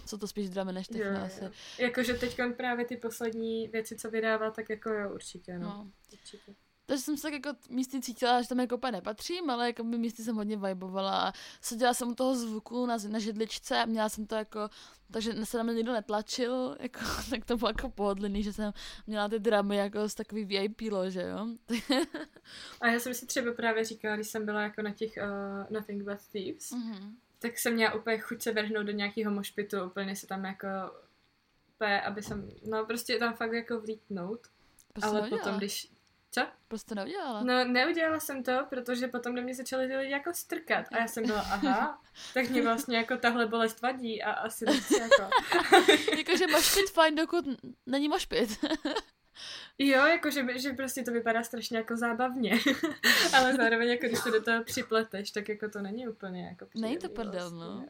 co 0.05 0.17
to 0.17 0.27
spíš 0.27 0.49
dramy 0.49 0.73
než 0.73 0.87
techno 0.87 1.19
jo, 1.19 1.25
asi. 1.25 1.41
Jakože 1.79 2.13
teď 2.13 2.39
právě 2.57 2.85
ty 2.85 2.97
poslední 2.97 3.67
věci, 3.67 3.95
co 3.95 4.09
vydává, 4.09 4.51
tak 4.51 4.69
jako 4.69 4.89
jo, 4.89 5.13
určitě, 5.13 5.59
no. 5.59 5.67
no. 5.67 5.91
Určitě. 6.13 6.55
Takže 6.89 7.03
jsem 7.03 7.17
se 7.17 7.23
tak 7.23 7.33
jako 7.33 7.49
místy 7.69 8.01
cítila, 8.01 8.41
že 8.41 8.47
tam 8.47 8.59
jako 8.59 8.75
úplně 8.75 8.91
nepatřím, 8.91 9.49
ale 9.49 9.67
jako 9.67 9.83
by 9.83 9.97
místy 9.97 10.23
jsem 10.23 10.35
hodně 10.35 10.57
vibovala 10.57 11.27
a 11.27 11.33
seděla 11.61 11.93
jsem 11.93 12.09
u 12.09 12.15
toho 12.15 12.35
zvuku 12.35 12.85
na, 12.85 12.97
na 13.07 13.19
židličce 13.19 13.77
a 13.77 13.85
měla 13.85 14.09
jsem 14.09 14.27
to 14.27 14.35
jako, 14.35 14.69
takže 15.11 15.45
se 15.45 15.57
na 15.57 15.63
mě 15.63 15.73
nikdo 15.73 15.93
netlačil, 15.93 16.77
jako, 16.81 16.99
tak 17.29 17.45
to 17.45 17.57
bylo 17.57 17.69
jako 17.69 17.89
pohodlný, 17.89 18.43
že 18.43 18.53
jsem 18.53 18.73
měla 19.07 19.29
ty 19.29 19.39
dramy 19.39 19.75
jako 19.75 20.09
z 20.09 20.15
takový 20.15 20.45
VIP 20.45 20.81
lože, 20.91 21.21
jo. 21.21 21.47
a 22.81 22.87
já 22.87 22.99
jsem 22.99 23.13
si 23.13 23.25
třeba 23.25 23.53
právě 23.53 23.85
říkala, 23.85 24.15
když 24.15 24.27
jsem 24.27 24.45
byla 24.45 24.61
jako 24.61 24.81
na 24.81 24.93
těch 24.93 25.11
uh, 25.17 25.65
Nothing 25.69 26.03
But 26.03 26.19
Thieves, 26.31 26.71
mm-hmm 26.71 27.13
tak 27.39 27.57
jsem 27.57 27.73
měla 27.73 27.93
úplně 27.93 28.17
chuť 28.19 28.41
se 28.41 28.51
vrhnout 28.51 28.85
do 28.85 28.91
nějakého 28.91 29.31
mošpitu, 29.31 29.83
úplně 29.83 30.15
se 30.15 30.27
tam 30.27 30.45
jako 30.45 30.67
úplně, 31.75 32.01
aby 32.01 32.23
jsem, 32.23 32.49
no 32.65 32.85
prostě 32.85 33.17
tam 33.19 33.33
fakt 33.33 33.53
jako 33.53 33.81
vlítnout. 33.81 34.47
Prostě 34.93 35.09
ale 35.09 35.19
neudělala. 35.19 35.43
potom, 35.43 35.57
když, 35.57 35.91
co? 36.31 36.41
Prostě 36.67 36.95
neudělala. 36.95 37.43
No, 37.43 37.65
neudělala 37.65 38.19
jsem 38.19 38.43
to, 38.43 38.65
protože 38.69 39.07
potom 39.07 39.35
do 39.35 39.41
mě 39.41 39.55
začaly 39.55 39.87
ty 39.87 39.97
lidi 39.97 40.11
jako 40.11 40.33
strkat 40.33 40.85
a 40.91 40.97
já 40.97 41.07
jsem 41.07 41.25
byla, 41.25 41.41
aha, 41.51 42.01
tak 42.33 42.49
mě 42.49 42.61
vlastně 42.61 42.97
jako 42.97 43.17
tahle 43.17 43.47
bolest 43.47 43.81
vadí 43.81 44.23
a 44.23 44.31
asi 44.31 44.65
nechci 44.65 45.01
jako. 45.01 45.29
Jakože 46.17 46.47
mošpit 46.47 46.89
fajn, 46.89 47.15
dokud 47.15 47.45
není 47.85 48.07
mošpit. 48.09 48.49
Jo, 49.79 50.05
jako 50.05 50.29
že, 50.31 50.59
že 50.59 50.73
prostě 50.73 51.03
to 51.03 51.11
vypadá 51.11 51.43
strašně 51.43 51.77
jako 51.77 51.97
zábavně, 51.97 52.59
ale 53.33 53.55
zároveň 53.55 53.89
jako 53.89 54.07
když 54.07 54.23
to 54.23 54.31
do 54.31 54.43
toho 54.43 54.63
připleteš, 54.63 55.31
tak 55.31 55.49
jako 55.49 55.69
to 55.69 55.81
není 55.81 56.07
úplně 56.07 56.45
jako 56.45 56.67
Není 56.75 56.97
to 56.97 57.09
prdel, 57.09 57.51
vlastně, 57.51 57.59
no. 57.59 57.85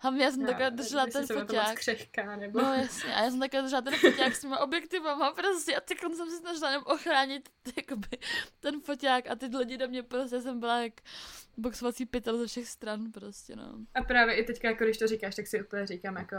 Hlavně 0.00 0.24
já 0.24 0.30
jsem 0.30 0.46
taková 0.46 0.68
držela 0.68 1.06
ten 1.06 1.26
foťák. 1.26 1.78
Křehká, 1.78 2.36
nebo... 2.36 2.60
No 2.62 2.74
jasně, 2.74 3.14
a 3.14 3.24
já 3.24 3.30
jsem 3.30 3.40
taková 3.40 3.62
držela 3.62 3.82
ten 3.82 3.94
foťák 3.94 4.34
s 4.34 4.40
těma 4.40 4.58
objektivama 4.58 5.32
prostě 5.32 5.76
a 5.76 5.80
teď 5.80 6.00
jsem 6.00 6.30
se 6.30 6.36
snažila 6.36 6.70
jenom 6.70 6.84
ochránit 6.86 7.48
jakoby, 7.76 8.08
ten 8.60 8.80
foťák 8.80 9.30
a 9.30 9.34
ty 9.34 9.46
lidi 9.46 9.78
do 9.78 9.88
mě 9.88 10.02
prostě 10.02 10.40
jsem 10.40 10.60
byla 10.60 10.82
jak 10.82 10.92
boxovací 11.56 12.06
pytel 12.06 12.38
ze 12.38 12.46
všech 12.46 12.68
stran 12.68 13.12
prostě, 13.12 13.56
no. 13.56 13.74
A 13.94 14.02
právě 14.02 14.34
i 14.34 14.44
teďka, 14.44 14.68
jako 14.68 14.84
když 14.84 14.98
to 14.98 15.06
říkáš, 15.06 15.34
tak 15.34 15.46
si 15.46 15.62
úplně 15.62 15.86
říkám 15.86 16.16
jako 16.16 16.36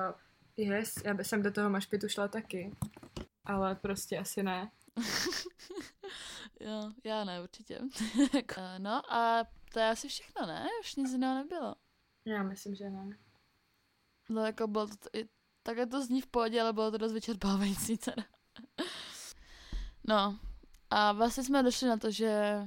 yes, 0.58 0.96
já 1.04 1.14
bych 1.14 1.28
jsem 1.28 1.42
do 1.42 1.52
toho 1.52 1.70
mašpitu 1.70 2.08
šla 2.10 2.28
taky 2.28 2.72
ale 3.46 3.76
prostě 3.76 4.18
asi 4.18 4.44
ne. 4.44 4.72
jo, 6.60 6.92
já 7.04 7.24
ne, 7.24 7.42
určitě. 7.42 7.80
Eh, 8.58 8.80
no 8.80 9.14
a 9.14 9.44
to 9.74 9.80
je 9.80 9.90
asi 9.90 10.08
všechno, 10.08 10.46
ne? 10.48 10.68
Už 10.82 10.96
nic 10.96 11.12
jiného 11.12 11.36
nebylo. 11.36 11.76
Já 12.26 12.44
myslím, 12.44 12.76
že 12.76 12.90
ne. 12.90 13.18
No 14.30 14.46
jako 14.46 14.68
bylo 14.68 14.88
to, 14.88 14.96
i, 15.14 15.30
takhle 15.64 15.86
to 15.86 16.06
zní 16.06 16.22
v 16.22 16.28
pohodě, 16.28 16.62
ale 16.62 16.74
bylo 16.74 16.92
to 16.92 16.98
dost 16.98 17.14
vyčerpávající 17.14 17.98
teda. 17.98 18.24
no 20.08 20.40
a 20.90 21.12
vlastně 21.12 21.44
jsme 21.44 21.64
došli 21.64 21.88
na 21.88 21.98
to, 21.98 22.12
že 22.12 22.62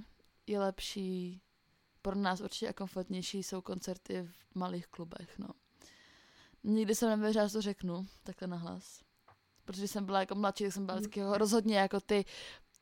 je 0.47 0.61
lepší 0.61 1.43
pro 2.03 2.15
nás 2.15 2.41
určitě 2.41 2.69
a 2.69 2.73
komfortnější 2.73 3.43
jsou 3.43 3.61
koncerty 3.61 4.23
v 4.23 4.55
malých 4.55 4.87
klubech, 4.87 5.39
no. 5.39 5.49
Nikdy 6.65 6.95
jsem 6.95 7.09
nevěřila, 7.09 7.47
že 7.47 7.53
to 7.53 7.63
řeknu, 7.63 8.07
takhle 8.23 8.49
nahlas 8.49 9.08
protože 9.69 9.89
jsem 9.89 10.05
byla 10.05 10.21
jako 10.21 10.35
mladší, 10.35 10.65
tak 10.65 10.73
jsem 10.73 10.87
byla 10.87 10.99
vždycky 10.99 11.21
jako 11.21 11.39
rozhodně 11.39 11.79
jako 11.79 12.01
ty 12.01 12.25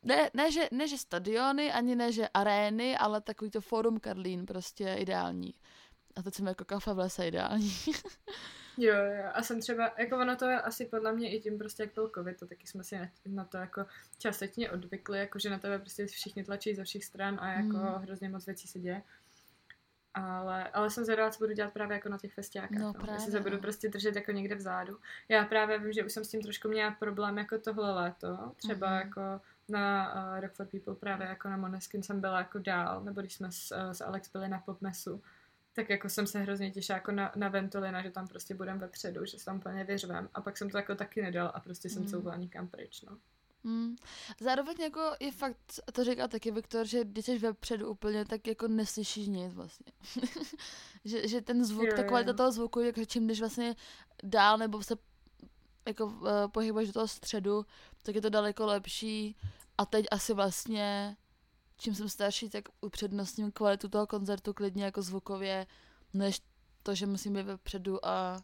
ne, 0.03 0.31
ne, 0.35 0.53
že, 0.53 0.69
ne, 0.73 0.89
že 0.89 0.99
stadiony, 0.99 1.73
ani 1.73 1.97
ne, 1.97 2.13
že 2.13 2.29
arény, 2.35 2.97
ale 2.97 3.21
takový 3.21 3.51
to 3.51 3.61
Forum 3.61 4.01
Karlín 4.01 4.47
prostě 4.47 4.95
ideální. 4.95 5.55
A 6.17 6.23
teď 6.23 6.35
jsem 6.35 6.47
jako 6.47 6.65
kafe 6.65 6.95
v 6.95 6.99
lese 6.99 7.29
ideální. 7.29 7.73
jo, 8.79 8.95
jo, 8.95 9.31
a 9.33 9.43
jsem 9.43 9.61
třeba, 9.61 9.95
jako 9.99 10.17
ono 10.19 10.37
to 10.37 10.45
je 10.45 10.61
asi 10.61 10.85
podle 10.85 11.13
mě 11.13 11.37
i 11.37 11.41
tím 11.41 11.59
prostě, 11.59 11.83
jak 11.83 11.95
byl 11.95 12.11
covid, 12.15 12.39
to 12.39 12.47
taky 12.47 12.67
jsme 12.67 12.85
si 12.85 12.99
na, 12.99 13.09
na 13.27 13.45
to 13.45 13.57
jako 13.57 13.87
částečně 14.19 14.71
odvykli, 14.71 15.19
jako 15.19 15.39
že 15.39 15.51
na 15.51 15.59
tebe 15.59 15.79
prostě 15.79 16.07
všichni 16.07 16.45
tlačí 16.45 16.75
ze 16.75 16.85
všech 16.85 17.05
stran 17.05 17.39
a 17.41 17.53
jako 17.53 17.77
mm. 17.77 18.03
hrozně 18.03 18.29
moc 18.29 18.47
věcí 18.47 18.69
se 18.69 18.79
děje. 18.79 19.03
Ale, 20.17 20.69
ale 20.69 20.91
jsem 20.91 21.05
zvědavá, 21.05 21.31
co 21.31 21.39
budu 21.39 21.53
dělat 21.53 21.73
právě 21.73 21.95
jako 21.95 22.09
na 22.09 22.19
těch 22.19 22.35
festiákách. 22.35 22.79
No, 22.79 22.95
no. 23.07 23.13
Jestli 23.13 23.33
se 23.33 23.41
budu 23.41 23.59
prostě 23.59 23.89
držet 23.89 24.17
jako 24.17 24.33
někde 24.33 24.55
vzadu. 24.55 24.99
Já 25.29 25.45
právě 25.45 25.79
vím, 25.79 25.93
že 25.93 26.05
už 26.05 26.13
jsem 26.13 26.25
s 26.25 26.29
tím 26.29 26.43
trošku 26.43 26.69
měla 26.69 26.91
problém 26.91 27.39
jako 27.39 27.59
tohle 27.59 27.95
léto. 27.95 28.53
Třeba 28.57 28.89
mm-hmm. 28.89 29.05
jako 29.05 29.41
na 29.69 30.15
uh, 30.15 30.41
Rock 30.41 30.53
for 30.53 30.67
People 30.67 30.95
právě 30.95 31.27
jako 31.27 31.49
na 31.49 31.57
Moneskin 31.57 32.03
jsem 32.03 32.21
byla 32.21 32.39
jako 32.39 32.59
dál, 32.59 33.05
nebo 33.05 33.21
když 33.21 33.35
jsme 33.35 33.53
s, 33.53 33.73
uh, 33.73 33.91
s 33.91 34.01
Alex 34.01 34.33
byli 34.33 34.49
na 34.49 34.59
popmesu, 34.59 35.23
tak 35.73 35.91
jako 35.91 36.09
jsem 36.09 36.27
se 36.27 36.39
hrozně 36.39 36.71
těšila 36.71 36.97
jako 36.97 37.13
na, 37.13 37.33
na 37.37 37.49
Ventolina, 37.49 38.03
že 38.03 38.11
tam 38.11 38.29
prostě 38.29 38.55
budeme 38.55 38.79
vepředu, 38.79 39.25
že 39.25 39.39
se 39.39 39.45
tam 39.45 39.61
plně 39.61 39.85
vyřvem. 39.85 40.29
A 40.35 40.41
pak 40.41 40.59
jsem 40.59 40.71
to 40.71 40.79
jako 40.79 40.95
taky 40.95 41.23
nedal 41.23 41.53
a 41.55 41.61
prostě 41.61 41.89
jsem 41.89 42.03
mm. 42.03 42.09
couvala 42.09 42.37
někam 42.37 42.69
pryč, 42.69 43.03
no. 43.03 43.19
Hmm. 43.67 43.97
Zároveň 44.41 44.77
jako 44.81 45.01
je 45.21 45.33
fakt, 45.33 45.57
to 45.93 46.05
říká 46.05 46.29
taky 46.29 46.51
Viktor, 46.51 46.87
že 46.87 47.05
když 47.05 47.25
jsi 47.25 47.39
vepředu 47.39 47.91
úplně, 47.91 48.25
tak 48.25 48.47
jako 48.47 48.69
neslyšíš 48.69 49.27
nic 49.27 49.55
vlastně. 49.55 49.93
že, 51.05 51.29
že 51.29 51.41
ten 51.41 51.65
zvuk, 51.65 51.87
jo, 51.87 51.97
ta 51.97 52.03
kvalita 52.03 52.33
toho 52.33 52.53
zvuku, 52.53 52.81
jako 52.81 53.05
čím 53.05 53.27
když 53.27 53.41
vlastně 53.41 53.77
dál 54.23 54.59
nebo 54.59 54.83
se 54.83 54.95
jako 55.87 56.07
uh, 56.07 56.29
pohybuješ 56.49 56.89
do 56.89 56.93
toho 56.93 57.09
středu, 57.09 57.67
tak 58.03 58.15
je 58.15 58.23
to 58.23 58.31
daleko 58.31 58.67
lepší 58.67 59.37
a 59.79 59.87
teď 59.87 60.07
asi 60.11 60.35
vlastně 60.35 61.17
čím 61.77 61.95
jsem 61.95 62.09
starší, 62.09 62.51
tak 62.51 62.65
upřednostním 62.81 63.53
kvalitu 63.53 63.89
toho 63.89 64.07
koncertu 64.07 64.55
klidně 64.55 64.85
jako 64.85 65.03
zvukově, 65.03 65.67
než 66.15 66.43
to, 66.83 66.95
že 66.95 67.07
musím 67.07 67.35
být 67.35 67.47
vepředu 67.47 68.07
a 68.07 68.43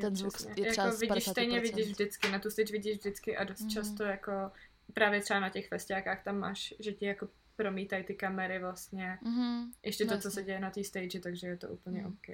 ten 0.00 0.16
zvuk 0.16 0.34
je 0.56 0.70
třeba 0.70 0.86
jako 0.86 0.96
vidíš, 0.98 1.28
stejně 1.28 1.60
vidíš 1.60 1.86
vždycky, 1.86 2.30
na 2.30 2.38
tu 2.38 2.50
stage 2.50 2.72
vidíš 2.72 2.98
vždycky 2.98 3.36
a 3.36 3.44
dost 3.44 3.60
mm. 3.60 3.70
často 3.70 4.02
jako 4.02 4.32
právě 4.94 5.20
třeba 5.20 5.40
na 5.40 5.48
těch 5.48 5.68
festiákách 5.68 6.24
tam 6.24 6.38
máš, 6.38 6.74
že 6.78 6.92
ti 6.92 7.06
jako 7.06 7.28
promítají 7.56 8.04
ty 8.04 8.14
kamery 8.14 8.58
vlastně. 8.58 9.18
Mm-hmm. 9.22 9.70
Ještě 9.82 10.04
to, 10.04 10.14
Jasně. 10.14 10.22
co 10.22 10.34
se 10.34 10.42
děje 10.42 10.60
na 10.60 10.70
té 10.70 10.84
stage, 10.84 11.20
takže 11.20 11.46
je 11.46 11.56
to 11.56 11.68
úplně 11.68 12.00
mm. 12.00 12.06
OK. 12.06 12.28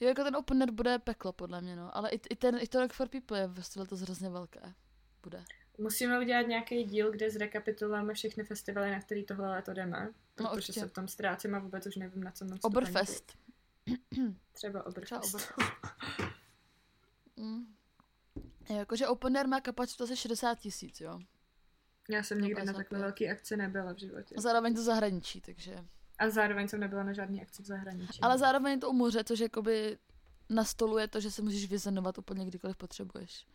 Jo, 0.00 0.08
jako 0.08 0.24
ten 0.24 0.36
opener 0.36 0.70
bude 0.70 0.98
peklo, 0.98 1.32
podle 1.32 1.60
mě, 1.60 1.76
no. 1.76 1.96
Ale 1.96 2.10
i, 2.10 2.20
i, 2.30 2.36
ten, 2.36 2.58
i 2.60 2.66
to 2.66 2.80
Rock 2.80 2.92
for 2.92 3.08
People 3.08 3.38
je 3.38 3.46
vlastně 3.46 3.86
to 3.86 3.96
hrozně 3.96 4.28
velké. 4.28 4.60
Bude. 5.22 5.44
Musíme 5.78 6.18
udělat 6.18 6.46
nějaký 6.46 6.84
díl, 6.84 7.10
kde 7.10 7.30
zrekapitulujeme 7.30 8.14
všechny 8.14 8.44
festivaly, 8.44 8.90
na 8.90 9.00
který 9.00 9.24
tohle 9.24 9.50
leto 9.50 9.72
jdeme. 9.72 10.10
No, 10.40 10.50
protože 10.54 10.72
no, 10.76 10.80
se 10.80 10.88
v 10.88 10.92
tom 10.92 11.08
ztrácím 11.08 11.54
a 11.54 11.58
vůbec 11.58 11.86
už 11.86 11.96
nevím, 11.96 12.24
na 12.24 12.30
co 12.30 12.44
mám 12.44 12.58
Oberfest. 12.62 13.32
Třeba 14.52 14.86
Oberfest. 14.86 15.22
Třeba 15.22 15.46
Oberfest. 15.46 15.52
mm. 17.42 17.74
Jakože 18.68 19.06
Open 19.06 19.36
Air 19.36 19.48
má 19.48 19.60
kapacitu 19.60 20.04
asi 20.04 20.16
60 20.16 20.58
tisíc, 20.58 21.00
jo. 21.00 21.20
Já 22.08 22.22
jsem 22.22 22.40
nikdy 22.40 22.64
na 22.64 22.72
takové 22.72 23.00
velké 23.00 23.30
akci 23.30 23.56
nebyla 23.56 23.92
v 23.92 23.98
životě. 23.98 24.34
A 24.38 24.40
zároveň 24.40 24.74
to 24.74 24.82
zahraničí, 24.82 25.40
takže... 25.40 25.84
A 26.18 26.30
zároveň 26.30 26.68
jsem 26.68 26.80
nebyla 26.80 27.02
na 27.02 27.12
žádný 27.12 27.42
akci 27.42 27.62
v 27.62 27.66
zahraničí. 27.66 28.20
Ale 28.20 28.38
zároveň 28.38 28.72
je 28.72 28.78
to 28.78 28.90
u 28.90 28.92
moře, 28.92 29.24
což 29.24 29.40
jakoby 29.40 29.98
nastoluje 30.48 31.08
to, 31.08 31.20
že 31.20 31.30
se 31.30 31.42
můžeš 31.42 31.70
vyzenovat 31.70 32.18
úplně 32.18 32.46
kdykoliv 32.46 32.76
potřebuješ. 32.76 33.46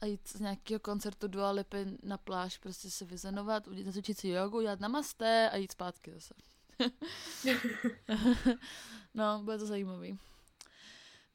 A 0.00 0.06
jít 0.06 0.28
z 0.28 0.40
nějakého 0.40 0.80
koncertu 0.80 1.28
Dua 1.28 1.50
Lipy 1.50 1.86
na 2.02 2.18
pláž, 2.18 2.58
prostě 2.58 2.90
se 2.90 3.04
vyzenovat, 3.04 3.68
začít 3.86 4.18
si 4.18 4.28
jogu, 4.28 4.60
dělat 4.60 4.80
namaste 4.80 5.50
a 5.50 5.56
jít 5.56 5.72
zpátky 5.72 6.12
zase. 6.12 6.34
no, 9.14 9.42
bude 9.44 9.58
to 9.58 9.66
zajímavý. 9.66 10.18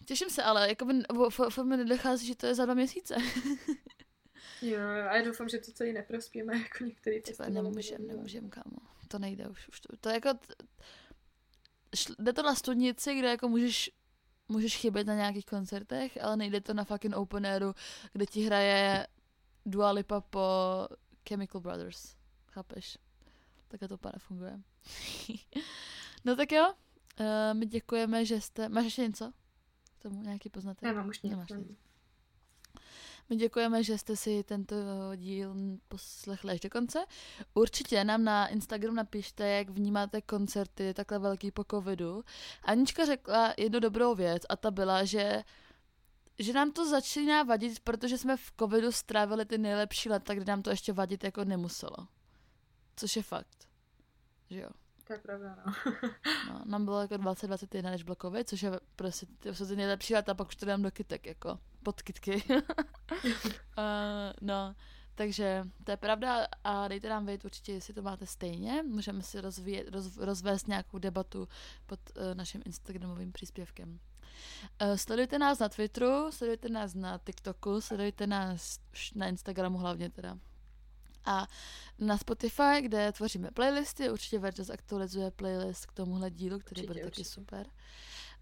Těším 0.05 0.29
se, 0.29 0.43
ale 0.43 0.69
jako 0.69 0.87
fakt 1.49 1.65
mi 1.65 1.77
nedochází, 1.77 2.27
že 2.27 2.35
to 2.35 2.47
je 2.47 2.55
za 2.55 2.65
dva 2.65 2.73
měsíce. 2.73 3.15
jo, 4.61 4.79
a 4.81 5.15
já 5.15 5.25
doufám, 5.25 5.49
že 5.49 5.57
to 5.57 5.71
celý 5.71 5.93
neprospíme 5.93 6.57
jako 6.63 6.83
některý 6.83 7.21
Třeba 7.21 7.49
nemůžem, 7.49 8.07
nemůžem, 8.07 8.49
kámo. 8.49 8.77
To 9.07 9.19
nejde 9.19 9.47
už. 9.47 9.67
už 9.67 9.79
to, 9.79 9.97
to 9.97 10.09
je 10.09 10.15
jako... 10.15 10.29
Jde 12.19 12.33
to 12.33 12.43
na 12.43 12.55
studnici, 12.55 13.15
kde 13.15 13.27
jako 13.27 13.49
můžeš 13.49 13.91
můžeš 14.47 14.77
chybět 14.77 15.07
na 15.07 15.15
nějakých 15.15 15.45
koncertech, 15.45 16.17
ale 16.21 16.37
nejde 16.37 16.61
to 16.61 16.73
na 16.73 16.83
fucking 16.83 17.15
open 17.15 17.45
airu, 17.45 17.73
kde 18.13 18.25
ti 18.25 18.41
hraje 18.41 19.07
Dua 19.65 19.91
Lipa 19.91 20.21
po 20.21 20.39
Chemical 21.29 21.61
Brothers. 21.61 22.15
Chápeš? 22.51 22.97
Takhle 23.67 23.87
to 23.87 23.97
pana 23.97 24.15
funguje. 24.17 24.59
no 26.25 26.35
tak 26.35 26.51
jo, 26.51 26.73
uh, 27.19 27.25
my 27.53 27.65
děkujeme, 27.65 28.25
že 28.25 28.41
jste... 28.41 28.69
Máš 28.69 28.85
ještě 28.85 29.01
něco? 29.01 29.33
Tomu 30.05 30.21
nějaký 30.21 30.49
poznatek? 30.49 30.83
Nemám 30.83 31.07
už 31.07 31.21
nic. 31.21 31.31
Nemáš 31.31 31.49
nic. 31.49 31.77
My 33.29 33.35
děkujeme, 33.35 33.83
že 33.83 33.97
jste 33.97 34.15
si 34.15 34.43
tento 34.43 34.75
díl 35.15 35.55
poslechli 35.87 36.51
až 36.51 36.59
do 36.59 36.69
konce. 36.69 37.05
Určitě 37.53 38.03
nám 38.03 38.23
na 38.23 38.47
Instagram 38.47 38.95
napište, 38.95 39.49
jak 39.49 39.69
vnímáte 39.69 40.21
koncerty 40.21 40.93
takhle 40.93 41.19
velký 41.19 41.51
po 41.51 41.63
covidu. 41.71 42.23
Anička 42.63 43.05
řekla 43.05 43.53
jednu 43.57 43.79
dobrou 43.79 44.15
věc 44.15 44.43
a 44.49 44.55
ta 44.55 44.71
byla, 44.71 45.03
že 45.03 45.43
že 46.39 46.53
nám 46.53 46.71
to 46.71 46.89
začíná 46.89 47.43
vadit, 47.43 47.79
protože 47.79 48.17
jsme 48.17 48.37
v 48.37 48.53
covidu 48.59 48.91
strávili 48.91 49.45
ty 49.45 49.57
nejlepší 49.57 50.09
leta, 50.09 50.33
kdy 50.33 50.45
nám 50.45 50.61
to 50.61 50.69
ještě 50.69 50.93
vadit 50.93 51.23
jako 51.23 51.43
nemuselo. 51.43 52.07
Což 52.95 53.15
je 53.15 53.23
fakt. 53.23 53.67
Že 54.49 54.59
jo. 54.59 54.69
To 55.07 55.13
je 55.13 55.19
pravda, 55.19 55.57
no. 55.65 55.73
no 56.49 56.61
nám 56.65 56.85
bylo 56.85 57.01
jako 57.01 57.17
2021, 57.17 57.91
než 57.91 58.03
byl 58.03 58.15
covid, 58.21 58.49
což 58.49 58.61
je 58.61 58.71
prostě 58.95 59.25
to 59.53 59.65
ty 59.65 59.75
nejlepší 59.75 60.13
leta, 60.13 60.33
pak 60.33 60.47
už 60.47 60.55
to 60.55 60.65
dám 60.65 60.81
do 60.81 60.91
kytek, 60.91 61.25
jako 61.25 61.59
podkytky. 61.83 62.43
uh, 62.49 62.61
no, 64.41 64.75
takže 65.15 65.67
to 65.83 65.91
je 65.91 65.97
pravda 65.97 66.47
a 66.63 66.87
dejte 66.87 67.09
nám 67.09 67.25
vědět 67.25 67.45
určitě, 67.45 67.71
jestli 67.71 67.93
to 67.93 68.01
máte 68.01 68.25
stejně. 68.25 68.83
Můžeme 68.83 69.21
si 69.21 69.41
rozvíjet, 69.41 69.87
roz, 69.87 70.17
rozvést 70.17 70.67
nějakou 70.67 70.97
debatu 70.97 71.47
pod 71.85 71.99
uh, 72.09 72.23
naším 72.33 72.61
Instagramovým 72.65 73.31
příspěvkem. 73.31 73.99
Uh, 74.81 74.95
sledujte 74.95 75.39
nás 75.39 75.59
na 75.59 75.69
Twitteru, 75.69 76.31
sledujte 76.31 76.69
nás 76.69 76.93
na 76.93 77.17
TikToku, 77.17 77.81
sledujte 77.81 78.27
nás 78.27 78.79
na 79.15 79.27
Instagramu 79.27 79.77
hlavně 79.77 80.09
teda. 80.09 80.37
A 81.25 81.47
na 81.99 82.17
Spotify, 82.17 82.81
kde 82.81 83.11
tvoříme 83.11 83.51
playlisty, 83.51 84.09
určitě 84.09 84.39
Verges 84.39 84.69
aktualizuje 84.69 85.31
playlist 85.31 85.85
k 85.85 85.91
tomuhle 85.91 86.31
dílu, 86.31 86.59
který 86.59 86.81
určitě, 86.81 86.87
bude 86.87 86.99
taky 86.99 87.07
určitě. 87.07 87.29
super. 87.29 87.67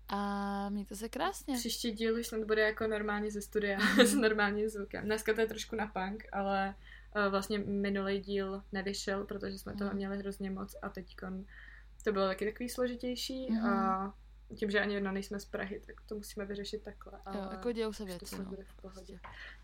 A 0.07 0.69
mějte 0.69 0.95
se 0.95 1.09
krásně. 1.09 1.57
Příští 1.57 1.91
díl 1.91 2.19
už 2.19 2.27
snad 2.27 2.43
bude 2.43 2.61
jako 2.61 2.87
normálně 2.87 3.31
ze 3.31 3.41
studia, 3.41 3.79
mm. 3.79 3.99
s 4.05 4.13
normálním 4.13 4.69
zvukem. 4.69 5.05
Dneska 5.05 5.33
to 5.33 5.41
je 5.41 5.47
trošku 5.47 5.75
na 5.75 5.87
punk, 5.87 6.23
ale 6.31 6.75
uh, 7.15 7.31
vlastně 7.31 7.59
minulý 7.59 8.19
díl 8.19 8.63
nevyšel, 8.71 9.23
protože 9.23 9.59
jsme 9.59 9.75
toho 9.75 9.89
mm. 9.89 9.95
měli 9.95 10.17
hrozně 10.17 10.51
moc 10.51 10.75
a 10.81 10.89
teď 10.89 11.15
to 12.03 12.11
bylo 12.11 12.27
taky 12.27 12.45
takový 12.45 12.69
složitější 12.69 13.51
mm. 13.51 13.65
a 13.65 14.13
tím, 14.55 14.71
že 14.71 14.79
ani 14.79 14.93
jedno 14.93 15.11
nejsme 15.11 15.39
z 15.39 15.45
Prahy, 15.45 15.81
tak 15.85 16.01
to 16.01 16.15
musíme 16.15 16.45
vyřešit 16.45 16.83
takhle. 16.83 17.19
Ale 17.25 17.37
jo, 17.37 17.47
jako 17.51 17.71
dějou 17.71 17.93
se 17.93 18.05
věci. 18.05 18.35
To 18.35 18.43
no. 18.43 18.49
bude 18.49 18.63
v 18.63 18.81
pohodě. 18.81 19.19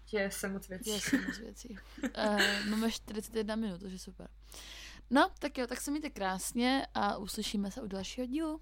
Děje 0.09 0.31
se 0.31 0.49
moc 0.49 0.67
věcí. 0.67 0.83
Děje 0.83 1.01
se 1.01 1.17
moc 1.17 1.37
věcí. 1.37 1.77
uh, 2.03 2.69
máme 2.69 2.91
41 2.91 3.55
minut, 3.55 3.79
to 3.79 3.87
je 3.87 3.99
super. 3.99 4.29
No, 5.09 5.31
tak 5.39 5.57
jo, 5.57 5.67
tak 5.67 5.81
se 5.81 5.91
mějte 5.91 6.09
krásně 6.09 6.87
a 6.93 7.17
uslyšíme 7.17 7.71
se 7.71 7.81
u 7.81 7.87
dalšího 7.87 8.27
dílu. 8.27 8.61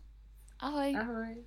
Ahoj. 0.60 0.96
Ahoj. 0.96 1.46